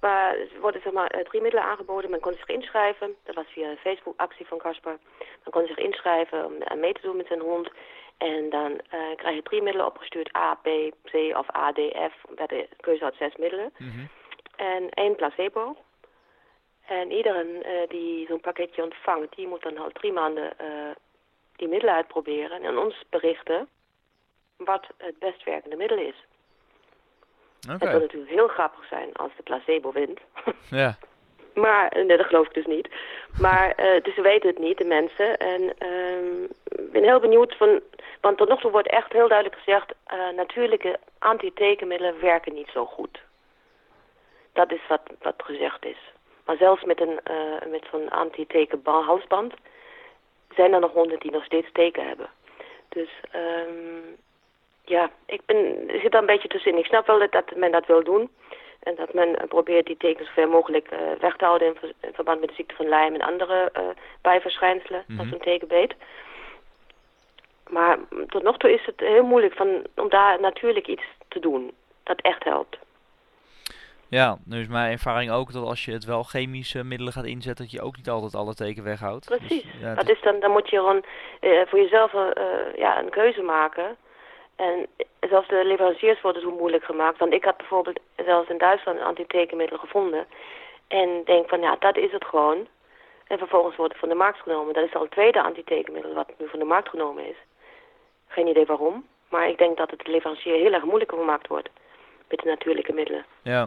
Maar 0.00 0.36
er 0.36 0.60
worden 0.60 0.80
zeg 0.80 0.92
maar 0.92 1.24
drie 1.28 1.40
middelen 1.40 1.66
aangeboden. 1.66 2.10
Men 2.10 2.20
kon 2.20 2.32
zich 2.32 2.48
inschrijven. 2.48 3.14
Dat 3.24 3.34
was 3.34 3.46
via 3.48 3.70
een 3.70 3.76
Facebook 3.76 4.14
actie 4.16 4.46
van 4.46 4.58
Caspar. 4.58 4.98
Men 5.18 5.52
kon 5.52 5.66
zich 5.66 5.78
inschrijven 5.78 6.44
om 6.44 6.80
mee 6.80 6.92
te 6.92 7.00
doen 7.00 7.16
met 7.16 7.26
zijn 7.26 7.40
hond. 7.40 7.70
En 8.18 8.50
dan 8.50 8.70
uh, 8.70 9.16
krijg 9.16 9.34
je 9.34 9.42
drie 9.42 9.62
middelen 9.62 9.86
opgestuurd, 9.86 10.36
A, 10.36 10.54
B, 10.54 10.68
C 11.02 11.14
of 11.14 11.56
A, 11.56 11.72
D, 11.72 11.78
F, 12.12 12.24
bij 12.34 12.46
de 12.46 12.68
keuze 12.80 13.04
uit 13.04 13.14
zes 13.16 13.36
middelen. 13.36 13.72
Mm 13.78 13.90
-hmm. 13.90 14.08
En 14.56 14.90
één 14.90 15.16
placebo. 15.16 15.76
En 16.86 17.12
iedereen 17.12 17.66
uh, 17.66 17.88
die 17.88 18.26
zo'n 18.26 18.40
pakketje 18.40 18.82
ontvangt, 18.82 19.36
die 19.36 19.48
moet 19.48 19.62
dan 19.62 19.78
al 19.78 19.90
drie 19.90 20.12
maanden 20.12 20.52
uh, 20.60 20.90
die 21.56 21.68
middelen 21.68 21.94
uitproberen 21.94 22.62
en 22.62 22.78
ons 22.78 23.04
berichten 23.10 23.68
wat 24.56 24.86
het 24.96 25.18
best 25.18 25.44
werkende 25.44 25.76
middel 25.76 25.98
is. 25.98 26.24
Okay. 27.64 27.78
Het 27.78 27.88
zou 27.88 28.00
natuurlijk 28.00 28.32
heel 28.32 28.48
grappig 28.48 28.86
zijn 28.88 29.12
als 29.12 29.30
de 29.36 29.42
placebo 29.42 29.92
wint. 29.92 30.20
Ja. 30.70 30.98
Maar, 31.56 31.92
nee, 31.94 32.16
dat 32.16 32.26
geloof 32.26 32.46
ik 32.46 32.54
dus 32.54 32.66
niet. 32.66 32.88
Maar, 33.40 33.74
uh, 33.80 34.02
dus 34.02 34.14
ze 34.14 34.20
weten 34.20 34.48
het 34.48 34.58
niet, 34.58 34.78
de 34.78 34.84
mensen. 34.84 35.36
En 35.36 35.62
uh, 35.62 36.42
ik 36.68 36.92
ben 36.92 37.02
heel 37.02 37.20
benieuwd 37.20 37.56
van... 37.56 37.80
Want 38.20 38.36
tot 38.36 38.48
nog 38.48 38.60
toe 38.60 38.70
wordt 38.70 38.88
echt 38.88 39.12
heel 39.12 39.28
duidelijk 39.28 39.58
gezegd... 39.58 39.92
Uh, 40.12 40.36
natuurlijke 40.36 40.98
antitekenmiddelen 41.18 42.20
werken 42.20 42.54
niet 42.54 42.68
zo 42.72 42.84
goed. 42.84 43.20
Dat 44.52 44.72
is 44.72 44.80
wat, 44.88 45.00
wat 45.22 45.34
gezegd 45.36 45.84
is. 45.84 45.98
Maar 46.44 46.56
zelfs 46.56 46.84
met, 46.84 47.00
een, 47.00 47.20
met 47.70 47.84
zo'n 47.90 48.08
antitekenhalsband... 48.08 49.54
zijn 50.54 50.72
er 50.72 50.80
nog 50.80 50.92
honden 50.92 51.18
die 51.18 51.30
nog 51.30 51.44
steeds 51.44 51.68
teken 51.72 52.06
hebben. 52.06 52.28
Dus... 52.88 53.08
Um, 53.34 54.16
ja, 54.84 55.10
ik 55.26 55.40
ben, 55.46 55.90
zit 56.00 56.12
daar 56.12 56.20
een 56.20 56.26
beetje 56.26 56.48
tussenin. 56.48 56.78
Ik 56.78 56.86
snap 56.86 57.06
wel 57.06 57.18
dat, 57.18 57.32
dat 57.32 57.56
men 57.56 57.72
dat 57.72 57.86
wil 57.86 58.04
doen... 58.04 58.30
En 58.86 58.94
dat 58.94 59.12
men 59.12 59.36
probeert 59.48 59.86
die 59.86 59.96
tekens 59.96 60.28
zoveel 60.28 60.48
mogelijk 60.48 60.92
uh, 60.92 60.98
weg 61.20 61.36
te 61.36 61.44
houden 61.44 61.68
in, 61.68 61.94
in, 62.00 62.12
verband 62.12 62.40
met 62.40 62.48
de 62.48 62.54
ziekte 62.54 62.74
van 62.74 62.88
Lyme 62.88 63.14
en 63.18 63.28
andere 63.28 63.72
uh, 63.76 63.82
bijverschijnselen, 64.20 65.04
mm 65.06 65.16
-hmm. 65.16 65.24
als 65.24 65.32
een 65.32 65.44
tekenbeet. 65.50 65.94
Maar 67.68 67.98
tot 68.26 68.42
nog 68.42 68.56
toe 68.56 68.72
is 68.72 68.86
het 68.86 69.00
heel 69.00 69.24
moeilijk 69.24 69.54
van, 69.54 69.82
om 69.94 70.08
daar 70.08 70.40
natuurlijk 70.40 70.86
iets 70.86 71.02
te 71.28 71.40
doen 71.40 71.72
dat 72.02 72.20
echt 72.20 72.44
helpt. 72.44 72.78
Ja, 74.08 74.38
nu 74.44 74.60
is 74.60 74.68
mijn 74.68 74.92
ervaring 74.92 75.30
ook 75.30 75.52
dat 75.52 75.64
als 75.64 75.84
je 75.84 75.92
het 75.92 76.04
wel 76.04 76.22
chemische 76.22 76.84
middelen 76.84 77.12
gaat 77.12 77.24
inzetten, 77.24 77.64
dat 77.64 77.74
je 77.74 77.82
ook 77.82 77.96
niet 77.96 78.08
altijd 78.08 78.34
alle 78.34 78.54
teken 78.54 78.84
weghoudt. 78.84 79.28
Dus, 79.28 79.38
Precies. 79.38 79.66
ja, 79.80 79.94
dat 79.94 80.08
is 80.08 80.20
dan, 80.20 80.40
dan 80.40 80.50
moet 80.50 80.70
je 80.70 80.76
gewoon 80.76 81.04
uh, 81.40 81.66
voor 81.66 81.78
jezelf 81.78 82.12
uh, 82.12 82.22
ja, 82.76 82.98
een 82.98 83.10
keuze 83.10 83.42
maken. 83.42 83.96
En 84.56 84.86
zelfs 85.20 85.48
de 85.48 85.64
leveranciers 85.64 86.20
worden 86.20 86.42
zo 86.42 86.50
moeilijk 86.50 86.84
gemaakt. 86.84 87.18
Want 87.18 87.32
ik 87.32 87.44
had 87.44 87.56
bijvoorbeeld 87.56 88.00
zelfs 88.16 88.48
in 88.48 88.58
Duitsland 88.58 88.98
een 88.98 89.04
antitekenmiddel 89.04 89.78
gevonden. 89.78 90.26
En 90.88 91.22
denk 91.24 91.48
van 91.48 91.60
ja, 91.60 91.76
dat 91.78 91.96
is 91.96 92.12
het 92.12 92.24
gewoon. 92.24 92.66
En 93.26 93.38
vervolgens 93.38 93.76
wordt 93.76 93.92
het 93.92 94.00
van 94.00 94.08
de 94.08 94.14
markt 94.14 94.38
genomen. 94.38 94.74
Dat 94.74 94.84
is 94.84 94.94
al 94.94 95.02
het 95.02 95.10
tweede 95.10 95.42
antitekenmiddel 95.42 96.14
wat 96.14 96.32
nu 96.38 96.48
van 96.48 96.58
de 96.58 96.64
markt 96.64 96.88
genomen 96.88 97.28
is. 97.28 97.36
Geen 98.28 98.46
idee 98.46 98.66
waarom. 98.66 99.06
Maar 99.28 99.48
ik 99.48 99.58
denk 99.58 99.76
dat 99.76 99.90
het 99.90 100.04
de 100.04 100.10
leverancier 100.10 100.54
heel 100.54 100.72
erg 100.72 100.84
moeilijker 100.84 101.18
gemaakt 101.18 101.46
wordt. 101.46 101.68
Met 102.28 102.38
de 102.38 102.48
natuurlijke 102.48 102.92
middelen. 102.92 103.24
Ja. 103.42 103.66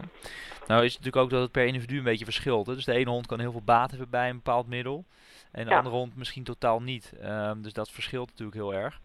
Nou 0.66 0.84
is 0.84 0.94
het 0.94 1.04
natuurlijk 1.04 1.16
ook 1.16 1.30
dat 1.30 1.42
het 1.42 1.52
per 1.52 1.66
individu 1.66 1.98
een 1.98 2.04
beetje 2.04 2.24
verschilt. 2.24 2.66
Hè? 2.66 2.74
Dus 2.74 2.84
de 2.84 2.94
ene 2.94 3.10
hond 3.10 3.26
kan 3.26 3.40
heel 3.40 3.52
veel 3.52 3.62
baat 3.64 3.90
hebben 3.90 4.10
bij 4.10 4.28
een 4.28 4.36
bepaald 4.36 4.68
middel. 4.68 5.04
En 5.52 5.66
de 5.66 5.74
andere 5.74 5.96
hond 5.96 6.16
misschien 6.16 6.44
totaal 6.44 6.80
niet. 6.80 7.12
Um, 7.24 7.62
dus 7.62 7.72
dat 7.72 7.90
verschilt 7.90 8.28
natuurlijk 8.28 8.56
heel 8.56 8.74
erg. 8.74 9.00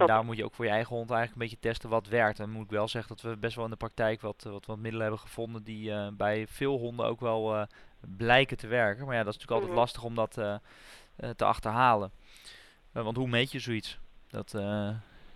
En 0.00 0.06
daar 0.06 0.24
moet 0.24 0.36
je 0.36 0.44
ook 0.44 0.54
voor 0.54 0.64
je 0.64 0.70
eigen 0.70 0.96
hond 0.96 1.10
eigenlijk 1.10 1.40
een 1.40 1.48
beetje 1.48 1.68
testen 1.68 1.90
wat 1.90 2.08
werkt. 2.08 2.38
En 2.38 2.50
moet 2.50 2.64
ik 2.64 2.70
wel 2.70 2.88
zeggen 2.88 3.16
dat 3.16 3.30
we 3.30 3.38
best 3.38 3.56
wel 3.56 3.64
in 3.64 3.70
de 3.70 3.76
praktijk 3.76 4.20
wat, 4.20 4.46
wat, 4.50 4.66
wat 4.66 4.76
middelen 4.76 5.00
hebben 5.00 5.20
gevonden 5.20 5.64
die 5.64 5.90
uh, 5.90 6.06
bij 6.12 6.46
veel 6.48 6.78
honden 6.78 7.06
ook 7.06 7.20
wel 7.20 7.54
uh, 7.54 7.62
blijken 8.16 8.56
te 8.56 8.66
werken. 8.66 9.06
Maar 9.06 9.14
ja, 9.14 9.22
dat 9.22 9.34
is 9.34 9.38
natuurlijk 9.38 9.60
altijd 9.60 9.70
mhm. 9.70 9.80
lastig 9.80 10.04
om 10.04 10.14
dat 10.14 10.36
uh, 10.38 11.30
te 11.36 11.44
achterhalen. 11.44 12.10
want 12.92 13.16
hoe 13.16 13.28
meet 13.28 13.52
je 13.52 13.58
zoiets? 13.58 13.98
Dat, 14.30 14.50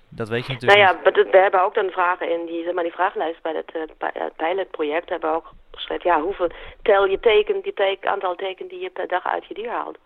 dat 0.09 0.29
weet 0.29 0.47
je 0.47 0.53
natuurlijk 0.53 0.81
Nou 0.81 1.01
ja, 1.05 1.23
we 1.31 1.38
hebben 1.38 1.62
ook 1.62 1.75
dan 1.75 1.90
vragen 1.90 2.31
in 2.31 2.47
die, 2.47 2.64
zeg 2.64 2.75
maar, 2.75 2.83
die 2.83 2.92
vragenlijst 2.92 3.42
bij 3.42 3.53
het, 3.53 3.73
het 3.99 4.37
pilotproject. 4.37 5.09
hebben 5.09 5.31
we 5.31 5.37
ook 5.37 5.53
geschreven, 5.71 6.11
ja, 6.11 6.21
hoeveel 6.21 6.51
tel 6.83 7.07
je 7.07 7.21
teken, 7.21 7.62
die 7.62 7.75
teken, 7.75 8.11
aantal 8.11 8.35
teken 8.35 8.68
die 8.68 8.81
je 8.81 8.90
per 8.90 9.09
dag 9.09 9.27
uit 9.27 9.47
je 9.47 9.55
dier 9.55 9.71
haalt 9.71 9.99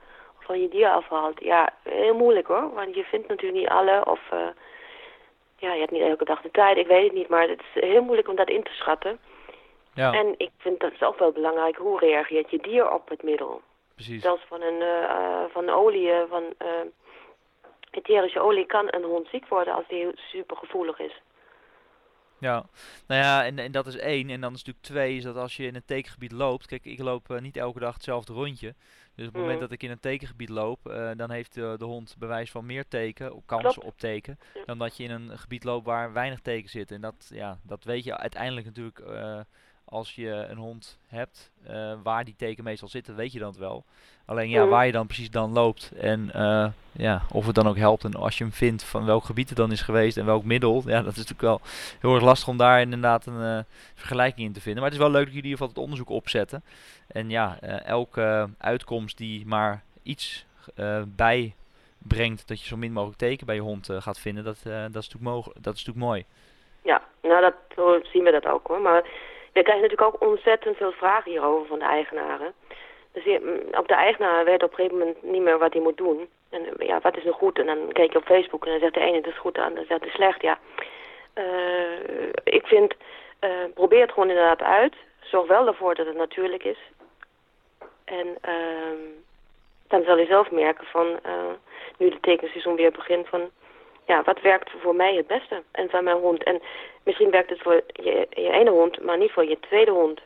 van 0.42 0.60
je 0.60 0.68
dier 0.68 0.88
afhaalt. 0.88 1.40
Ja, 1.40 1.74
heel 1.82 2.14
moeilijk 2.14 2.46
hoor. 2.46 2.74
Want 2.74 2.94
je 2.94 3.04
vindt 3.04 3.28
natuurlijk 3.28 3.60
niet 3.60 3.68
alle. 3.68 4.04
Of 4.06 4.20
uh, 4.32 4.46
ja, 5.56 5.72
je 5.72 5.80
hebt 5.80 5.90
niet 5.90 6.02
elke 6.02 6.24
dag 6.24 6.40
de 6.40 6.50
tijd. 6.50 6.76
Ik 6.76 6.86
weet 6.86 7.04
het 7.04 7.12
niet. 7.12 7.28
Maar 7.28 7.48
het 7.48 7.62
is 7.74 7.82
heel 7.82 8.02
moeilijk 8.02 8.28
om 8.28 8.36
dat 8.36 8.48
in 8.48 8.62
te 8.62 8.72
schatten. 8.72 9.18
Ja. 9.94 10.12
En 10.12 10.34
ik 10.36 10.50
vind 10.58 10.80
dat 10.80 10.92
is 10.92 11.02
ook 11.02 11.18
wel 11.18 11.32
belangrijk. 11.32 11.76
Hoe 11.76 11.98
reageert 11.98 12.50
je 12.50 12.58
dier 12.58 12.92
op 12.92 13.08
het 13.08 13.22
middel? 13.22 13.60
Precies. 13.94 14.22
Zelfs 14.22 14.42
van 14.48 14.62
een 14.62 14.80
uh, 14.80 15.44
van 15.48 15.70
olie, 15.70 16.10
van 16.28 16.42
uh, 16.42 16.68
etherische 17.90 18.40
olie 18.40 18.66
kan 18.66 18.86
een 18.90 19.04
hond 19.04 19.28
ziek 19.28 19.48
worden 19.48 19.74
als 19.74 19.84
die 19.88 20.08
super 20.14 20.56
gevoelig 20.56 20.98
is. 20.98 21.20
Ja, 22.42 22.66
nou 23.06 23.20
ja, 23.20 23.44
en, 23.44 23.58
en 23.58 23.72
dat 23.72 23.86
is 23.86 23.96
één. 23.96 24.30
En 24.30 24.40
dan 24.40 24.52
is 24.52 24.58
natuurlijk 24.58 24.84
twee, 24.84 25.16
is 25.16 25.22
dat 25.22 25.36
als 25.36 25.56
je 25.56 25.66
in 25.66 25.74
een 25.74 25.84
tekengebied 25.84 26.32
loopt. 26.32 26.66
Kijk, 26.66 26.84
ik 26.84 26.98
loop 26.98 27.30
uh, 27.30 27.40
niet 27.40 27.56
elke 27.56 27.78
dag 27.78 27.94
hetzelfde 27.94 28.32
rondje. 28.32 28.74
Dus 29.14 29.26
op 29.26 29.32
het 29.32 29.42
moment 29.42 29.54
mm. 29.54 29.60
dat 29.60 29.72
ik 29.72 29.82
in 29.82 29.90
een 29.90 30.00
tekengebied 30.00 30.48
loop, 30.48 30.88
uh, 30.88 31.10
dan 31.16 31.30
heeft 31.30 31.56
uh, 31.56 31.78
de 31.78 31.84
hond 31.84 32.16
bewijs 32.18 32.50
van 32.50 32.66
meer 32.66 32.88
teken, 32.88 33.42
kansen 33.46 33.82
op 33.82 33.98
teken, 33.98 34.38
dan 34.64 34.78
dat 34.78 34.96
je 34.96 35.04
in 35.04 35.10
een 35.10 35.38
gebied 35.38 35.64
loopt 35.64 35.86
waar 35.86 36.12
weinig 36.12 36.40
teken 36.40 36.70
zitten. 36.70 36.96
En 36.96 37.02
dat, 37.02 37.30
ja, 37.34 37.58
dat 37.62 37.84
weet 37.84 38.04
je 38.04 38.16
uiteindelijk 38.16 38.66
natuurlijk 38.66 39.02
als 39.84 40.14
je 40.14 40.46
een 40.48 40.56
hond 40.56 40.98
hebt 41.06 41.52
uh, 41.70 41.92
waar 42.02 42.24
die 42.24 42.34
teken 42.36 42.64
meestal 42.64 42.88
zitten, 42.88 43.16
weet 43.16 43.32
je 43.32 43.38
dat 43.38 43.56
wel. 43.56 43.84
Alleen 44.26 44.48
ja, 44.48 44.64
mm. 44.64 44.70
waar 44.70 44.86
je 44.86 44.92
dan 44.92 45.06
precies 45.06 45.30
dan 45.30 45.52
loopt 45.52 45.92
en 45.96 46.30
uh, 46.36 46.66
ja, 46.92 47.22
of 47.32 47.46
het 47.46 47.54
dan 47.54 47.68
ook 47.68 47.76
helpt 47.76 48.04
en 48.04 48.14
als 48.14 48.38
je 48.38 48.44
hem 48.44 48.52
vindt 48.52 48.84
van 48.84 49.04
welk 49.04 49.24
gebied 49.24 49.48
het 49.48 49.58
dan 49.58 49.72
is 49.72 49.82
geweest 49.82 50.16
en 50.16 50.26
welk 50.26 50.44
middel, 50.44 50.82
ja, 50.86 51.02
dat 51.02 51.12
is 51.12 51.26
natuurlijk 51.26 51.40
wel 51.40 51.60
heel 52.00 52.14
erg 52.14 52.24
lastig 52.24 52.48
om 52.48 52.56
daar 52.56 52.80
inderdaad 52.80 53.26
een 53.26 53.56
uh, 53.56 53.58
vergelijking 53.94 54.46
in 54.46 54.52
te 54.52 54.60
vinden. 54.60 54.82
Maar 54.82 54.90
het 54.90 55.00
is 55.00 55.06
wel 55.06 55.14
leuk 55.14 55.24
dat 55.24 55.34
jullie 55.34 55.50
in 55.50 55.50
ieder 55.50 55.66
geval 55.66 55.74
het 55.74 55.90
onderzoek 55.90 56.16
opzetten. 56.16 56.62
En 57.06 57.30
ja, 57.30 57.60
elke 57.84 58.48
uitkomst 58.58 59.18
die 59.18 59.46
maar 59.46 59.82
iets 60.02 60.46
bijbrengt 61.06 62.48
dat 62.48 62.60
je 62.60 62.66
zo 62.66 62.76
min 62.76 62.92
mogelijk 62.92 63.18
teken 63.18 63.46
bij 63.46 63.54
je 63.54 63.60
hond 63.60 63.88
gaat 63.92 64.18
vinden, 64.18 64.44
dat, 64.44 64.60
dat, 64.62 64.72
is 64.74 65.08
natuurlijk 65.08 65.22
mogelijk, 65.22 65.62
dat 65.62 65.74
is 65.74 65.84
natuurlijk 65.84 66.06
mooi. 66.06 66.24
Ja, 66.82 67.02
nou 67.22 67.40
dat 67.40 67.54
zo 67.74 68.00
zien 68.02 68.24
we 68.24 68.30
dat 68.30 68.46
ook 68.46 68.66
hoor. 68.66 68.80
Maar 68.80 69.04
we 69.52 69.62
krijgen 69.62 69.82
natuurlijk 69.82 70.14
ook 70.14 70.28
ontzettend 70.30 70.76
veel 70.76 70.92
vragen 70.92 71.30
hierover 71.30 71.66
van 71.66 71.78
de 71.78 71.84
eigenaren. 71.84 72.52
Dus 73.12 73.24
mm, 73.24 73.60
op 73.72 73.88
de 73.88 73.94
eigenaar 73.94 74.44
weet 74.44 74.62
op 74.62 74.70
een 74.70 74.76
gegeven 74.76 74.98
moment 74.98 75.22
niet 75.22 75.42
meer 75.42 75.58
wat 75.58 75.72
hij 75.72 75.82
moet 75.82 75.96
doen. 75.96 76.28
En 76.50 76.62
ja, 76.78 77.00
wat 77.00 77.16
is 77.16 77.24
nu 77.24 77.30
goed? 77.30 77.58
En 77.58 77.66
dan 77.66 77.92
kijk 77.92 78.12
je 78.12 78.18
op 78.18 78.24
Facebook 78.24 78.64
en 78.64 78.70
dan 78.70 78.80
zegt 78.80 78.94
de 78.94 79.00
ene 79.00 79.16
het 79.16 79.26
is 79.26 79.38
goed, 79.38 79.54
de 79.54 79.62
ander 79.62 79.84
zegt 79.84 80.00
het 80.00 80.08
is 80.08 80.14
slecht. 80.14 80.42
Ja, 80.42 80.58
uh, 81.34 82.28
ik 82.44 82.66
vind, 82.66 82.94
uh, 83.40 83.50
probeer 83.74 84.00
het 84.00 84.12
gewoon 84.12 84.28
inderdaad 84.28 84.62
uit. 84.62 84.94
Zorg 85.20 85.46
wel 85.46 85.66
ervoor 85.66 85.94
dat 85.94 86.06
het 86.06 86.16
natuurlijk 86.16 86.64
is. 86.64 86.78
En 88.04 88.26
uh, 88.48 88.98
dan 89.88 90.02
zal 90.04 90.18
je 90.18 90.26
zelf 90.26 90.50
merken 90.50 90.86
van, 90.86 91.20
nu 91.98 92.10
de 92.10 92.20
tekenseizoen 92.20 92.76
weer 92.76 92.90
begint, 92.90 93.28
van 93.28 93.50
ja, 94.06 94.22
wat 94.22 94.40
werkt 94.40 94.70
voor 94.82 94.94
mij 94.94 95.14
het 95.14 95.26
beste 95.26 95.62
en 95.70 95.88
van 95.90 96.04
mijn 96.04 96.18
hond. 96.18 96.42
En 96.42 96.62
misschien 97.04 97.30
werkt 97.30 97.50
het 97.50 97.62
voor 97.62 97.82
je, 97.92 98.26
ene 98.30 98.70
hond, 98.70 99.04
maar 99.04 99.18
niet 99.18 99.32
voor 99.32 99.48
je 99.48 99.58
tweede 99.60 99.90
hond. 99.90 100.20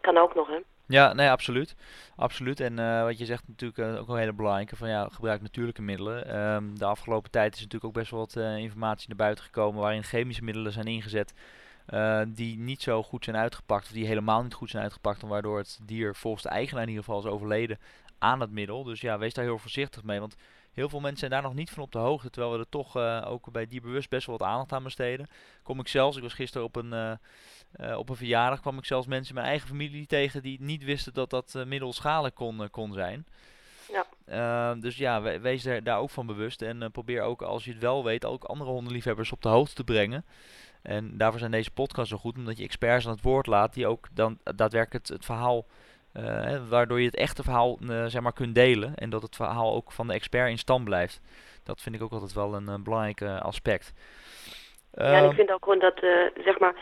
Kan 0.00 0.18
ook 0.18 0.34
nog, 0.34 0.48
hè? 0.48 0.58
Ja, 0.86 1.12
nee, 1.12 1.30
absoluut. 1.30 1.76
Absoluut. 2.16 2.60
En 2.60 2.78
uh, 2.78 3.02
wat 3.02 3.18
je 3.18 3.24
zegt 3.24 3.48
natuurlijk 3.48 3.78
uh, 3.78 4.00
ook 4.00 4.08
een 4.08 4.16
hele 4.16 4.32
belangrijke 4.32 4.76
van 4.76 4.88
ja, 4.88 5.08
gebruik 5.12 5.42
natuurlijke 5.42 5.82
middelen. 5.82 6.44
Um, 6.54 6.78
de 6.78 6.84
afgelopen 6.84 7.30
tijd 7.30 7.54
is 7.54 7.60
natuurlijk 7.60 7.84
ook 7.84 8.00
best 8.00 8.10
wel 8.10 8.20
wat 8.20 8.34
uh, 8.36 8.56
informatie 8.56 9.08
naar 9.08 9.16
buiten 9.16 9.44
gekomen 9.44 9.80
waarin 9.80 10.02
chemische 10.02 10.44
middelen 10.44 10.72
zijn 10.72 10.86
ingezet. 10.86 11.34
die 12.28 12.58
niet 12.58 12.82
zo 12.82 13.02
goed 13.02 13.24
zijn 13.24 13.36
uitgepakt, 13.36 13.84
of 13.84 13.92
die 13.92 14.06
helemaal 14.06 14.42
niet 14.42 14.54
goed 14.54 14.70
zijn 14.70 14.82
uitgepakt, 14.82 15.22
en 15.22 15.28
waardoor 15.28 15.58
het 15.58 15.80
dier 15.82 16.14
volgens 16.14 16.42
de 16.42 16.48
eigenaar 16.48 16.82
in 16.82 16.88
ieder 16.88 17.04
geval 17.04 17.20
is 17.20 17.26
overleden 17.26 17.78
aan 18.18 18.40
het 18.40 18.50
middel. 18.50 18.84
Dus 18.84 19.00
ja, 19.00 19.18
wees 19.18 19.34
daar 19.34 19.44
heel 19.44 19.58
voorzichtig 19.58 20.02
mee. 20.02 20.20
Want 20.20 20.36
Heel 20.74 20.88
veel 20.88 21.00
mensen 21.00 21.18
zijn 21.18 21.30
daar 21.30 21.42
nog 21.42 21.54
niet 21.54 21.70
van 21.70 21.82
op 21.82 21.92
de 21.92 21.98
hoogte, 21.98 22.30
terwijl 22.30 22.52
we 22.52 22.58
er 22.58 22.68
toch 22.68 22.96
uh, 22.96 23.24
ook 23.26 23.52
bij 23.52 23.66
Dierbewust 23.66 24.08
best 24.08 24.26
wel 24.26 24.38
wat 24.38 24.48
aandacht 24.48 24.72
aan 24.72 24.82
besteden. 24.82 25.28
Kom 25.62 25.80
ik 25.80 25.88
zelfs, 25.88 26.16
ik 26.16 26.22
was 26.22 26.32
gisteren 26.32 26.66
op 26.66 26.76
een, 26.76 26.92
uh, 26.92 27.12
uh, 27.80 27.98
op 27.98 28.08
een 28.08 28.16
verjaardag, 28.16 28.60
kwam 28.60 28.78
ik 28.78 28.84
zelfs 28.84 29.06
mensen 29.06 29.28
in 29.28 29.34
mijn 29.34 29.46
eigen 29.46 29.68
familie 29.68 30.06
tegen 30.06 30.42
die 30.42 30.60
niet 30.60 30.84
wisten 30.84 31.12
dat 31.12 31.30
dat 31.30 31.54
middel 31.66 31.92
schadelijk 31.92 32.34
kon, 32.34 32.70
kon 32.70 32.92
zijn. 32.92 33.26
Ja. 33.92 34.06
Ehm, 34.26 34.80
dus 34.80 34.96
ja, 34.96 35.22
we, 35.22 35.40
wees 35.40 35.64
er, 35.64 35.84
daar 35.84 35.98
ook 35.98 36.10
van 36.10 36.26
bewust 36.26 36.62
en 36.62 36.90
probeer 36.92 37.22
ook 37.22 37.42
als 37.42 37.64
je 37.64 37.70
het 37.70 37.80
wel 37.80 38.04
weet, 38.04 38.24
ook 38.24 38.44
andere 38.44 38.70
hondenliefhebbers 38.70 39.32
op 39.32 39.42
de 39.42 39.48
hoogte 39.48 39.74
te 39.74 39.84
brengen. 39.84 40.24
En 40.82 41.16
daarvoor 41.16 41.38
zijn 41.38 41.50
deze 41.50 41.70
podcasts 41.70 42.10
zo 42.10 42.16
goed, 42.16 42.36
omdat 42.36 42.58
je 42.58 42.64
experts 42.64 43.06
aan 43.06 43.12
het 43.12 43.22
woord 43.22 43.46
laat 43.46 43.74
die 43.74 43.86
ook 43.86 44.08
dan 44.12 44.38
daadwerkelijk 44.42 44.92
het, 44.92 45.08
het 45.08 45.24
verhaal 45.24 45.66
uh, 46.16 46.68
waardoor 46.68 47.00
je 47.00 47.06
het 47.06 47.16
echte 47.16 47.42
verhaal 47.42 47.78
uh, 47.82 48.04
zeg 48.04 48.22
maar, 48.22 48.32
kunt 48.32 48.54
delen. 48.54 48.94
En 48.94 49.10
dat 49.10 49.22
het 49.22 49.36
verhaal 49.36 49.74
ook 49.74 49.92
van 49.92 50.06
de 50.06 50.12
expert 50.12 50.50
in 50.50 50.58
stand 50.58 50.84
blijft. 50.84 51.20
Dat 51.64 51.80
vind 51.80 51.94
ik 51.94 52.02
ook 52.02 52.12
altijd 52.12 52.32
wel 52.32 52.54
een, 52.54 52.68
eh, 52.68 52.82
belangrijk 52.84 53.22
aspect. 53.22 53.92
Ja, 54.94 55.12
en 55.12 55.24
ik 55.24 55.34
vind 55.34 55.52
ook 55.52 55.64
gewoon 55.64 55.78
dat, 55.78 55.98
zeg 56.44 56.58
maar, 56.58 56.74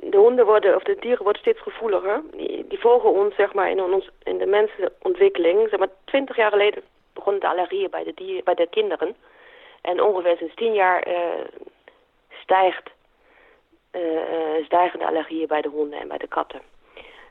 de 0.00 0.16
honden 0.16 0.44
worden, 0.44 0.74
of 0.74 0.82
de 0.82 0.96
dieren 1.00 1.22
worden 1.22 1.42
steeds 1.42 1.62
gevoeliger. 1.62 2.22
Die, 2.32 2.66
die 2.68 2.78
volgen 2.78 3.12
ons, 3.12 3.34
zeg 3.34 3.52
maar, 3.54 3.70
in, 3.70 3.82
ons, 3.82 4.10
in 4.22 4.38
de 4.38 4.46
mensenontwikkeling. 4.46 5.68
Zeg 5.68 5.78
maar, 5.78 5.88
twintig 6.04 6.36
jaar 6.36 6.50
geleden 6.50 6.82
begonnen 7.12 7.40
de 7.40 7.48
allergieën 7.48 7.90
bij 7.90 8.04
de, 8.04 8.12
dier, 8.14 8.42
bij 8.44 8.54
de 8.54 8.66
kinderen. 8.70 9.16
En 9.80 10.02
ongeveer 10.02 10.36
sinds 10.36 10.54
tien 10.54 10.72
jaar 10.72 11.06
stijgt, 12.42 12.90
stijgen 14.64 14.98
de 14.98 15.06
allergieën 15.06 15.46
bij 15.46 15.62
de 15.62 15.68
honden 15.68 16.00
en 16.00 16.08
bij 16.08 16.18
de 16.18 16.28
katten. 16.28 16.60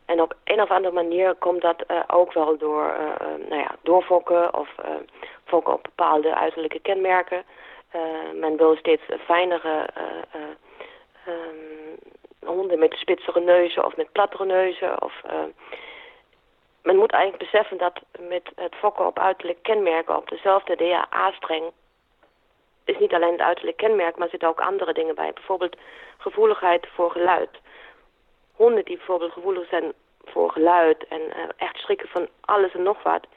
En 0.08 0.22
op 0.22 0.34
een 0.44 0.62
of 0.62 0.72
andere 0.72 0.94
manier 0.94 1.36
komt 1.36 1.62
dat 1.62 1.84
uh, 1.88 2.00
ook 2.08 2.34
wel 2.34 2.58
door, 2.58 2.96
uh, 3.00 3.48
nou 3.50 3.62
ja, 3.62 3.76
doorfokken 3.82 4.54
of 4.54 4.70
uh, 4.86 4.92
fokken 5.46 5.74
op 5.74 5.84
bepaalde 5.84 6.36
uiterlijke 6.36 6.80
kenmerken. 6.80 7.44
men 8.34 8.58
wil 8.58 8.76
steeds 8.76 9.02
fijnere 9.26 9.90
um, 11.28 11.98
honden 12.46 12.80
met 12.80 12.94
spitsere 12.94 13.40
neuzen 13.40 13.86
of 13.86 13.96
met 13.96 14.12
plattere 14.12 14.46
neuzen. 14.46 15.02
Of, 15.02 15.22
men 16.82 16.98
moet 16.98 17.12
eigenlijk 17.12 17.52
beseffen 17.52 17.78
dat 17.78 18.00
met 18.20 18.52
het 18.56 18.76
fokken 18.76 19.06
op 19.06 19.20
uiterlijke 19.20 19.62
kenmerken 19.62 20.16
op 20.16 20.30
dezelfde 20.30 20.76
DHA-streng 20.76 21.72
is 22.86 22.98
niet 23.00 23.14
alleen 23.14 23.32
het 23.32 23.42
uiterlijke 23.42 23.86
kenmerk, 23.86 24.16
maar 24.16 24.24
er 24.24 24.30
zitten 24.30 24.50
ook 24.50 24.62
andere 24.62 24.94
dingen 24.94 25.16
bij. 25.16 25.34
Bijvoorbeeld 25.34 25.78
gevoeligheid 26.18 26.88
voor 26.96 27.12
geluid 27.12 27.50
honden 28.58 28.86
die 28.86 28.98
bijvoorbeeld 28.98 29.32
gevoelig 29.32 29.70
zijn 29.70 29.94
voor 30.26 30.52
geluid 30.52 31.08
en 31.08 31.22
uh, 31.22 31.44
echt 31.58 31.78
schrikken 31.78 32.08
van 32.08 32.28
alles 32.42 32.74
en 32.74 32.84
nog 32.84 33.04
wat, 33.04 33.28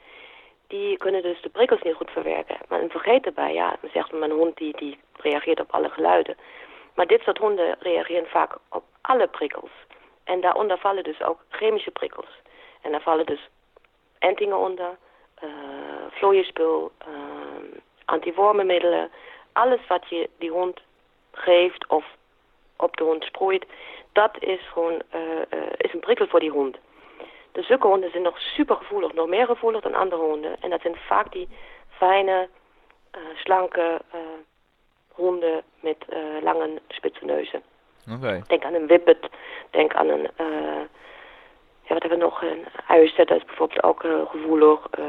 die 0.67 0.97
kunnen 0.97 1.21
dus 1.21 1.41
de 1.41 1.49
prikkels 1.49 1.81
niet 1.81 1.95
goed 1.95 2.11
verwerken. 2.11 2.57
Maar 2.67 2.83
vergeet 2.89 3.25
erbij, 3.25 3.53
ja, 3.53 3.75
dan 3.81 3.89
zegt 3.93 4.11
mijn 4.11 4.31
hond 4.31 4.57
die, 4.57 4.77
die 4.77 4.99
reageert 5.13 5.59
op 5.59 5.71
alle 5.71 5.89
geluiden. 5.89 6.37
Maar 6.95 7.07
dit 7.07 7.21
soort 7.21 7.37
honden 7.37 7.75
reageren 7.79 8.27
vaak 8.27 8.57
op 8.69 8.83
alle 9.01 9.27
prikkels. 9.27 9.71
En 10.23 10.41
daaronder 10.41 10.77
vallen 10.77 11.03
dus 11.03 11.21
ook 11.23 11.39
chemische 11.49 11.91
prikkels. 11.91 12.29
En 12.81 12.91
daar 12.91 13.01
vallen 13.01 13.25
dus 13.25 13.49
entingen 14.19 14.57
onder, 14.57 14.97
uh, 15.43 15.49
vlooienspul, 16.09 16.91
uh. 17.07 19.03
Alles 19.53 19.87
wat 19.87 20.09
je 20.09 20.29
die 20.37 20.49
hond 20.49 20.79
geeft 21.31 21.87
of 21.87 22.05
op 22.81 22.97
de 22.97 23.03
hond 23.03 23.23
sproeit, 23.23 23.65
dat 24.11 24.31
is 24.39 24.59
gewoon 24.73 25.01
is 25.77 25.93
een 25.93 25.99
prikkel 25.99 26.27
voor 26.27 26.39
die 26.39 26.49
hond. 26.49 26.77
De 27.51 27.61
zulke 27.61 27.87
honden 27.87 28.11
zijn 28.11 28.23
nog 28.23 28.39
super 28.39 28.75
gevoelig, 28.75 29.13
nog 29.13 29.27
meer 29.27 29.45
gevoelig 29.45 29.81
dan 29.81 29.95
andere 29.95 30.21
honden. 30.21 30.55
En 30.61 30.69
dat 30.69 30.81
zijn 30.81 30.95
vaak 30.95 31.31
die 31.31 31.47
fijne, 31.89 32.47
slanke 33.35 34.01
honden 35.11 35.63
met 35.79 36.05
lange 36.41 36.81
spitse 36.87 37.25
neuzen. 37.25 37.61
Denk 38.47 38.63
aan 38.63 38.73
een 38.73 38.87
whippet, 38.87 39.29
denk 39.69 39.93
aan 39.93 40.09
een, 40.09 40.29
uh, 40.39 40.81
ja, 41.81 41.93
wat 41.93 42.01
hebben 42.01 42.09
we 42.09 42.23
nog, 42.23 42.41
een 42.41 42.65
uister, 42.87 43.25
dat 43.25 43.37
is 43.37 43.45
bijvoorbeeld 43.45 43.83
ook 43.83 44.03
uh, 44.03 44.29
gevoelig. 44.29 44.79
Uh, 44.99 45.05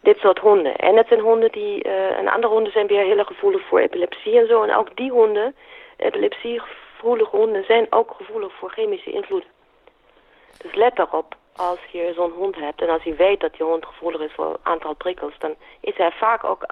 dit 0.00 0.18
soort 0.18 0.38
honden. 0.38 0.76
En 0.76 0.96
het 0.96 1.08
zijn 1.08 1.20
honden 1.20 1.52
die, 1.52 1.82
en 1.82 2.28
andere 2.28 2.52
honden 2.52 2.72
zijn 2.72 2.86
weer 2.86 3.04
heel 3.04 3.24
gevoelig 3.24 3.66
voor 3.66 3.78
epilepsie 3.78 4.38
en 4.38 4.46
zo. 4.46 4.62
En 4.62 4.74
ook 4.74 4.96
die 4.96 5.10
honden, 5.10 5.54
epilepsiegevoelige 5.96 7.36
honden, 7.36 7.64
zijn 7.64 7.86
ook 7.90 8.14
gevoelig 8.16 8.52
voor 8.52 8.70
chemische 8.70 9.10
invloeden. 9.10 9.50
Dus 10.58 10.74
let 10.74 10.96
daarop 10.96 11.36
als 11.56 11.78
je 11.92 12.12
zo'n 12.14 12.30
hond 12.30 12.56
hebt 12.56 12.80
en 12.80 12.88
als 12.88 13.02
je 13.02 13.14
weet 13.14 13.40
dat 13.40 13.56
je 13.56 13.64
hond 13.64 13.86
gevoelig 13.86 14.20
is 14.20 14.32
voor 14.32 14.46
een 14.46 14.58
aantal 14.62 14.94
prikkels, 14.94 15.38
dan 15.38 15.54
is 15.80 15.96
hij 15.96 16.12
vaak 16.12 16.44
ook 16.44 16.66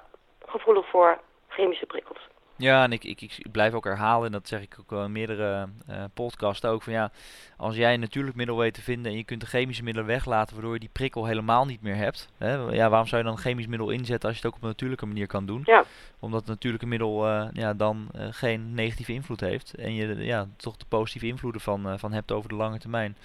gevoelig 0.45 0.89
voor 0.89 1.19
chemische 1.47 1.85
prikkels. 1.85 2.19
Ja, 2.61 2.83
en 2.83 2.91
ik, 2.91 3.03
ik, 3.03 3.21
ik 3.21 3.51
blijf 3.51 3.73
ook 3.73 3.83
herhalen, 3.83 4.25
en 4.25 4.31
dat 4.31 4.47
zeg 4.47 4.61
ik 4.61 4.75
ook 4.79 4.89
wel 4.89 5.03
in 5.03 5.11
meerdere 5.11 5.67
uh, 5.89 6.03
podcasts 6.13 6.65
ook, 6.65 6.81
van 6.81 6.93
ja, 6.93 7.11
als 7.57 7.75
jij 7.75 7.93
een 7.93 7.99
natuurlijk 7.99 8.35
middel 8.35 8.57
weet 8.57 8.73
te 8.73 8.81
vinden 8.81 9.11
en 9.11 9.17
je 9.17 9.23
kunt 9.23 9.41
de 9.41 9.47
chemische 9.47 9.83
middelen 9.83 10.07
weglaten, 10.07 10.53
waardoor 10.53 10.73
je 10.73 10.79
die 10.79 10.89
prikkel 10.91 11.25
helemaal 11.25 11.65
niet 11.65 11.81
meer 11.81 11.95
hebt, 11.95 12.29
hè, 12.37 12.53
ja, 12.53 12.89
waarom 12.89 13.07
zou 13.07 13.21
je 13.21 13.27
dan 13.27 13.37
een 13.37 13.43
chemisch 13.43 13.67
middel 13.67 13.89
inzetten 13.89 14.29
als 14.29 14.37
je 14.37 14.43
het 14.43 14.51
ook 14.51 14.57
op 14.57 14.61
een 14.63 14.69
natuurlijke 14.69 15.05
manier 15.05 15.27
kan 15.27 15.45
doen? 15.45 15.61
Ja. 15.65 15.83
Omdat 16.19 16.39
het 16.39 16.49
natuurlijke 16.49 16.87
middel 16.87 17.27
uh, 17.27 17.47
ja, 17.53 17.73
dan 17.73 18.09
uh, 18.15 18.27
geen 18.29 18.73
negatieve 18.73 19.13
invloed 19.13 19.39
heeft 19.39 19.75
en 19.75 19.93
je 19.93 20.15
ja, 20.15 20.47
toch 20.55 20.77
de 20.77 20.85
positieve 20.87 21.27
invloeden 21.27 21.61
van, 21.61 21.99
van 21.99 22.13
hebt 22.13 22.31
over 22.31 22.49
de 22.49 22.55
lange 22.55 22.79
termijn. 22.79 23.17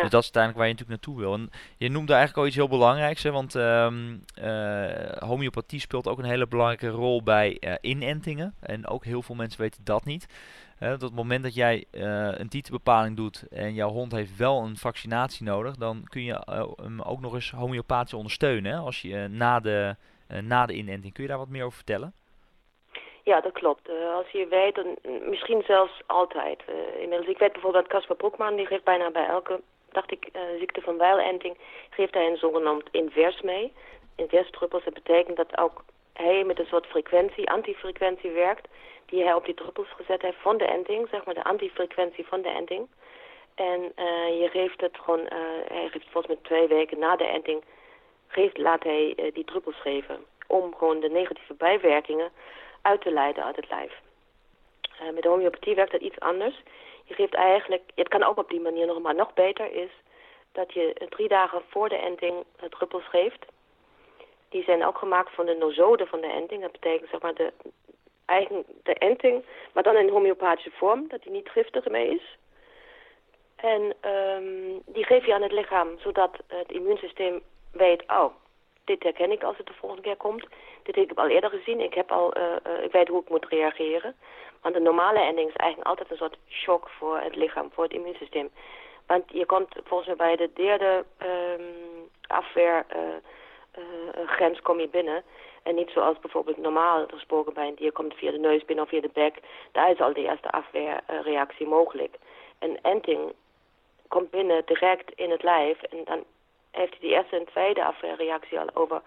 Dus 0.00 0.10
dat 0.10 0.22
is 0.22 0.32
uiteindelijk 0.32 0.56
waar 0.56 0.66
je 0.66 0.72
natuurlijk 0.72 1.06
naartoe 1.06 1.18
wil. 1.18 1.34
En 1.34 1.50
je 1.76 1.88
noemde 1.88 2.12
eigenlijk 2.12 2.40
al 2.40 2.46
iets 2.46 2.56
heel 2.56 2.78
belangrijks, 2.78 3.22
hè, 3.22 3.30
want 3.30 3.54
um, 3.54 4.24
uh, 4.38 4.92
homeopathie 5.18 5.80
speelt 5.80 6.08
ook 6.08 6.18
een 6.18 6.24
hele 6.24 6.46
belangrijke 6.46 6.88
rol 6.88 7.22
bij 7.22 7.56
uh, 7.60 7.74
inentingen. 7.80 8.54
En 8.60 8.86
ook 8.86 9.04
heel 9.04 9.22
veel 9.22 9.34
mensen 9.34 9.60
weten 9.60 9.84
dat 9.84 10.04
niet. 10.04 10.26
Uh, 10.80 10.88
dat 10.88 11.02
op 11.02 11.08
het 11.08 11.14
moment 11.14 11.42
dat 11.42 11.54
jij 11.54 11.84
een 11.90 12.48
titelbepaling 12.48 13.16
doet 13.16 13.48
en 13.48 13.74
jouw 13.74 13.90
hond 13.90 14.12
heeft 14.12 14.36
wel 14.36 14.62
een 14.62 14.76
vaccinatie 14.76 15.44
nodig, 15.44 15.76
dan 15.76 16.04
kun 16.08 16.22
je 16.22 16.42
hem 16.82 17.02
ook 17.02 17.20
nog 17.20 17.34
eens 17.34 17.50
homeopathisch 17.50 18.14
ondersteunen 18.14 18.72
hè, 18.72 18.78
als 18.78 19.02
je, 19.02 19.26
na, 19.30 19.60
de, 19.60 19.96
na 20.40 20.66
de 20.66 20.74
inenting. 20.74 21.12
Kun 21.12 21.22
je 21.22 21.28
daar 21.28 21.38
wat 21.38 21.48
meer 21.48 21.64
over 21.64 21.76
vertellen? 21.76 22.12
Ja, 23.22 23.40
dat 23.40 23.52
klopt. 23.52 23.88
Uh, 23.88 24.14
als 24.14 24.30
je 24.30 24.46
weet, 24.46 24.74
dan, 24.74 24.96
misschien 25.28 25.62
zelfs 25.66 26.02
altijd. 26.06 26.62
Uh, 26.68 27.02
inmiddels, 27.02 27.30
ik 27.30 27.38
weet 27.38 27.52
bijvoorbeeld 27.52 27.84
dat 27.84 27.92
Casper 27.92 28.16
Broekman, 28.16 28.56
die 28.56 28.66
geeft 28.66 28.84
bijna 28.84 29.10
bij 29.10 29.26
elke 29.26 29.60
dacht 29.94 30.10
ik, 30.10 30.28
uh, 30.32 30.42
ziekte 30.58 30.80
van 30.80 30.98
Weilenting, 30.98 31.56
geeft 31.90 32.14
hij 32.14 32.26
een 32.26 32.36
zogenaamd 32.36 32.88
invers 32.90 33.40
mee. 33.40 33.72
Inverstruppels, 34.16 34.84
dat 34.84 34.94
betekent 34.94 35.36
dat 35.36 35.58
ook 35.58 35.84
hij 36.12 36.44
met 36.44 36.58
een 36.58 36.66
soort 36.66 36.86
frequentie, 36.86 37.50
antifrequentie 37.50 38.30
werkt, 38.30 38.68
die 39.06 39.22
hij 39.22 39.34
op 39.34 39.44
die 39.44 39.54
druppels 39.54 39.90
gezet 39.90 40.22
heeft 40.22 40.40
van 40.40 40.56
de 40.58 40.64
enting, 40.64 41.08
zeg 41.08 41.24
maar 41.24 41.34
de 41.34 41.44
antifrequentie 41.44 42.26
van 42.26 42.42
de 42.42 42.48
enting. 42.48 42.88
En 43.54 43.80
uh, 43.80 44.40
je 44.40 44.48
geeft 44.52 44.80
het 44.80 44.98
gewoon, 44.98 45.20
uh, 45.20 45.28
hij 45.68 45.88
geeft 45.88 46.10
volgens 46.10 46.26
mij 46.26 46.42
twee 46.42 46.66
weken 46.66 46.98
na 46.98 47.16
de 47.16 47.26
enting, 47.26 47.64
geeft, 48.26 48.58
laat 48.58 48.82
hij 48.82 49.30
die 49.32 49.44
druppels 49.44 49.80
geven. 49.80 50.24
Om 50.46 50.74
gewoon 50.74 51.00
de 51.00 51.10
negatieve 51.10 51.54
bijwerkingen 51.54 52.30
uit 52.82 53.00
te 53.00 53.10
leiden 53.10 53.44
uit 53.44 53.56
het 53.56 53.68
lijf. 53.68 54.02
Met 55.12 55.22
de 55.22 55.28
homeopathie 55.28 55.74
werkt 55.74 55.92
dat 55.92 56.00
iets 56.00 56.20
anders. 56.20 56.62
Je 57.04 57.14
geeft 57.14 57.34
eigenlijk, 57.34 57.82
het 57.94 58.08
kan 58.08 58.22
ook 58.22 58.38
op 58.38 58.48
die 58.48 58.60
manier 58.60 58.86
nog, 58.86 59.00
maar 59.00 59.14
nog 59.14 59.32
beter 59.34 59.72
is 59.72 59.90
dat 60.52 60.72
je 60.72 61.06
drie 61.08 61.28
dagen 61.28 61.62
voor 61.68 61.88
de 61.88 61.96
enting 61.96 62.44
druppels 62.70 63.08
geeft. 63.08 63.44
Die 64.48 64.62
zijn 64.62 64.84
ook 64.84 64.98
gemaakt 64.98 65.34
van 65.34 65.46
de 65.46 65.54
nosode 65.54 66.06
van 66.06 66.20
de 66.20 66.26
enting. 66.26 66.62
Dat 66.62 66.72
betekent 66.72 67.10
zeg 67.10 67.20
maar 67.20 67.34
de, 67.34 67.52
eigen, 68.24 68.64
de 68.82 68.94
enting, 68.94 69.44
maar 69.72 69.82
dan 69.82 69.96
in 69.96 70.08
homeopathische 70.08 70.70
vorm, 70.70 71.08
dat 71.08 71.22
die 71.22 71.32
niet 71.32 71.48
giftig 71.48 71.88
mee 71.88 72.08
is. 72.08 72.36
En 73.56 73.94
um, 74.10 74.82
die 74.86 75.04
geef 75.04 75.26
je 75.26 75.34
aan 75.34 75.42
het 75.42 75.52
lichaam, 75.52 75.98
zodat 75.98 76.30
het 76.46 76.72
immuunsysteem 76.72 77.42
weet, 77.72 78.02
oh, 78.06 78.34
dit 78.84 79.02
herken 79.02 79.30
ik 79.30 79.42
als 79.42 79.56
het 79.56 79.66
de 79.66 79.72
volgende 79.72 80.02
keer 80.02 80.16
komt. 80.16 80.46
Dit 80.82 80.94
heb 80.94 81.10
ik 81.10 81.18
al 81.18 81.28
eerder 81.28 81.50
gezien, 81.50 81.80
ik, 81.80 81.94
heb 81.94 82.12
al, 82.12 82.34
ik 82.82 82.92
weet 82.92 83.08
hoe 83.08 83.20
ik 83.20 83.28
moet 83.28 83.48
reageren. 83.48 84.16
Want 84.64 84.76
de 84.76 84.82
normale 84.82 85.20
ending 85.20 85.48
is 85.48 85.56
eigenlijk 85.56 85.88
altijd 85.88 86.10
een 86.10 86.16
soort 86.16 86.36
shock 86.48 86.88
voor 86.88 87.18
het 87.18 87.36
lichaam, 87.36 87.70
voor 87.72 87.84
het 87.84 87.92
immuunsysteem. 87.92 88.50
Want 89.06 89.24
je 89.26 89.46
komt 89.46 89.74
volgens 89.84 90.08
mij 90.08 90.16
bij 90.16 90.36
de 90.36 90.50
derde 90.54 91.04
um, 91.22 92.08
afweergrens 92.26 94.58
uh, 94.58 94.62
kom 94.62 94.80
je 94.80 94.88
binnen. 94.88 95.22
En 95.62 95.74
niet 95.74 95.90
zoals 95.90 96.18
bijvoorbeeld 96.18 96.56
normaal 96.56 97.06
gesproken 97.06 97.54
bij 97.54 97.68
een 97.68 97.74
dier 97.74 97.92
komt 97.92 98.14
via 98.14 98.30
de 98.30 98.38
neus 98.38 98.64
binnen 98.64 98.84
of 98.84 98.90
via 98.90 99.00
de 99.00 99.10
bek. 99.12 99.34
Daar 99.72 99.90
is 99.90 100.00
al 100.00 100.12
de 100.12 100.28
eerste 100.28 100.50
afweerreactie 100.50 101.66
mogelijk. 101.66 102.16
Een 102.58 102.78
enting 102.82 103.32
komt 104.08 104.30
binnen 104.30 104.62
direct 104.66 105.12
in 105.14 105.30
het 105.30 105.42
lijf 105.42 105.82
en 105.82 105.98
dan 106.04 106.24
heeft 106.70 106.90
hij 106.90 107.00
die 107.00 107.10
eerste 107.10 107.36
en 107.36 107.44
tweede 107.44 107.84
afweerreactie 107.84 108.60
al 108.60 108.68
over, 108.74 109.02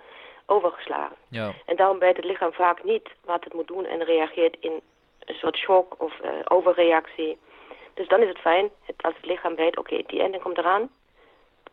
overgeslagen. 0.46 1.16
Ja. 1.30 1.54
En 1.66 1.76
daarom 1.76 2.00
weet 2.00 2.16
het 2.16 2.26
lichaam 2.26 2.54
vaak 2.54 2.84
niet 2.84 3.10
wat 3.26 3.44
het 3.44 3.54
moet 3.54 3.68
doen 3.68 3.86
en 3.86 4.04
reageert 4.04 4.58
in 4.60 4.82
een 5.28 5.36
soort 5.36 5.58
shock 5.58 6.02
of 6.02 6.14
uh, 6.24 6.30
overreactie. 6.48 7.38
Dus 7.94 8.08
dan 8.08 8.22
is 8.22 8.28
het 8.28 8.38
fijn 8.38 8.70
als 8.98 9.16
het 9.16 9.26
lichaam 9.26 9.56
weet, 9.56 9.78
oké, 9.78 10.04
die 10.08 10.22
ending 10.22 10.44
komt 10.44 10.58
eraan. 10.58 10.90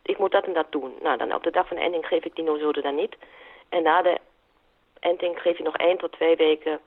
Ik 0.03 0.19
moet 0.19 0.33
dat 0.33 0.45
en 0.45 0.53
dat 0.53 0.73
doen. 0.73 0.95
Nou, 1.03 1.17
dan 1.17 1.35
op 1.35 1.43
de 1.43 1.51
dag 1.51 1.69
van 1.69 1.77
de 1.77 1.83
ending 1.83 2.07
geef 2.07 2.25
ik 2.25 2.35
die 2.35 2.45
nozode 2.45 2.81
dan 2.81 2.95
niet. 2.95 3.17
En 3.69 3.83
na 3.83 4.03
de 4.03 4.19
ending 5.01 5.41
geef 5.41 5.57
je 5.57 5.63
nog 5.63 5.77
één 5.77 5.99
tot 5.99 6.13
twee 6.13 6.37
weken. 6.37 6.81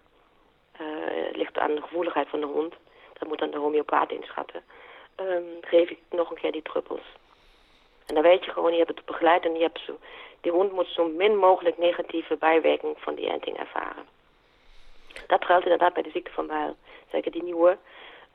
Uh, 0.82 0.88
ligt 1.32 1.58
aan 1.58 1.76
de 1.76 1.82
gevoeligheid 1.82 2.30
van 2.30 2.40
de 2.40 2.46
hond. 2.46 2.74
Dat 3.14 3.28
moet 3.28 3.40
dan 3.40 3.52
de 3.52 3.58
homeopaat 3.58 4.12
inschatten. 4.12 4.64
Um, 5.16 5.58
geef 5.62 5.90
ik 5.90 6.00
nog 6.10 6.30
een 6.30 6.38
keer 6.38 6.52
die 6.52 6.62
druppels. 6.62 7.16
En 8.06 8.14
dan 8.14 8.24
weet 8.24 8.46
je 8.46 8.52
gewoon, 8.52 8.72
je 8.72 8.78
hebt 8.78 8.96
het 8.96 9.06
begeleid 9.06 9.46
en 9.46 9.54
je 9.54 9.62
hebt 9.62 9.80
zo, 9.80 9.98
die 10.42 10.52
hond 10.52 10.72
moet 10.72 10.88
zo 10.88 11.08
min 11.08 11.38
mogelijk 11.38 11.78
negatieve 11.78 12.36
bijwerking 12.36 12.96
van 13.00 13.16
die 13.16 13.30
enting 13.30 13.58
ervaren. 13.58 14.06
Dat 15.28 15.46
geldt 15.46 15.64
inderdaad 15.64 15.94
bij 15.94 16.04
de 16.04 16.10
ziekte 16.10 16.32
van 16.32 16.48
Weil. 16.48 16.76
Zeker 17.12 17.32
die 17.32 17.44
nieuwe, 17.44 17.78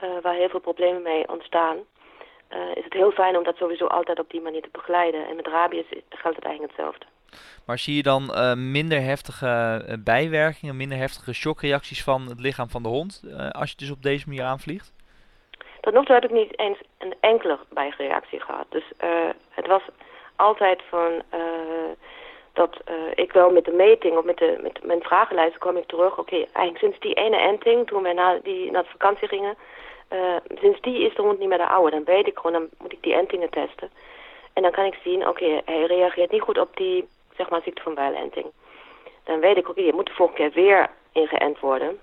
uh, 0.05 0.11
waar 0.23 0.35
heel 0.35 0.49
veel 0.49 0.61
problemen 0.61 1.03
mee 1.03 1.29
ontstaan. 1.29 1.77
Uh, 2.51 2.59
is 2.75 2.85
het 2.85 2.93
heel 2.93 3.11
fijn 3.11 3.37
om 3.37 3.45
dat 3.45 3.57
sowieso 3.57 3.87
altijd 3.87 4.19
op 4.19 4.31
die 4.31 4.41
manier 4.41 4.63
te 4.63 4.69
begeleiden. 4.73 5.27
En 5.29 5.37
met 5.37 5.47
rabies 5.47 5.87
geldt 6.09 6.37
het 6.37 6.45
eigenlijk 6.45 6.77
hetzelfde. 6.77 7.07
Maar 7.67 7.79
zie 7.79 7.97
je 7.97 8.03
dan 8.03 8.23
uh, 8.31 8.55
minder 8.55 9.01
heftige 9.01 9.85
bijwerkingen, 10.05 10.77
minder 10.77 10.99
heftige 10.99 11.33
shockreacties 11.33 12.05
van 12.05 12.27
het 12.29 12.41
lichaam 12.41 12.69
van 12.69 12.83
de 12.83 12.89
hond 12.89 13.23
als 13.51 13.71
je 13.71 13.77
dus 13.77 13.91
op 13.91 14.03
deze 14.03 14.29
manier 14.29 14.45
aanvliegt? 14.45 14.93
Tot 15.81 15.93
nog 15.93 16.05
toe 16.05 16.15
heb 16.15 16.25
ik 16.25 16.31
niet 16.31 16.59
eens 16.59 16.79
een 16.99 17.15
enkele 17.21 17.59
bijreactie 17.69 18.41
gehad. 18.41 18.67
Dus 18.69 18.85
het 19.51 19.67
was 19.67 19.83
altijd 20.37 20.83
van 20.89 21.23
dat 22.53 22.77
uh, 22.91 22.95
ik 23.15 23.33
wel 23.33 23.51
met 23.51 23.65
de 23.65 23.73
meting 23.73 24.17
of 24.17 24.25
met, 24.25 24.39
de, 24.39 24.59
met 24.63 24.85
mijn 24.85 25.03
vragenlijst 25.03 25.59
kwam 25.59 25.77
ik 25.77 25.87
terug. 25.87 26.11
Oké, 26.11 26.21
okay, 26.21 26.49
eigenlijk 26.53 26.79
sinds 26.79 26.99
die 26.99 27.15
ene 27.15 27.37
enting, 27.37 27.87
toen 27.87 28.03
wij 28.03 28.13
na, 28.13 28.39
die, 28.43 28.71
naar 28.71 28.83
de 28.83 28.89
vakantie 28.89 29.29
gingen, 29.29 29.57
uh, 30.13 30.37
sinds 30.61 30.81
die 30.81 31.07
is 31.07 31.15
de 31.15 31.23
hond 31.23 31.39
niet 31.39 31.49
meer 31.49 31.59
de 31.59 31.69
oude. 31.69 31.91
Dan 31.91 32.05
weet 32.05 32.27
ik 32.27 32.37
gewoon, 32.37 32.53
dan 32.53 32.69
moet 32.79 32.93
ik 32.93 33.03
die 33.03 33.15
entingen 33.15 33.51
testen. 33.51 33.91
En 34.53 34.63
dan 34.63 34.71
kan 34.71 34.85
ik 34.85 34.99
zien, 35.05 35.29
oké, 35.29 35.45
okay, 35.45 35.63
hij 35.65 35.85
reageert 35.85 36.31
niet 36.31 36.43
goed 36.43 36.59
op 36.59 36.77
die, 36.77 37.09
zeg 37.37 37.49
maar, 37.49 37.63
ziekte 37.63 37.83
van 37.83 37.95
bijlenting. 37.95 38.47
Dan 39.25 39.41
weet 39.41 39.57
ik, 39.57 39.63
oké, 39.63 39.71
okay, 39.71 39.85
je 39.85 39.93
moet 39.93 40.07
de 40.07 40.13
volgende 40.13 40.41
keer 40.41 40.65
weer 40.65 40.91
ingeënt 41.13 41.61
worden. 41.61 41.99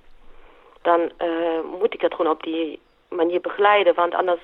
Dan 0.82 1.12
uh, 1.22 1.62
moet 1.80 1.94
ik 1.94 2.02
het 2.02 2.14
gewoon 2.14 2.32
op 2.32 2.44
die 2.44 2.80
manier 3.10 3.42
begeleiden, 3.42 3.94
want 3.94 4.14
anders 4.14 4.40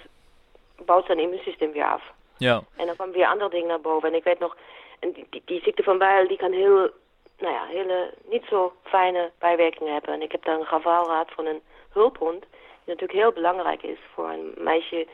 bouwt 0.85 1.05
zijn 1.05 1.19
immuunsysteem 1.19 1.71
weer 1.71 1.85
af. 1.85 2.03
Ja. 2.37 2.61
En 2.75 2.85
dan 2.85 2.95
kwam 2.95 3.11
weer 3.11 3.27
andere 3.27 3.49
dingen 3.49 3.67
naar 3.67 3.81
boven. 3.81 4.09
En 4.09 4.15
ik 4.15 4.23
weet 4.23 4.39
nog, 4.39 4.55
en 4.99 5.11
die, 5.11 5.27
die, 5.29 5.41
die 5.45 5.61
ziekte 5.61 5.83
van 5.83 5.97
Weil 5.97 6.27
die 6.27 6.37
kan 6.37 6.51
heel, 6.51 6.89
nou 7.37 7.53
ja, 7.53 7.65
hele 7.65 8.13
niet 8.23 8.45
zo 8.49 8.73
fijne 8.83 9.31
bijwerkingen 9.39 9.93
hebben. 9.93 10.13
En 10.13 10.21
ik 10.21 10.31
heb 10.31 10.43
daar 10.43 10.59
een 10.59 10.65
geval 10.65 11.03
gehad 11.03 11.31
van 11.31 11.45
een 11.45 11.61
hulphond, 11.89 12.41
die 12.41 12.93
natuurlijk 12.93 13.19
heel 13.19 13.31
belangrijk 13.31 13.83
is 13.83 13.99
voor 14.13 14.29
een 14.29 14.53
meisje 14.57 15.07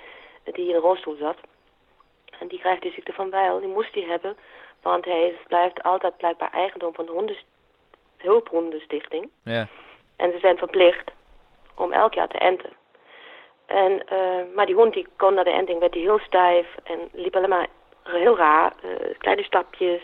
die 0.44 0.70
in 0.70 0.76
een 0.76 0.82
rolstoel 0.82 1.16
zat. 1.16 1.38
En 2.40 2.48
die 2.48 2.60
krijgt 2.60 2.82
die 2.82 2.92
ziekte 2.92 3.14
van 3.14 3.30
Weil, 3.30 3.60
die 3.60 3.70
moest 3.70 3.94
die 3.94 4.06
hebben, 4.06 4.38
want 4.82 5.06
hij 5.06 5.28
is, 5.28 5.36
blijft 5.48 5.84
altijd 5.84 6.18
blijkbaar 6.18 6.52
eigendom 6.52 6.94
van 6.94 7.06
de 7.06 7.12
hondes, 7.12 7.46
hulphondenstichting. 8.18 9.30
Ja. 9.44 9.68
En 10.16 10.32
ze 10.32 10.40
zijn 10.40 10.58
verplicht 10.58 11.12
om 11.76 11.92
elk 11.92 12.14
jaar 12.14 12.28
te 12.28 12.38
enten. 12.38 12.70
En, 13.66 14.04
uh, 14.14 14.56
maar 14.56 14.66
die 14.66 14.76
hond 14.76 14.94
die 14.94 15.08
kon 15.18 15.34
naar 15.34 15.44
de 15.44 15.52
enting, 15.52 15.80
werd 15.80 15.94
die 15.94 16.02
heel 16.02 16.20
stijf 16.20 16.68
en 16.84 17.10
liep 17.12 17.36
alleen 17.36 17.50
maar 17.50 17.68
heel 18.04 18.38
raar. 18.38 18.74
Uh, 18.86 18.92
kleine 19.18 19.44
stapjes 19.44 20.02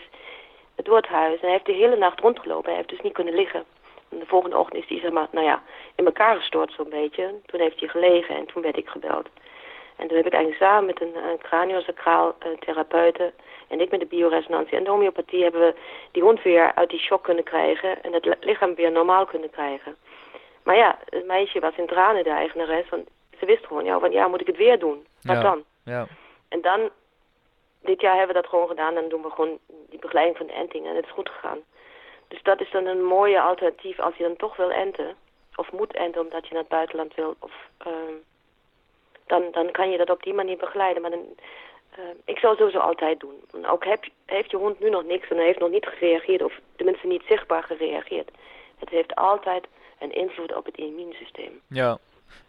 door 0.74 0.96
het 0.96 1.06
huis. 1.06 1.34
En 1.34 1.40
hij 1.40 1.50
heeft 1.50 1.66
de 1.66 1.72
hele 1.72 1.96
nacht 1.96 2.20
rondgelopen. 2.20 2.66
Hij 2.66 2.76
heeft 2.76 2.88
dus 2.88 3.00
niet 3.00 3.12
kunnen 3.12 3.34
liggen. 3.34 3.64
de 4.08 4.26
volgende 4.26 4.58
ochtend 4.58 4.82
is 4.82 4.88
hij 4.88 5.00
zeg 5.00 5.10
maar, 5.10 5.26
nou 5.30 5.46
ja, 5.46 5.62
in 5.94 6.04
elkaar 6.04 6.36
gestort 6.36 6.72
zo'n 6.72 6.88
beetje. 6.88 7.34
Toen 7.46 7.60
heeft 7.60 7.80
hij 7.80 7.88
gelegen 7.88 8.36
en 8.36 8.46
toen 8.46 8.62
werd 8.62 8.76
ik 8.76 8.88
gebeld. 8.88 9.28
En 9.96 10.08
toen 10.08 10.16
heb 10.16 10.26
ik 10.26 10.32
eigenlijk 10.32 10.62
samen 10.62 10.86
met 10.86 11.00
een, 11.00 11.16
een 11.30 11.38
craniosacraal 11.38 12.36
uh, 12.46 12.58
therapeute 12.58 13.32
en 13.68 13.80
ik 13.80 13.90
met 13.90 14.00
de 14.00 14.06
bioresonantie 14.06 14.76
en 14.76 14.84
de 14.84 14.90
homeopathie 14.90 15.42
hebben 15.42 15.60
we 15.60 15.74
die 16.10 16.22
hond 16.22 16.42
weer 16.42 16.74
uit 16.74 16.90
die 16.90 16.98
shock 16.98 17.24
kunnen 17.24 17.44
krijgen 17.44 18.02
en 18.02 18.12
het 18.12 18.36
lichaam 18.40 18.74
weer 18.74 18.92
normaal 18.92 19.26
kunnen 19.26 19.50
krijgen. 19.50 19.96
Maar 20.62 20.76
ja, 20.76 20.98
het 21.04 21.26
meisje 21.26 21.60
was 21.60 21.76
in 21.76 21.86
tranen 21.86 22.24
de 22.24 22.30
eigenares, 22.30 22.88
want 22.88 23.08
ze 23.38 23.46
wist 23.46 23.66
gewoon, 23.66 23.84
ja, 23.84 23.98
van, 23.98 24.12
ja 24.12 24.28
moet 24.28 24.40
ik 24.40 24.46
het 24.46 24.56
weer 24.56 24.78
doen? 24.78 25.06
Wat 25.22 25.42
dan? 25.42 25.64
Ja. 25.84 26.06
En 26.48 26.60
dan, 26.60 26.90
dit 27.88 28.00
jaar 28.00 28.16
hebben 28.16 28.34
we 28.34 28.40
dat 28.42 28.50
gewoon 28.50 28.68
gedaan 28.68 28.96
en 28.96 29.08
doen 29.08 29.22
we 29.22 29.30
gewoon 29.30 29.58
die 29.90 29.98
begeleiding 29.98 30.36
van 30.36 30.46
de 30.46 30.52
enting 30.52 30.86
en 30.86 30.96
het 30.96 31.04
is 31.04 31.10
goed 31.10 31.28
gegaan. 31.28 31.58
Dus 32.28 32.42
dat 32.42 32.60
is 32.60 32.70
dan 32.70 32.86
een 32.86 33.04
mooie 33.04 33.40
alternatief 33.40 34.00
als 34.00 34.16
je 34.16 34.22
dan 34.22 34.36
toch 34.36 34.56
wil 34.56 34.70
enten, 34.70 35.16
of 35.56 35.72
moet 35.72 35.92
enten 35.92 36.20
omdat 36.20 36.46
je 36.46 36.52
naar 36.52 36.66
het 36.66 36.76
buitenland 36.78 37.14
wil, 37.14 37.36
of... 37.38 37.52
Uh, 37.86 37.92
dan, 39.26 39.42
dan 39.52 39.70
kan 39.70 39.90
je 39.90 39.98
dat 39.98 40.10
op 40.10 40.22
die 40.22 40.34
manier 40.34 40.56
begeleiden. 40.56 41.02
Maar 41.02 41.10
dan, 41.10 41.24
uh, 41.98 42.04
ik 42.24 42.38
zou 42.38 42.56
sowieso 42.56 42.78
altijd 42.78 43.20
doen. 43.20 43.66
ook 43.66 43.84
heb, 43.84 44.04
heeft 44.26 44.50
je 44.50 44.56
hond 44.56 44.80
nu 44.80 44.90
nog 44.90 45.04
niks 45.04 45.28
en 45.28 45.38
heeft 45.38 45.58
nog 45.58 45.70
niet 45.70 45.86
gereageerd, 45.86 46.42
of 46.42 46.60
tenminste 46.76 47.06
niet 47.06 47.22
zichtbaar 47.28 47.62
gereageerd. 47.62 48.30
Het 48.78 48.88
heeft 48.88 49.14
altijd 49.14 49.66
een 49.98 50.12
invloed 50.12 50.54
op 50.54 50.64
het 50.64 50.76
immuunsysteem. 50.76 51.60
Ja, 51.68 51.98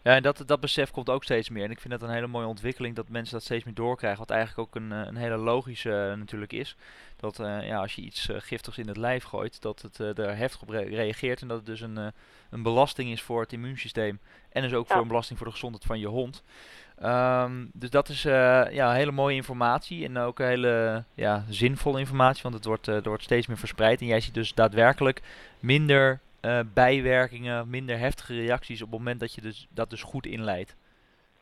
ja, 0.02 0.14
en 0.14 0.22
dat, 0.22 0.42
dat 0.46 0.60
besef 0.60 0.90
komt 0.90 1.10
ook 1.10 1.24
steeds 1.24 1.48
meer. 1.48 1.64
En 1.64 1.70
ik 1.70 1.80
vind 1.80 1.92
dat 1.92 2.02
een 2.02 2.14
hele 2.14 2.26
mooie 2.26 2.46
ontwikkeling 2.46 2.96
dat 2.96 3.08
mensen 3.08 3.34
dat 3.34 3.44
steeds 3.44 3.64
meer 3.64 3.74
doorkrijgen. 3.74 4.18
Wat 4.18 4.30
eigenlijk 4.30 4.68
ook 4.68 4.82
een, 4.82 4.92
eh, 4.92 5.06
een 5.06 5.16
hele 5.16 5.36
logische 5.36 6.08
uh, 6.10 6.18
natuurlijk 6.18 6.52
is. 6.52 6.76
Dat 7.16 7.38
uh, 7.38 7.66
ja, 7.66 7.80
als 7.80 7.94
je 7.94 8.02
iets 8.02 8.28
giftigs 8.32 8.78
in 8.78 8.88
het 8.88 8.96
lijf 8.96 9.24
gooit, 9.24 9.62
dat 9.62 9.82
het 9.82 10.18
er 10.18 10.36
heftig 10.36 10.62
op 10.62 10.68
reageert. 10.68 11.42
En 11.42 11.48
dat 11.48 11.56
het 11.56 11.66
dus 11.66 11.80
een, 11.80 12.12
een 12.50 12.62
belasting 12.62 13.10
is 13.10 13.22
voor 13.22 13.40
het 13.40 13.52
immuunsysteem. 13.52 14.18
En 14.52 14.62
dus 14.62 14.72
ook 14.72 14.86
voor 14.86 15.00
een 15.00 15.08
belasting 15.08 15.38
voor 15.38 15.46
de 15.46 15.52
gezondheid 15.52 15.84
van 15.84 15.98
je 15.98 16.06
hond. 16.06 16.42
Um, 17.02 17.70
dus 17.72 17.90
dat 17.90 18.08
is 18.08 18.22
ja, 18.22 18.92
hele 18.92 19.12
mooie 19.12 19.36
informatie 19.36 20.04
en 20.04 20.18
ook 20.18 20.38
hele 20.38 21.04
ja, 21.14 21.44
zinvolle 21.48 21.98
informatie, 21.98 22.42
want 22.42 22.54
het 22.54 22.64
wordt, 22.64 22.88
uh, 22.88 23.02
wordt 23.02 23.22
steeds 23.22 23.46
meer 23.46 23.58
verspreid. 23.58 24.00
En 24.00 24.06
jij 24.06 24.20
ziet 24.20 24.34
dus 24.34 24.54
daadwerkelijk 24.54 25.22
minder 25.60 26.20
uh, 26.42 26.60
bijwerkingen, 26.74 27.70
minder 27.70 27.98
heftige 27.98 28.34
reacties 28.34 28.82
op 28.82 28.90
het 28.90 28.98
moment 28.98 29.20
dat 29.20 29.34
je 29.34 29.40
dus, 29.40 29.66
dat 29.70 29.90
dus 29.90 30.02
goed 30.02 30.26
inleidt. 30.26 30.76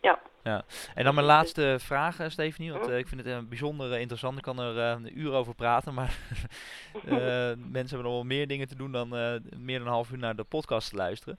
Ja. 0.00 0.18
ja. 0.42 0.64
En 0.94 1.04
dan 1.04 1.14
mijn 1.14 1.26
laatste 1.26 1.76
vraag, 1.80 2.20
uh, 2.20 2.28
Stephanie, 2.28 2.72
want 2.72 2.88
uh, 2.88 2.98
ik 2.98 3.08
vind 3.08 3.24
het 3.24 3.34
een 3.34 3.48
bijzonder 3.48 3.98
interessant. 3.98 4.36
Ik 4.36 4.42
kan 4.42 4.60
er 4.60 4.76
een 4.76 5.18
uur 5.18 5.32
over 5.32 5.54
praten, 5.54 5.94
maar 5.94 6.18
mensen 7.56 7.72
hebben 7.72 8.02
nog 8.02 8.12
wel 8.12 8.24
meer 8.24 8.46
dingen 8.46 8.68
te 8.68 8.76
doen 8.76 8.92
dan 8.92 9.08
meer 9.56 9.78
dan 9.78 9.86
een 9.86 9.92
half 9.92 10.10
uur 10.10 10.18
naar 10.18 10.36
de 10.36 10.44
podcast 10.44 10.90
te 10.90 10.96
luisteren. 10.96 11.38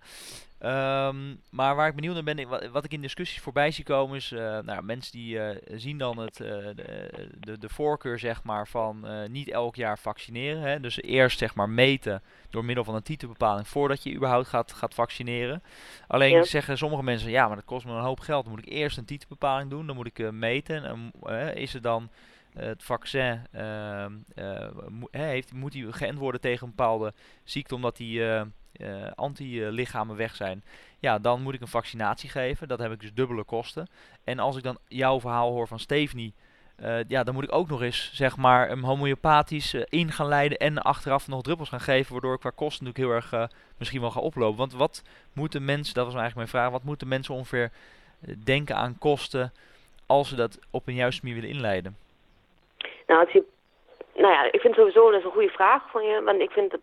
Um, 0.62 1.42
maar 1.50 1.76
waar 1.76 1.88
ik 1.88 1.96
benieuwd 1.96 2.14
naar 2.14 2.36
ben, 2.36 2.48
wat, 2.48 2.68
wat, 2.68 2.84
ik 2.84 2.94
in 2.94 3.02
discussies 3.02 3.42
voorbij 3.42 3.72
zie 3.72 3.84
komen, 3.84 4.16
is 4.16 4.32
uh, 4.32 4.60
nou, 4.60 4.84
mensen 4.84 5.12
die 5.12 5.36
uh, 5.36 5.50
zien 5.72 5.98
dan 5.98 6.18
het, 6.18 6.40
uh, 6.40 6.48
de, 6.48 7.30
de, 7.40 7.58
de, 7.58 7.70
voorkeur 7.70 8.20
zeg 8.20 8.44
maar, 8.44 8.68
van 8.68 9.08
niet 9.32 9.50
elk 9.50 9.76
jaar 9.76 10.00
vaccineren. 10.00 10.62
Hè? 10.62 10.80
Dus 10.80 11.02
eerst 11.02 11.38
zeg 11.38 11.56
maar, 11.56 11.70
meten 11.70 12.22
door 12.50 12.66
middel 12.66 12.84
van 12.84 12.96
een 12.96 13.04
titelbepaling 13.04 13.68
voordat 13.68 14.04
je 14.04 14.16
überhaupt 14.16 14.48
gaat, 14.48 14.74
gaat 14.74 14.94
vaccineren. 14.94 15.64
Alleen 16.08 16.32
ja. 16.32 16.44
zeggen 16.44 16.78
sommige 16.78 17.04
mensen, 17.04 17.30
ja, 17.30 17.48
maar 17.48 17.56
dat 17.56 17.66
kost 17.66 17.86
me 17.86 17.92
een 17.92 18.04
hoop 18.04 18.20
geld. 18.20 18.44
Dan 18.44 18.54
moet 18.54 18.66
ik 18.66 18.74
eerst 18.74 18.98
een 18.98 19.06
titelbepaling 19.06 19.70
doen, 19.70 19.88
dan 19.88 19.96
moet 19.96 20.18
ik 20.18 20.32
meten. 20.32 20.84
En, 20.84 21.56
is 21.56 21.74
er 21.74 21.82
dan 21.82 22.10
het 22.54 22.84
vaccin, 22.84 23.42
ehm, 23.52 24.14
heeft, 25.12 25.54
moet 25.54 25.74
hij 25.74 25.86
geënt 25.90 26.18
worden 26.18 26.42
tegen 26.42 26.68
een 26.68 26.74
bepaalde 26.76 27.14
ziekte 27.44 27.76
omdat 27.76 27.98
hij 27.98 28.46
uh, 28.82 29.12
antilichamen 29.16 30.16
weg 30.16 30.36
zijn, 30.36 30.64
ja, 31.00 31.20
dan 31.20 31.42
moet 31.42 31.54
ik 31.54 31.62
een 31.62 31.68
vaccinatie 31.68 32.30
geven. 32.30 32.68
Dat 32.68 32.80
heb 32.80 32.92
ik 32.92 33.00
dus 33.00 33.14
dubbele 33.14 33.44
kosten. 33.44 33.88
En 34.24 34.40
als 34.40 34.58
ik 34.58 34.64
dan 34.64 34.78
jouw 34.88 35.20
verhaal 35.20 35.52
hoor 35.52 35.68
van 35.68 35.80
Stephanie, 35.80 36.34
uh, 36.84 37.04
ja, 37.08 37.24
dan 37.24 37.34
moet 37.34 37.44
ik 37.44 37.54
ook 37.54 37.70
nog 37.70 37.82
eens 37.82 38.12
zeg 38.14 38.38
maar 38.38 38.72
een 38.72 38.84
homeopathisch 38.84 39.74
uh, 39.74 39.84
in 39.90 40.12
gaan 40.12 40.28
leiden 40.28 40.58
en 40.58 40.78
achteraf 40.78 41.28
nog 41.28 41.42
druppels 41.42 41.70
gaan 41.70 41.82
geven, 41.82 42.12
waardoor 42.12 42.34
ik 42.34 42.40
qua 42.40 42.52
kosten 42.56 42.86
natuurlijk 42.86 43.32
heel 43.32 43.40
erg 43.40 43.50
misschien 43.78 44.02
wel 44.02 44.12
ga 44.12 44.20
oplopen. 44.20 44.58
Want 44.58 44.74
wat 44.74 45.04
moeten 45.34 45.66
mensen, 45.66 45.94
dat 45.94 46.06
was 46.06 46.16
eigenlijk 46.16 46.36
mijn 46.36 46.64
vraag, 46.64 46.72
wat 46.72 46.84
moeten 46.84 47.08
mensen 47.08 47.34
ongeveer 47.34 47.72
denken 48.44 48.76
aan 48.76 48.98
kosten 48.98 49.54
als 50.06 50.30
ze 50.30 50.36
dat 50.36 50.60
op 50.72 50.88
een 50.88 50.94
juiste 50.94 51.22
manier 51.26 51.42
willen 51.42 51.56
inleiden? 51.56 51.98
Nou, 53.08 53.20
als 53.26 53.32
je 53.32 53.44
nou 54.20 54.34
ja, 54.34 54.52
ik 54.52 54.62
vind 54.62 54.76
sowieso 54.76 55.12
dat 55.12 55.20
is 55.20 55.26
een 55.26 55.32
goede 55.32 55.50
vraag 55.50 55.90
van 55.92 56.04
je. 56.04 56.24
Want 56.24 56.42
ik 56.42 56.52
vind 56.52 56.72
dat, 56.72 56.80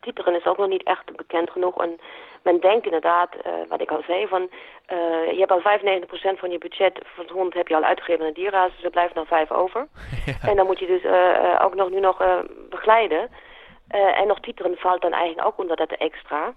titeren 0.00 0.34
is 0.34 0.46
ook 0.46 0.56
nog 0.56 0.68
niet 0.68 0.82
echt 0.82 1.16
bekend 1.16 1.50
genoeg. 1.50 1.82
En 1.82 2.00
men 2.42 2.60
denkt 2.60 2.84
inderdaad, 2.84 3.34
uh, 3.34 3.52
wat 3.68 3.80
ik 3.80 3.90
al 3.90 4.02
zei, 4.06 4.26
van 4.26 4.42
uh, 4.42 5.32
je 5.32 5.38
hebt 5.38 5.50
al 5.50 5.62
95% 6.36 6.38
van 6.38 6.50
je 6.50 6.58
budget 6.58 7.00
voor 7.04 7.24
het 7.24 7.32
hond 7.32 7.54
heb 7.54 7.68
je 7.68 7.76
al 7.76 7.82
uitgegeven 7.82 8.26
aan 8.26 8.32
de. 8.32 8.70
Dus 8.74 8.84
er 8.84 8.90
blijft 8.90 9.14
nog 9.14 9.26
5 9.26 9.50
over. 9.50 9.86
Ja. 10.26 10.48
En 10.48 10.56
dan 10.56 10.66
moet 10.66 10.78
je 10.78 10.86
dus 10.86 11.02
uh, 11.02 11.60
ook 11.64 11.74
nog 11.74 11.90
nu 11.90 12.00
nog 12.00 12.22
begeleiden. 12.68 13.30
en 13.88 14.26
nog 14.26 14.40
titeren 14.40 14.76
valt 14.76 15.02
dan 15.02 15.12
eigenlijk 15.12 15.46
ook 15.46 15.58
onder 15.58 15.76
dat 15.76 15.90
extra. 15.90 16.54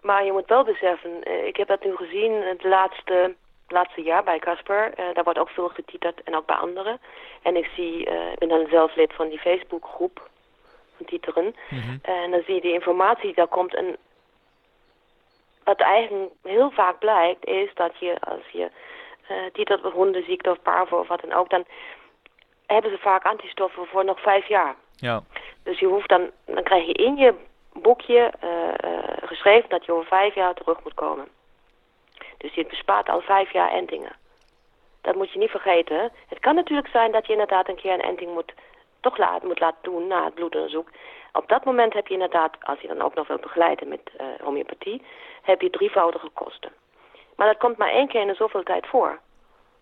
Maar 0.00 0.24
je 0.24 0.32
moet 0.32 0.48
wel 0.48 0.64
beseffen, 0.64 1.10
ik 1.46 1.56
heb 1.56 1.68
dat 1.68 1.84
nu 1.84 1.96
gezien 1.96 2.32
het 2.32 2.64
laatste 2.64 3.34
laatste 3.72 4.02
jaar 4.02 4.24
bij 4.24 4.38
Casper. 4.38 4.92
Uh, 4.98 5.14
daar 5.14 5.24
wordt 5.24 5.38
ook 5.38 5.48
veel 5.48 5.68
getiteld 5.68 6.22
en 6.22 6.36
ook 6.36 6.46
bij 6.46 6.56
anderen. 6.56 7.00
En 7.42 7.56
ik 7.56 7.70
zie, 7.74 8.10
uh, 8.10 8.32
ik 8.32 8.38
ben 8.38 8.48
dan 8.48 8.66
zelf 8.70 8.94
lid 8.94 9.12
van 9.12 9.28
die 9.28 9.38
Facebookgroep 9.38 10.28
van 10.96 11.06
titeren. 11.06 11.54
Mm 11.70 11.98
En 12.02 12.30
dan 12.30 12.42
zie 12.46 12.54
je 12.54 12.60
die 12.60 12.72
informatie 12.72 13.22
die 13.22 13.34
daar 13.34 13.46
komt. 13.46 13.74
En 13.74 13.96
wat 15.64 15.80
eigenlijk 15.80 16.32
heel 16.42 16.70
vaak 16.70 16.98
blijkt 16.98 17.44
is 17.44 17.70
dat 17.74 17.98
je 17.98 18.20
als 18.20 18.48
je 18.52 18.70
uh, 19.30 19.36
titelt 19.52 19.84
op 19.84 19.92
hondenziekte 19.92 20.50
of 20.50 20.62
parvo 20.62 20.98
of 20.98 21.08
wat 21.08 21.20
dan 21.20 21.32
ook, 21.32 21.50
dan 21.50 21.64
hebben 22.66 22.90
ze 22.90 22.98
vaak 22.98 23.24
antistoffen 23.24 23.86
voor 23.86 24.04
nog 24.04 24.20
vijf 24.20 24.46
jaar. 24.46 24.74
Ja. 24.96 25.22
Dus 25.62 25.78
je 25.78 25.86
hoeft 25.86 26.08
dan, 26.08 26.30
dan 26.44 26.62
krijg 26.62 26.86
je 26.86 26.92
in 26.92 27.16
je 27.16 27.34
boekje 27.72 28.32
uh, 28.44 29.28
geschreven 29.28 29.68
dat 29.68 29.84
je 29.84 29.92
over 29.92 30.06
vijf 30.06 30.34
jaar 30.34 30.54
terug 30.54 30.82
moet 30.84 30.94
komen. 30.94 31.28
Dus 32.42 32.54
je 32.54 32.66
bespaart 32.66 33.08
al 33.08 33.20
vijf 33.20 33.52
jaar 33.52 33.70
entingen. 33.70 34.16
Dat 35.00 35.14
moet 35.14 35.32
je 35.32 35.38
niet 35.38 35.50
vergeten. 35.50 36.12
Het 36.28 36.38
kan 36.38 36.54
natuurlijk 36.54 36.88
zijn 36.88 37.12
dat 37.12 37.26
je 37.26 37.32
inderdaad 37.32 37.68
een 37.68 37.76
keer 37.76 37.92
een 37.92 38.00
enting 38.00 38.32
moet, 38.34 38.52
toch 39.00 39.16
laat, 39.16 39.42
moet 39.42 39.60
laten 39.60 39.82
doen 39.82 40.06
na 40.06 40.24
het 40.24 40.34
bloedonderzoek. 40.34 40.88
Op 41.32 41.48
dat 41.48 41.64
moment 41.64 41.92
heb 41.92 42.06
je 42.06 42.14
inderdaad, 42.14 42.56
als 42.60 42.80
je 42.80 42.88
dan 42.88 43.02
ook 43.02 43.14
nog 43.14 43.26
wil 43.26 43.38
begeleiden 43.38 43.88
met 43.88 44.00
uh, 44.20 44.26
homeopathie, 44.40 45.02
heb 45.42 45.60
je 45.60 45.70
drievoudige 45.70 46.28
kosten. 46.28 46.72
Maar 47.36 47.46
dat 47.46 47.58
komt 47.58 47.76
maar 47.76 47.90
één 47.90 48.08
keer 48.08 48.28
in 48.28 48.34
zoveel 48.34 48.62
tijd 48.62 48.86
voor. 48.86 49.18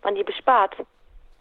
Want 0.00 0.16
je 0.16 0.24
bespaart 0.24 0.74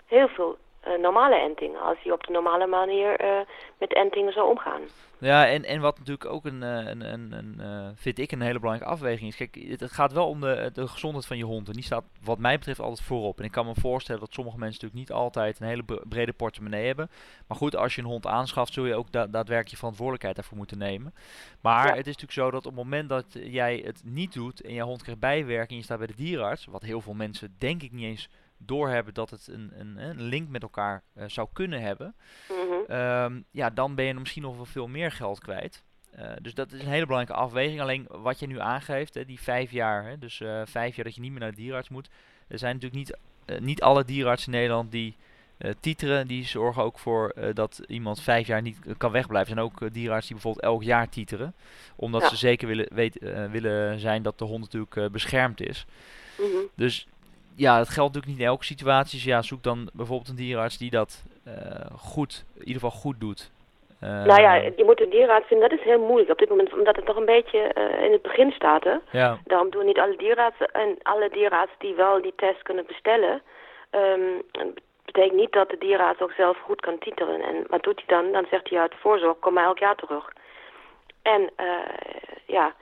heel 0.06 0.28
veel 0.28 0.58
normale 1.00 1.36
entingen 1.36 1.82
als 1.82 2.00
je 2.00 2.14
op 2.14 2.24
de 2.24 2.32
normale 2.32 2.68
manier 2.68 3.24
uh, 3.24 3.40
met 3.78 3.94
entingen 3.94 4.34
zou 4.34 4.50
omgaan. 4.50 4.82
Ja, 5.20 5.48
en, 5.48 5.66
en 5.66 5.82
wat 5.82 5.98
natuurlijk 5.98 6.26
ook 6.26 6.46
een, 6.46 6.62
een, 6.62 7.14
een, 7.14 7.34
een 7.34 7.96
vind 7.96 8.20
ik 8.20 8.32
een 8.32 8.42
hele 8.42 8.60
belangrijke 8.60 8.94
afweging 8.94 9.30
is. 9.30 9.36
Kijk, 9.36 9.58
het, 9.70 9.80
het, 9.80 9.92
gaat 9.92 10.14
wel 10.14 10.28
om 10.28 10.40
de, 10.40 10.70
de 10.74 10.88
gezondheid 10.88 11.26
van 11.26 11.38
je 11.38 11.44
hond. 11.44 11.68
En 11.68 11.74
die 11.74 11.84
staat 11.84 12.04
wat 12.24 12.38
mij 12.38 12.58
betreft 12.58 12.80
altijd 12.80 13.08
voorop. 13.08 13.40
En 13.40 13.46
ik 13.46 13.52
kan 13.52 13.66
me 13.66 13.74
voorstellen 13.76 14.22
dat 14.22 14.34
sommige 14.34 14.58
mensen 14.58 14.82
natuurlijk 14.82 15.10
niet 15.10 15.18
altijd 15.18 15.60
een 15.60 15.68
hele 15.68 15.84
brede 16.10 16.34
portemonnee 16.34 16.86
hebben. 16.86 17.10
Maar 17.48 17.58
goed, 17.58 17.76
als 17.76 17.96
je 17.96 18.02
een 18.02 18.08
hond 18.08 18.28
aanschaft, 18.28 18.74
zul 18.74 18.86
je 18.86 18.96
ook 18.96 19.12
da 19.12 19.28
daadwerkelijk 19.28 19.70
je 19.70 19.78
verantwoordelijkheid 19.78 20.36
daarvoor 20.36 20.58
moeten 20.58 20.78
nemen. 20.78 21.14
Maar 21.62 21.88
ja. 21.88 21.96
het 21.96 22.08
is 22.08 22.16
natuurlijk 22.18 22.32
zo 22.32 22.52
dat 22.52 22.66
op 22.66 22.76
het 22.76 22.84
moment 22.84 23.10
dat 23.10 23.26
jij 23.32 23.82
het 23.86 24.02
niet 24.06 24.34
doet 24.34 24.62
en 24.62 24.74
je 24.74 24.82
hond 24.82 25.02
krijgt 25.02 25.22
bijwerking 25.22 25.70
en 25.70 25.78
je 25.78 25.84
staat 25.84 25.98
bij 25.98 26.08
de 26.08 26.16
dierenarts, 26.16 26.66
wat 26.66 26.82
heel 26.82 27.02
veel 27.02 27.14
mensen 27.14 27.56
denk 27.58 27.84
ik 27.84 27.92
niet 27.92 28.06
eens 28.06 28.30
doorhebben 28.60 29.14
dat 29.14 29.30
het 29.30 29.48
een, 29.48 29.72
een, 29.74 29.98
een 29.98 30.22
link 30.22 30.50
met 30.50 30.62
elkaar 30.62 31.04
uh, 31.18 31.24
zou 31.28 31.48
kunnen 31.54 31.82
hebben, 31.82 32.16
mm 32.50 32.56
-hmm. 32.56 32.96
um, 32.98 33.46
ja, 33.52 33.70
dan 33.70 33.96
ben 33.96 34.06
je 34.06 34.14
er 34.14 34.20
misschien 34.20 34.42
nog 34.42 34.56
wel 34.56 34.66
veel 34.66 34.88
meer 34.88 35.12
geld 35.12 35.40
kwijt. 35.40 35.84
Uh, 36.20 36.32
dus 36.42 36.54
dat 36.54 36.72
is 36.72 36.80
een 36.80 36.88
hele 36.88 37.06
belangrijke 37.06 37.42
afweging. 37.42 37.82
Alleen 37.82 38.08
wat 38.10 38.40
je 38.40 38.48
nu 38.48 38.60
aangeeft, 38.60 39.14
hè, 39.14 39.26
die 39.26 39.40
vijf 39.40 39.72
jaar, 39.72 40.06
hè, 40.06 40.18
dus 40.18 40.40
uh, 40.40 40.62
vijf 40.66 40.96
jaar 40.96 41.06
dat 41.06 41.16
je 41.16 41.22
niet 41.22 41.32
meer 41.32 41.40
naar 41.40 41.50
de 41.50 41.56
dierenarts 41.56 41.90
moet. 41.90 42.10
Er 42.48 42.60
zijn 42.60 42.74
natuurlijk 42.76 43.18
niet, 43.48 43.62
niet 43.62 43.82
alle 43.82 44.06
dierenartsen 44.06 44.54
in 44.54 44.60
Nederland 44.60 44.92
die 44.92 45.16
titeren. 45.80 46.28
Die 46.28 46.46
zorgen 46.46 46.84
ook 46.84 47.00
voor 47.00 47.34
dat 47.54 47.82
iemand 47.88 48.22
vijf 48.22 48.48
jaar 48.48 48.62
niet 48.62 48.78
kan 48.98 49.12
wegblijven. 49.12 49.58
Er 49.58 49.62
zijn 49.62 49.72
ook 49.72 49.94
dierenartsen 49.94 50.36
die 50.36 50.44
bijvoorbeeld 50.44 50.74
elk 50.74 50.84
jaar 50.84 51.10
titeren. 51.10 51.54
Omdat 51.96 52.22
ja. 52.22 52.30
ze 52.30 52.36
zeker 52.36 52.68
willen, 52.68 52.88
weet, 52.94 53.20
willen 53.52 54.00
zijn 54.00 54.22
dat 54.22 54.38
de 54.40 54.46
hond 54.46 54.62
natuurlijk 54.62 55.12
beschermd 55.12 55.62
is. 55.62 55.86
Mm 56.38 56.46
-hmm. 56.52 56.70
Dus 56.76 57.08
ja, 57.66 57.78
dat 57.78 57.90
geldt 57.90 58.14
natuurlijk 58.14 58.32
niet 58.32 58.40
in 58.40 58.54
elke 58.54 58.64
situatie. 58.74 59.18
Dus 59.18 59.28
ja, 59.28 59.42
zoek 59.42 59.64
dan 59.64 59.90
bijvoorbeeld 59.94 60.30
een 60.30 60.36
dierenarts 60.36 60.78
die 60.78 60.90
dat 60.90 61.24
uh, 61.48 61.54
goed, 61.98 62.46
in 62.54 62.68
ieder 62.68 62.82
geval 62.82 63.00
goed 63.00 63.20
doet. 63.20 63.52
Uh, 64.04 64.24
nou 64.24 64.42
ja, 64.42 64.54
je 64.54 64.84
moet 64.86 65.02
een 65.02 65.10
dierenarts 65.10 65.48
vinden, 65.48 65.70
dat 65.70 65.80
is 65.80 65.86
heel 65.86 66.00
moeilijk 66.00 66.32
op 66.32 66.38
dit 66.38 66.50
moment, 66.50 66.74
omdat 66.74 66.96
het 66.96 67.06
toch 67.06 67.16
een 67.16 67.34
beetje 67.38 67.72
uh, 67.78 68.06
in 68.06 68.12
het 68.12 68.22
begin 68.22 68.52
staat. 68.52 68.84
Hè? 68.84 68.96
Ja. 69.12 69.38
Daarom 69.44 69.70
doen 69.70 69.86
niet 69.86 70.00
alle 70.00 70.16
dierenartsen 70.18 70.72
en 70.72 70.98
alle 71.02 71.30
dierenartsen 71.30 71.80
die 71.80 71.94
wel 71.94 72.22
die 72.22 72.34
test 72.36 72.62
kunnen 72.64 72.86
bestellen, 72.86 73.42
um, 73.92 74.42
betekent 75.06 75.40
niet 75.40 75.52
dat 75.52 75.70
de 75.70 75.78
dierenarts 75.78 76.22
ook 76.22 76.32
zelf 76.32 76.58
goed 76.58 76.82
kan 76.82 76.98
titelen. 77.00 77.42
En 77.42 77.66
wat 77.68 77.84
doet 77.84 78.02
hij 78.06 78.22
dan? 78.22 78.32
Dan 78.32 78.46
zegt 78.50 78.70
hij 78.70 78.80
uit 78.80 78.94
voorzorg, 79.00 79.40
kom 79.40 79.54
maar 79.54 79.66
elk 79.66 79.80
jaar 79.80 79.96
terug. 79.96 80.32
En 81.22 81.50
ja, 82.46 82.74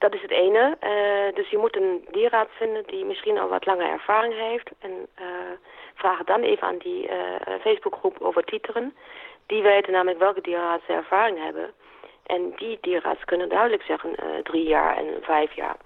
dat 0.00 0.14
is 0.14 0.22
het 0.22 0.30
ene. 0.30 0.76
Uh, 0.80 1.34
dus 1.34 1.48
je 1.50 1.58
moet 1.58 1.76
een 1.76 2.06
dierarts 2.10 2.52
vinden 2.56 2.84
die 2.86 3.04
misschien 3.04 3.38
al 3.38 3.48
wat 3.48 3.66
langer 3.66 3.86
ervaring 3.86 4.34
heeft. 4.34 4.70
En 4.78 4.90
uh, 5.20 5.26
vraag 5.94 6.24
dan 6.24 6.40
even 6.42 6.66
aan 6.66 6.78
die 6.78 7.08
uh, 7.08 7.16
Facebookgroep 7.60 8.20
over 8.20 8.44
titeren. 8.44 8.94
Die 9.46 9.62
weten 9.62 9.92
namelijk 9.92 10.18
welke 10.18 10.40
dierenartsen 10.40 10.94
ervaring 10.94 11.38
hebben. 11.38 11.72
En 12.26 12.52
die 12.56 12.78
dierenarts 12.80 13.24
kunnen 13.24 13.48
duidelijk 13.48 13.82
zeggen 13.82 14.14
drie 14.42 14.64
jaar 14.68 14.96
en 14.96 15.06
vijf 15.20 15.52
jaar. 15.52 15.76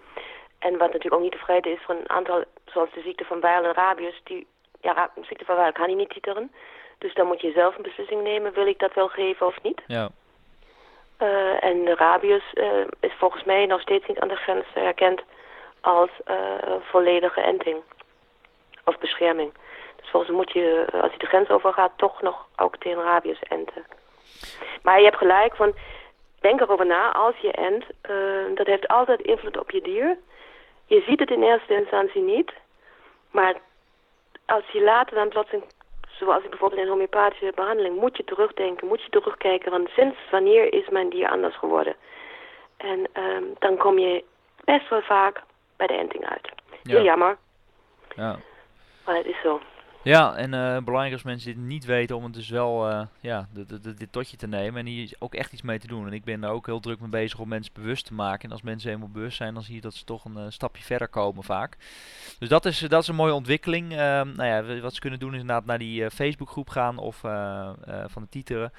En 0.59 0.71
wat 0.71 0.93
natuurlijk 0.93 1.15
ook 1.15 1.21
niet 1.21 1.33
tevreden 1.33 1.73
is 1.73 1.83
van 1.83 1.97
een 1.97 2.11
aantal, 2.11 2.45
zoals 2.65 2.93
de 2.95 3.01
ziekte 3.01 3.25
van 3.25 3.41
Weil 3.41 3.65
en 3.65 3.75
rabies. 3.75 4.21
Die, 4.25 4.47
ja, 4.81 5.11
de 5.15 5.25
ziekte 5.25 5.45
van 5.45 5.57
Weil 5.57 5.73
kan 5.73 5.85
hij 5.85 5.95
niet 5.95 6.11
titeren. 6.11 6.53
Dus 6.99 7.15
dan 7.15 7.27
moet 7.27 7.41
je 7.41 7.53
zelf 7.53 7.77
een 7.77 7.83
beslissing 7.83 8.23
nemen, 8.23 8.53
wil 8.53 8.67
ik 8.67 8.79
dat 8.79 8.95
wel 8.95 9.09
geven 9.09 9.47
of 9.47 9.63
niet. 9.63 9.83
Ja. 9.87 10.11
Uh, 11.23 11.65
en 11.65 11.85
de 11.85 11.95
rabies 11.95 12.43
uh, 12.55 12.67
is 13.01 13.13
volgens 13.19 13.45
mij 13.45 13.67
nog 13.67 13.81
steeds 13.81 14.07
niet 14.07 14.19
aan 14.19 14.29
de 14.29 14.37
grens 14.37 14.67
erkend 14.75 15.21
als 15.81 16.11
uh, 16.27 16.37
volledige 16.81 17.41
enting 17.41 17.77
of 18.85 18.99
bescherming. 18.99 19.53
Dus 19.97 20.11
volgens 20.11 20.31
mij 20.31 20.41
moet 20.41 20.53
je, 20.53 20.87
als 21.03 21.13
je 21.13 21.19
de 21.19 21.27
grens 21.27 21.49
overgaat, 21.49 21.93
toch 21.97 22.23
nog 22.23 22.47
ook 22.57 22.77
tegen 22.77 23.03
rabies 23.03 23.43
enten. 23.43 23.87
Maar 24.83 24.99
je 24.99 25.05
hebt 25.05 25.17
gelijk 25.17 25.57
van, 25.57 25.75
denk 26.41 26.61
erover 26.61 26.87
na, 26.87 27.13
als 27.13 27.37
je 27.37 27.53
ent, 27.53 27.85
dat 28.57 28.67
heeft 28.67 28.89
altijd 28.89 29.21
invloed 29.21 29.59
op 29.59 29.71
je 29.71 29.83
dier. 29.83 30.19
Je 30.87 31.03
ziet 31.07 31.21
het 31.21 31.31
in 31.31 31.43
eerste 31.43 31.75
instantie 31.75 32.23
niet, 32.23 32.53
maar 33.31 33.55
als 34.47 34.65
je 34.73 34.83
later 34.83 35.15
dan 35.15 35.29
plotseling 35.29 35.65
zoals 36.19 36.43
ik 36.45 36.51
bijvoorbeeld 36.51 36.81
in 36.81 36.89
homeopathische 36.89 37.53
behandeling, 37.55 38.01
moet 38.01 38.17
je 38.17 38.25
terugdenken, 38.25 38.87
moet 38.87 39.03
je 39.03 39.11
terugkijken, 39.11 39.71
want 39.71 39.89
sinds 39.89 40.17
wanneer 40.31 40.73
is 40.73 40.89
mijn 40.89 41.09
dier 41.11 41.29
anders 41.31 41.57
geworden? 41.57 41.97
En 42.77 43.09
um, 43.15 43.55
dan 43.59 43.77
kom 43.77 43.99
je 43.99 44.25
best 44.65 44.89
wel 44.89 45.03
vaak 45.03 45.43
bij 45.77 45.87
de 45.87 45.95
enting 45.95 46.27
uit. 46.29 46.49
Heel 46.83 47.03
jammer. 47.03 47.37
Ja. 48.17 48.39
Maar 49.05 49.17
het 49.17 49.27
is 49.27 49.41
zo. 49.43 49.61
Ja, 50.05 50.37
en 50.37 50.53
uh, 50.53 50.85
belangrijk 50.85 51.13
als 51.13 51.23
mensen 51.23 51.55
dit 51.55 51.65
niet 51.65 51.85
weten 51.85 52.17
om 52.17 52.25
het 52.25 52.33
dus 52.33 52.49
wel 52.49 52.91
uh, 52.91 53.03
ja, 53.21 53.49
dit 53.97 54.13
totje 54.13 54.37
te 54.37 54.47
nemen 54.47 54.81
en 54.81 54.87
hier 54.87 55.13
ook 55.19 55.35
echt 55.35 55.53
iets 55.53 55.63
mee 55.63 55.79
te 55.79 55.87
doen. 55.87 56.07
En 56.07 56.13
ik 56.13 56.25
ben 56.25 56.41
daar 56.41 56.51
ook 56.51 56.67
heel 56.67 56.81
druk 56.81 57.01
mee 57.01 57.09
bezig 57.09 57.39
om 57.39 57.49
mensen 57.49 57.73
bewust 57.73 58.07
te 58.07 58.15
maken. 58.15 58.45
En 58.45 58.51
als 58.51 58.63
mensen 58.63 58.89
helemaal 58.89 59.11
bewust 59.13 59.37
zijn, 59.37 59.55
dan 59.55 59.63
zie 59.63 59.75
je 59.75 59.81
dat 59.81 59.95
ze 59.95 60.05
toch 60.05 60.25
een 60.25 60.37
uh, 60.37 60.45
stapje 60.49 60.83
verder 60.83 61.09
komen 61.09 61.45
vaak. 61.45 61.77
Dus 62.39 62.49
dat 62.49 62.65
is, 62.65 62.79
dat 62.79 63.03
is 63.03 63.09
een 63.09 63.15
mooie 63.15 63.35
ontwikkeling. 63.35 63.93
Ehm, 63.93 64.33
nou 64.37 64.45
ja, 64.45 64.81
wat 64.81 64.95
ze 64.95 65.01
kunnen 65.01 65.19
doen 65.19 65.35
is 65.35 65.41
inderdaad 65.41 65.67
naar 65.67 65.79
die 65.79 66.11
Facebookgroep 66.11 66.69
gaan 66.69 66.99
of 66.99 67.17
van 68.07 68.23
de 68.23 68.29
titeren. 68.29 68.73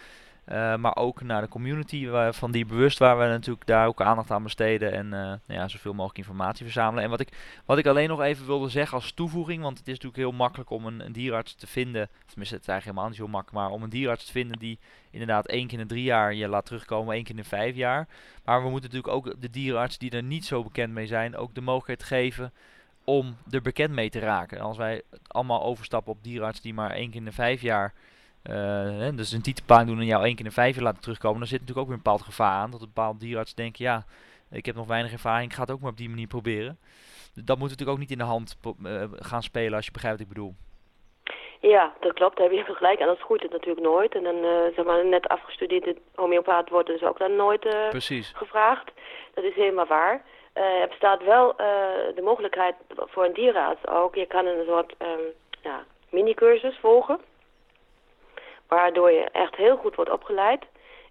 Uh, 0.52 0.76
maar 0.76 0.96
ook 0.96 1.22
naar 1.22 1.42
de 1.42 1.48
community 1.48 2.08
van 2.32 2.52
die 2.52 2.66
bewust 2.66 3.00
waar 3.00 3.18
we 3.18 3.26
natuurlijk 3.26 3.66
daar 3.66 3.88
ook 3.88 4.02
aandacht 4.02 4.32
aan 4.32 4.44
besteden 4.44 4.92
en 4.92 5.06
uh, 5.06 5.12
nou 5.12 5.40
ja, 5.48 5.68
zoveel 5.68 5.94
mogelijk 5.94 6.18
informatie 6.18 6.66
verzamelen. 6.66 7.04
En 7.04 7.10
wat 7.10 7.20
ik, 7.20 7.30
wat 7.66 7.78
ik 7.78 7.86
alleen 7.86 8.10
nog 8.10 8.22
even 8.22 8.46
wilde 8.46 8.70
zeggen 8.70 8.98
als 8.98 9.12
toevoeging, 9.12 9.62
want 9.62 9.78
het 9.78 9.88
is 9.88 9.94
natuurlijk 9.94 10.22
heel 10.22 10.32
makkelijk 10.32 10.70
om 10.70 10.86
een, 10.86 11.12
dierarts 11.12 11.56
te 11.56 11.68
vinden, 11.68 12.10
tenminste 12.26 12.56
het 12.56 12.64
is 12.64 12.70
eigenlijk 12.70 12.84
helemaal 12.84 13.08
niet 13.08 13.18
zo 13.18 13.28
makkelijk, 13.28 13.66
maar 13.66 13.70
om 13.70 13.84
een 13.84 13.90
dierarts 13.90 14.26
te 14.26 14.32
vinden 14.32 14.60
die 14.60 14.80
inderdaad 15.10 15.48
één 15.48 15.68
keer 15.68 15.80
in 15.80 15.88
drie 15.88 16.04
jaar 16.04 16.34
je 16.34 16.48
laat 16.48 16.66
terugkomen, 16.66 17.16
één 17.16 17.24
keer 17.24 17.38
in 17.38 17.44
vijf 17.46 17.76
jaar. 17.76 18.08
Maar 18.44 18.64
we 18.64 18.70
moeten 18.70 18.90
natuurlijk 18.92 19.16
ook 19.16 19.42
de 19.42 19.50
dierarts 19.50 19.98
die 19.98 20.12
er 20.12 20.24
niet 20.24 20.46
zo 20.46 20.64
bekend 20.64 20.94
mee 20.94 21.08
zijn, 21.08 21.36
ook 21.36 21.56
de 21.56 21.62
mogelijkheid 21.62 22.04
geven 22.04 22.54
om 23.04 23.36
er 23.50 23.62
bekend 23.62 23.94
mee 23.94 24.10
te 24.10 24.20
raken. 24.20 24.60
Als 24.60 24.78
wij 24.78 25.02
allemaal 25.28 25.64
overstappen 25.64 26.12
op 26.12 26.24
dierarts 26.24 26.62
die 26.62 26.74
maar 26.74 26.92
één 26.92 27.12
keer 27.12 27.26
in 27.26 27.32
vijf 27.32 27.62
jaar 27.62 27.94
uh, 28.50 29.18
dus 29.18 29.32
een 29.32 29.42
titelpaan 29.42 29.86
doen 29.86 30.00
en 30.00 30.06
jou 30.06 30.26
één 30.26 30.36
keer 30.36 30.46
in 30.46 30.52
vijf 30.52 30.76
jaar 30.76 30.84
laten 30.84 31.02
terugkomen, 31.02 31.40
dan 31.40 31.48
zit 31.48 31.60
natuurlijk 31.60 31.88
ook 31.88 31.88
weer 31.88 31.98
een 31.98 32.04
bepaald 32.04 32.22
gevaar 32.22 32.52
aan. 32.52 32.72
Dat 32.72 32.82
een 32.82 32.92
bepaald 32.94 33.20
dierarts 33.20 33.56
denkt, 33.56 33.78
ja, 33.78 34.04
ik 34.52 34.66
heb 34.66 34.76
nog 34.76 34.88
weinig 34.88 35.12
ervaring, 35.12 35.50
ik 35.50 35.56
ga 35.56 35.62
het 35.62 35.72
ook 35.72 35.80
maar 35.80 35.92
op 35.92 35.98
die 35.98 36.10
manier 36.10 36.28
proberen. 36.28 36.80
Dat 37.34 37.58
moet 37.58 37.70
natuurlijk 37.70 37.98
ook 37.98 38.04
niet 38.04 38.12
in 38.12 38.18
de 38.18 38.24
hand 38.24 38.58
uh, 38.84 39.04
gaan 39.12 39.44
spelen 39.44 39.74
als 39.74 39.86
je 39.86 39.92
begrijpt 39.92 40.18
wat 40.18 40.28
ik 40.28 40.34
bedoel. 40.34 40.54
Ja, 41.60 41.94
dat 42.00 42.14
klopt. 42.14 42.38
Daar 42.38 42.50
heb 42.50 42.68
je 42.68 42.74
gelijk. 42.74 43.00
En 43.00 43.06
dat 43.06 43.20
groeit 43.20 43.42
het 43.42 43.52
natuurlijk 43.52 43.86
nooit. 43.86 44.16
En 44.16 44.24
dan, 44.24 44.36
uh, 44.36 44.76
zeg 44.76 44.86
maar, 44.86 45.06
net 45.06 45.28
afgestudeerde 45.28 45.96
homeopaat 46.16 46.70
wordt 46.70 46.88
dus 46.88 47.04
ook 47.04 47.18
dan 47.18 47.36
nooit 47.36 47.76
gevraagd. 48.34 48.92
Dat 49.34 49.44
is 49.44 49.56
helemaal 49.56 49.86
waar. 49.86 50.24
er 50.54 50.88
bestaat 50.88 51.24
wel 51.24 51.56
de 52.16 52.22
mogelijkheid 52.24 52.76
voor 52.96 53.26
een 53.26 53.34
dierenarts 53.34 53.88
ook. 53.88 54.16
Je 54.16 54.26
kan 54.26 54.46
een 54.46 54.66
soort 54.66 54.96
um, 55.02 55.20
ja, 55.62 55.84
mini-cursus 56.10 56.78
volgen. 56.82 57.20
Waardoor 58.68 59.12
je 59.12 59.30
echt 59.32 59.56
heel 59.56 59.78
goed 59.78 59.96
wordt 59.96 60.12
opgeleid 60.12 60.64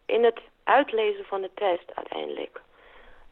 in 0.07 0.24
het 0.24 0.40
uitlezen 0.64 1.24
van 1.24 1.40
de 1.40 1.50
test 1.55 1.94
uiteindelijk. 1.94 2.61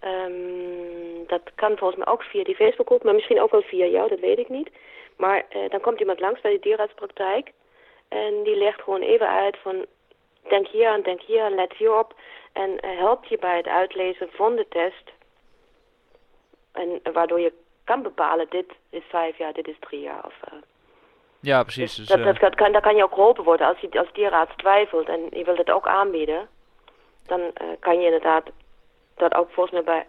Um, 0.04 1.26
dat 1.26 1.42
kan 1.54 1.76
volgens 1.76 2.04
mij 2.04 2.12
ook 2.12 2.22
via 2.22 2.44
die 2.44 2.54
Facebookgroep, 2.54 3.02
maar 3.02 3.14
misschien 3.14 3.40
ook 3.40 3.50
wel 3.50 3.62
via 3.62 3.86
jou, 3.86 4.08
dat 4.08 4.20
weet 4.20 4.38
ik 4.38 4.48
niet. 4.48 4.70
Maar 5.16 5.44
uh, 5.56 5.70
dan 5.70 5.80
komt 5.80 6.00
iemand 6.00 6.20
langs 6.20 6.40
bij 6.40 6.52
de 6.52 6.58
dierartspraktijk 6.58 7.52
en 8.08 8.42
die 8.42 8.56
legt 8.56 8.82
gewoon 8.82 9.00
even 9.00 9.28
uit 9.28 9.58
van 9.58 9.86
denk 10.48 10.66
hier 10.66 10.88
aan, 10.88 11.02
denk 11.02 11.22
hier 11.22 11.42
aan, 11.42 11.54
let 11.54 11.72
hier 11.72 11.98
op. 11.98 12.14
En 12.52 12.70
uh, 12.70 12.98
helpt 12.98 13.28
je 13.28 13.38
bij 13.38 13.56
het 13.56 13.66
uitlezen 13.66 14.28
van 14.30 14.56
de 14.56 14.66
test. 14.68 15.12
En 16.72 17.00
waardoor 17.12 17.40
je 17.40 17.52
kan 17.84 18.02
bepalen, 18.02 18.46
dit 18.50 18.66
is 18.90 19.02
vijf 19.08 19.38
jaar, 19.38 19.52
dit 19.52 19.68
is 19.68 19.78
drie 19.80 20.00
jaar. 20.00 20.24
Of, 20.24 20.34
ja, 21.42 21.62
precies. 21.62 21.94
Dus, 21.94 22.06
dat, 22.06 22.24
dat, 22.24 22.38
dat, 22.38 22.54
kan, 22.54 22.72
daar 22.72 22.80
kan 22.80 22.96
je 22.96 23.04
ook 23.04 23.14
geholpen 23.14 23.44
worden. 23.44 23.66
Als 23.66 23.78
je 23.78 23.98
als 23.98 24.12
dierarts 24.12 24.56
twijfelt 24.56 25.08
en 25.08 25.20
je 25.30 25.44
wilt 25.44 25.58
het 25.58 25.70
ook 25.70 25.86
aanbieden, 25.86 26.48
dan 27.26 27.40
uh, 27.40 27.50
kan 27.80 27.98
je 27.98 28.04
inderdaad 28.04 28.44
dat 29.14 29.34
ook 29.34 29.50
volgens 29.50 29.74
mij 29.74 29.84
bij 29.84 30.06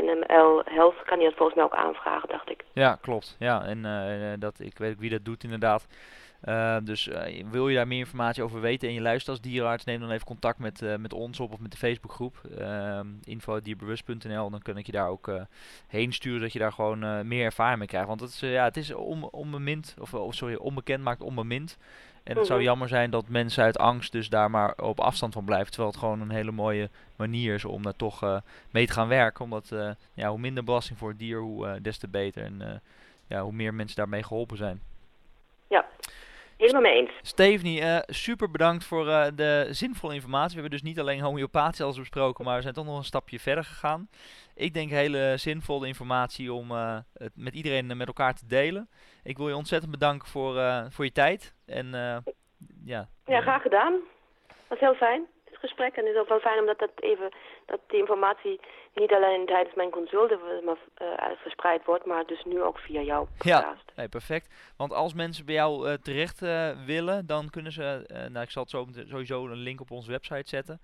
NML 0.00 0.62
Health 0.64 1.02
kan 1.04 1.18
je 1.18 1.24
dat 1.24 1.34
volgens 1.36 1.56
mij 1.56 1.64
ook 1.64 1.74
aanvragen, 1.74 2.28
dacht 2.28 2.50
ik. 2.50 2.64
Ja, 2.72 2.98
klopt. 3.00 3.36
Ja, 3.38 3.64
en 3.64 3.84
uh, 3.84 4.32
dat, 4.38 4.60
ik 4.60 4.78
weet 4.78 4.92
ook 4.92 5.00
wie 5.00 5.10
dat 5.10 5.24
doet 5.24 5.44
inderdaad. 5.44 5.86
Uh, 6.46 6.76
dus 6.82 7.08
uh, 7.08 7.44
wil 7.50 7.68
je 7.68 7.76
daar 7.76 7.86
meer 7.86 7.98
informatie 7.98 8.42
over 8.42 8.60
weten 8.60 8.88
en 8.88 8.94
je 8.94 9.00
luistert 9.00 9.28
als 9.28 9.40
dierenarts, 9.40 9.84
neem 9.84 10.00
dan 10.00 10.10
even 10.10 10.26
contact 10.26 10.58
met, 10.58 10.82
uh, 10.82 10.96
met 10.96 11.12
ons 11.12 11.40
op 11.40 11.52
of 11.52 11.58
met 11.58 11.70
de 11.70 11.76
Facebookgroep 11.76 12.40
uh, 12.58 13.00
info.dierbewust.nl. 13.24 14.50
Dan 14.50 14.62
kan 14.62 14.76
ik 14.76 14.86
je 14.86 14.92
daar 14.92 15.08
ook 15.08 15.30
heen 15.86 16.12
sturen, 16.12 16.40
dat 16.40 16.52
je 16.52 16.58
daar 16.58 16.72
gewoon 16.72 17.26
meer 17.28 17.44
ervaring 17.44 17.78
mee 17.78 17.88
krijgt. 17.88 18.08
Want 18.08 18.20
het 18.20 18.30
is, 18.30 18.40
ja, 18.40 18.64
het 18.64 18.76
is 18.76 18.94
on, 18.94 19.30
onbemind, 19.30 19.94
of, 19.98 20.14
of 20.14 20.34
sorry, 20.34 20.54
onbekend 20.54 21.02
maakt 21.02 21.20
onbemind. 21.20 21.78
En 22.22 22.36
het 22.36 22.46
zou 22.46 22.58
mhm. 22.58 22.68
jammer 22.68 22.88
zijn 22.88 23.10
dat 23.10 23.28
mensen 23.28 23.64
uit 23.64 23.78
angst 23.78 24.12
dus 24.12 24.28
daar 24.28 24.50
maar 24.50 24.74
op 24.76 25.00
afstand 25.00 25.32
van 25.32 25.44
blijven. 25.44 25.70
Terwijl 25.70 25.90
het 25.90 26.00
gewoon 26.00 26.20
een 26.20 26.30
hele 26.30 26.50
mooie 26.50 26.90
manier 27.16 27.54
is 27.54 27.64
om 27.64 27.82
daar 27.82 27.96
toch 27.96 28.42
mee 28.70 28.86
te 28.86 28.92
gaan 28.92 29.08
werken. 29.08 29.44
Omdat 29.44 29.72
ja, 30.14 30.28
hoe 30.28 30.38
minder 30.38 30.64
belasting 30.64 30.98
voor 30.98 31.08
het 31.08 31.18
dier, 31.18 31.40
hoe 31.40 31.80
des 31.80 31.98
te 31.98 32.08
beter. 32.08 32.42
En 32.44 32.82
ja, 33.26 33.42
hoe 33.42 33.52
meer 33.52 33.74
mensen 33.74 33.96
daarmee 33.96 34.22
geholpen 34.22 34.56
zijn. 34.56 34.80
Ja, 35.68 35.84
Helemaal 36.56 36.80
mee 36.80 36.92
eens. 36.92 37.10
Stephanie, 37.22 37.80
uh, 37.80 37.98
super 38.06 38.50
bedankt 38.50 38.84
voor 38.84 39.06
uh, 39.06 39.26
de 39.34 39.66
zinvolle 39.70 40.14
informatie. 40.14 40.54
We 40.54 40.60
hebben 40.60 40.70
dus 40.70 40.88
niet 40.88 41.00
alleen 41.00 41.20
homeopathie 41.20 41.84
als 41.84 41.98
besproken, 41.98 42.44
maar 42.44 42.56
we 42.56 42.62
zijn 42.62 42.74
toch 42.74 42.84
nog 42.84 42.96
een 42.96 43.04
stapje 43.04 43.40
verder 43.40 43.64
gegaan. 43.64 44.08
Ik 44.54 44.74
denk 44.74 44.90
hele 44.90 45.34
zinvolle 45.36 45.86
informatie 45.86 46.52
om 46.52 46.70
uh, 46.70 46.98
het 47.14 47.32
met 47.34 47.54
iedereen 47.54 47.96
met 47.96 48.06
elkaar 48.06 48.34
te 48.34 48.46
delen. 48.46 48.88
Ik 49.22 49.36
wil 49.36 49.48
je 49.48 49.56
ontzettend 49.56 49.92
bedanken 49.92 50.28
voor, 50.28 50.54
voor 50.90 51.04
je 51.04 51.12
tijd. 51.12 51.54
En, 51.66 51.90
ja, 52.84 53.08
ja, 53.24 53.40
graag 53.40 53.62
gedaan. 53.62 53.92
Dat 54.46 54.68
was 54.68 54.78
heel 54.78 54.94
fijn 54.94 55.26
gesprek. 55.66 55.96
En 55.96 56.04
het 56.04 56.14
is 56.14 56.20
ook 56.20 56.28
wel 56.28 56.40
fijn 56.40 56.58
omdat 56.58 56.78
dat 56.78 56.90
even, 56.94 57.30
dat 57.66 57.80
die 57.86 57.98
informatie 57.98 58.60
niet 58.94 59.12
alleen 59.12 59.46
tijdens 59.46 59.74
mijn 59.74 59.90
consulten 59.90 60.38
maar, 60.64 60.76
uh, 61.02 61.36
verspreid 61.36 61.84
wordt, 61.84 62.04
maar 62.04 62.26
dus 62.26 62.44
nu 62.44 62.62
ook 62.62 62.78
via 62.78 63.00
jou 63.00 63.26
Ja, 63.38 63.76
nee, 63.96 64.08
perfect. 64.08 64.74
Want 64.76 64.92
als 64.92 65.14
mensen 65.14 65.46
bij 65.46 65.54
jou 65.54 65.88
uh, 65.88 65.94
terecht 65.94 66.42
uh, 66.42 66.70
willen, 66.86 67.26
dan 67.26 67.50
kunnen 67.50 67.72
ze, 67.72 68.04
nou 68.32 68.44
ik 68.44 68.50
zal 68.50 68.62
het 68.62 68.70
zo, 68.70 68.86
sowieso 69.08 69.46
een 69.46 69.66
link 69.68 69.80
op 69.80 69.90
onze 69.90 70.10
website 70.10 70.48
zetten, 70.48 70.80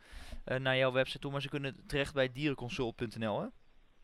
naar 0.58 0.76
jouw 0.76 0.92
website 0.92 1.18
toe, 1.18 1.32
maar 1.32 1.40
ze 1.40 1.48
kunnen 1.48 1.84
terecht 1.86 2.14
bij 2.14 2.32
dierenconsult.nl 2.32 3.40
hè? 3.40 3.46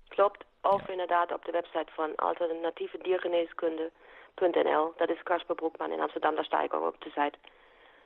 Klopt, 0.08 0.44
of 0.62 0.86
ja. 0.86 0.92
inderdaad 0.92 1.32
op 1.32 1.44
de 1.44 1.52
website 1.52 1.92
van 1.92 2.14
alternatieve 2.16 2.98
diergeneeskunde.nl. 3.02 4.92
Dat 4.96 5.10
is 5.10 5.22
Kasper 5.22 5.54
Broekman 5.54 5.92
in 5.92 6.00
Amsterdam, 6.00 6.34
daar 6.34 6.44
sta 6.44 6.62
ik 6.62 6.74
ook 6.74 6.86
op 6.86 7.00
de 7.02 7.10
site. 7.10 7.38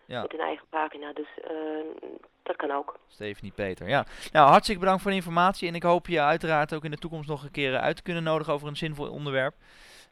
Ja. 0.07 0.23
Met 0.23 0.33
een 0.33 0.41
eigen 0.41 0.67
pagina, 0.71 1.13
dus 1.13 1.29
uh, 1.51 2.11
dat 2.43 2.57
kan 2.57 2.71
ook. 2.71 2.99
Stephanie 3.09 3.53
Peter, 3.53 3.89
ja. 3.89 4.05
Nou, 4.33 4.49
hartstikke 4.49 4.81
bedankt 4.81 5.03
voor 5.03 5.11
de 5.11 5.17
informatie. 5.17 5.69
En 5.69 5.75
ik 5.75 5.83
hoop 5.83 6.07
je 6.07 6.21
uiteraard 6.21 6.75
ook 6.75 6.85
in 6.85 6.91
de 6.91 6.97
toekomst 6.97 7.29
nog 7.29 7.43
een 7.43 7.51
keer 7.51 7.79
uit 7.79 7.97
te 7.97 8.03
kunnen 8.03 8.23
nodigen 8.23 8.53
over 8.53 8.69
een 8.69 8.77
zinvol 8.77 9.11
onderwerp. 9.11 9.55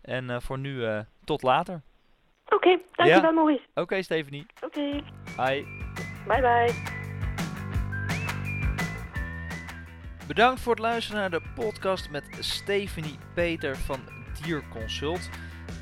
En 0.02 0.24
uh, 0.24 0.36
voor 0.40 0.58
nu, 0.58 0.74
uh, 0.74 1.00
tot 1.24 1.42
later. 1.42 1.82
Oké, 2.44 2.54
okay, 2.54 2.80
dankjewel 2.92 3.22
ja? 3.22 3.30
Maurice. 3.30 3.64
Oké, 3.70 3.80
okay, 3.80 4.02
Stephanie. 4.02 4.46
Oké. 4.64 4.78
Okay. 4.78 5.04
Bye. 5.36 5.66
Bye 6.26 6.40
bye. 6.40 6.98
Bedankt 10.26 10.60
voor 10.60 10.72
het 10.72 10.82
luisteren 10.82 11.20
naar 11.20 11.30
de 11.30 11.42
podcast 11.54 12.10
met 12.10 12.24
Stephanie 12.38 13.18
Peter 13.34 13.76
van 13.76 14.00
Dierconsult. 14.42 15.30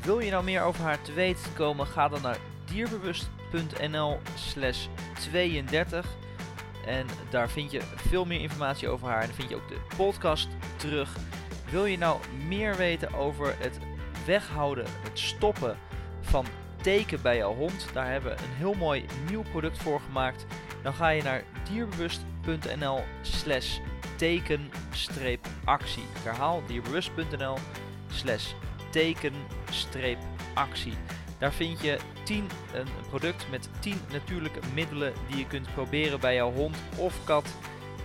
Wil 0.03 0.21
je 0.21 0.31
nou 0.31 0.45
meer 0.45 0.63
over 0.63 0.85
haar 0.85 1.03
te 1.03 1.13
weten 1.13 1.55
komen, 1.55 1.87
ga 1.87 2.09
dan 2.09 2.23
naar 2.23 2.39
dierbewust.nl 3.51 4.19
slash 4.35 4.87
32 5.31 6.07
En 6.87 7.07
daar 7.31 7.51
vind 7.51 7.71
je 7.71 7.81
veel 7.97 8.25
meer 8.25 8.41
informatie 8.41 8.89
over 8.89 9.09
haar. 9.09 9.23
En 9.23 9.35
vind 9.35 9.49
je 9.49 9.57
ook 9.57 9.69
de 9.69 9.81
podcast 9.97 10.49
terug. 10.77 11.17
Wil 11.71 11.85
je 11.85 11.99
nou 11.99 12.21
meer 12.47 12.77
weten 12.77 13.15
over 13.15 13.55
het 13.59 13.79
weghouden, 14.27 14.85
het 15.03 15.19
stoppen 15.19 15.79
van 16.21 16.47
teken 16.83 17.23
bij 17.23 17.37
jouw 17.37 17.55
hond? 17.55 17.89
Daar 17.93 18.11
hebben 18.11 18.37
we 18.37 18.43
een 18.43 18.57
heel 18.57 18.75
mooi 18.75 19.05
nieuw 19.31 19.43
product 19.51 19.79
voor 19.79 20.01
gemaakt. 20.01 20.47
Dan 20.83 20.95
ga 20.95 21.09
je 21.09 21.23
naar 21.23 21.45
dierbewust.nl 21.71 23.01
slash 23.23 23.79
teken-actie. 24.17 26.03
Ik 26.03 26.23
herhaal 26.23 26.63
dierbewust.nl 26.67 27.57
slash 28.11 28.53
teken-actie. 28.91 30.95
Daar 31.39 31.53
vind 31.53 31.81
je 31.81 31.99
10, 32.23 32.49
een 32.73 32.87
product 33.09 33.47
met 33.51 33.69
10 33.81 34.01
natuurlijke 34.13 34.61
middelen 34.75 35.13
die 35.29 35.39
je 35.39 35.47
kunt 35.47 35.75
proberen 35.75 36.21
bij 36.21 36.35
jouw 36.35 36.53
hond 36.53 36.77
of 36.97 37.25
kat 37.25 37.47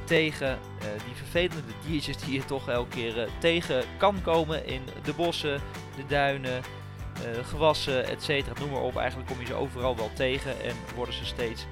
tegen 0.04 0.48
uh, 0.48 0.88
die 1.06 1.16
vervelende 1.16 1.74
diertjes 1.86 2.18
die 2.18 2.34
je 2.34 2.46
toch 2.46 2.70
elke 2.70 2.90
keer 2.90 3.18
uh, 3.18 3.30
tegen 3.40 3.84
kan 3.98 4.22
komen 4.22 4.66
in 4.66 4.82
de 5.04 5.14
bossen, 5.14 5.62
de 5.96 6.06
duinen, 6.08 6.62
uh, 7.18 7.46
gewassen, 7.46 8.08
etc. 8.08 8.60
Noem 8.60 8.70
maar 8.72 8.82
op. 8.82 8.98
Eigenlijk 8.98 9.30
kom 9.30 9.40
je 9.40 9.46
ze 9.46 9.54
overal 9.54 9.96
wel 9.96 10.12
tegen 10.14 10.62
en 10.62 10.76
worden 10.96 11.14
ze 11.14 11.26
steeds 11.26 11.66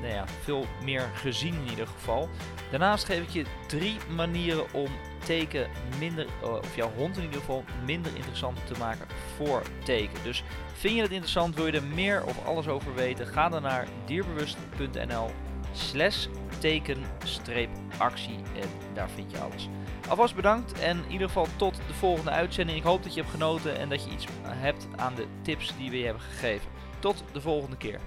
nou 0.00 0.12
ja, 0.12 0.24
veel 0.42 0.66
meer 0.84 1.10
gezien 1.14 1.54
in 1.54 1.70
ieder 1.70 1.86
geval. 1.86 2.28
Daarnaast 2.70 3.04
geef 3.04 3.22
ik 3.22 3.30
je 3.30 3.44
drie 3.66 3.96
manieren 4.14 4.72
om 4.72 4.88
teken 5.24 5.68
minder, 5.98 6.26
of 6.42 6.76
jouw 6.76 6.90
hond 6.96 7.16
in 7.16 7.22
ieder 7.22 7.38
geval, 7.38 7.64
minder 7.84 8.16
interessant 8.16 8.66
te 8.66 8.74
maken 8.78 9.06
voor 9.36 9.62
teken. 9.84 10.22
Dus 10.22 10.44
vind 10.72 10.94
je 10.94 11.02
het 11.02 11.10
interessant, 11.10 11.54
wil 11.54 11.66
je 11.66 11.72
er 11.72 11.82
meer 11.82 12.24
of 12.24 12.46
alles 12.46 12.68
over 12.68 12.94
weten, 12.94 13.26
ga 13.26 13.48
dan 13.48 13.62
naar 13.62 13.86
dierbewust.nl 14.04 15.30
slash 15.72 16.26
teken-actie 16.58 18.36
en 18.36 18.68
daar 18.94 19.10
vind 19.10 19.30
je 19.30 19.38
alles. 19.38 19.68
Alvast 20.08 20.34
bedankt 20.34 20.80
en 20.80 20.96
in 21.04 21.12
ieder 21.12 21.26
geval 21.26 21.46
tot 21.56 21.80
de 21.86 21.94
volgende 21.94 22.30
uitzending. 22.30 22.78
Ik 22.78 22.84
hoop 22.84 23.02
dat 23.02 23.14
je 23.14 23.20
hebt 23.20 23.32
genoten 23.32 23.78
en 23.78 23.88
dat 23.88 24.04
je 24.04 24.10
iets 24.10 24.26
hebt 24.48 24.86
aan 24.96 25.14
de 25.14 25.26
tips 25.42 25.76
die 25.76 25.90
we 25.90 25.98
je 25.98 26.04
hebben 26.04 26.22
gegeven. 26.22 26.70
Tot 26.98 27.24
de 27.32 27.40
volgende 27.40 27.76
keer. 27.76 28.00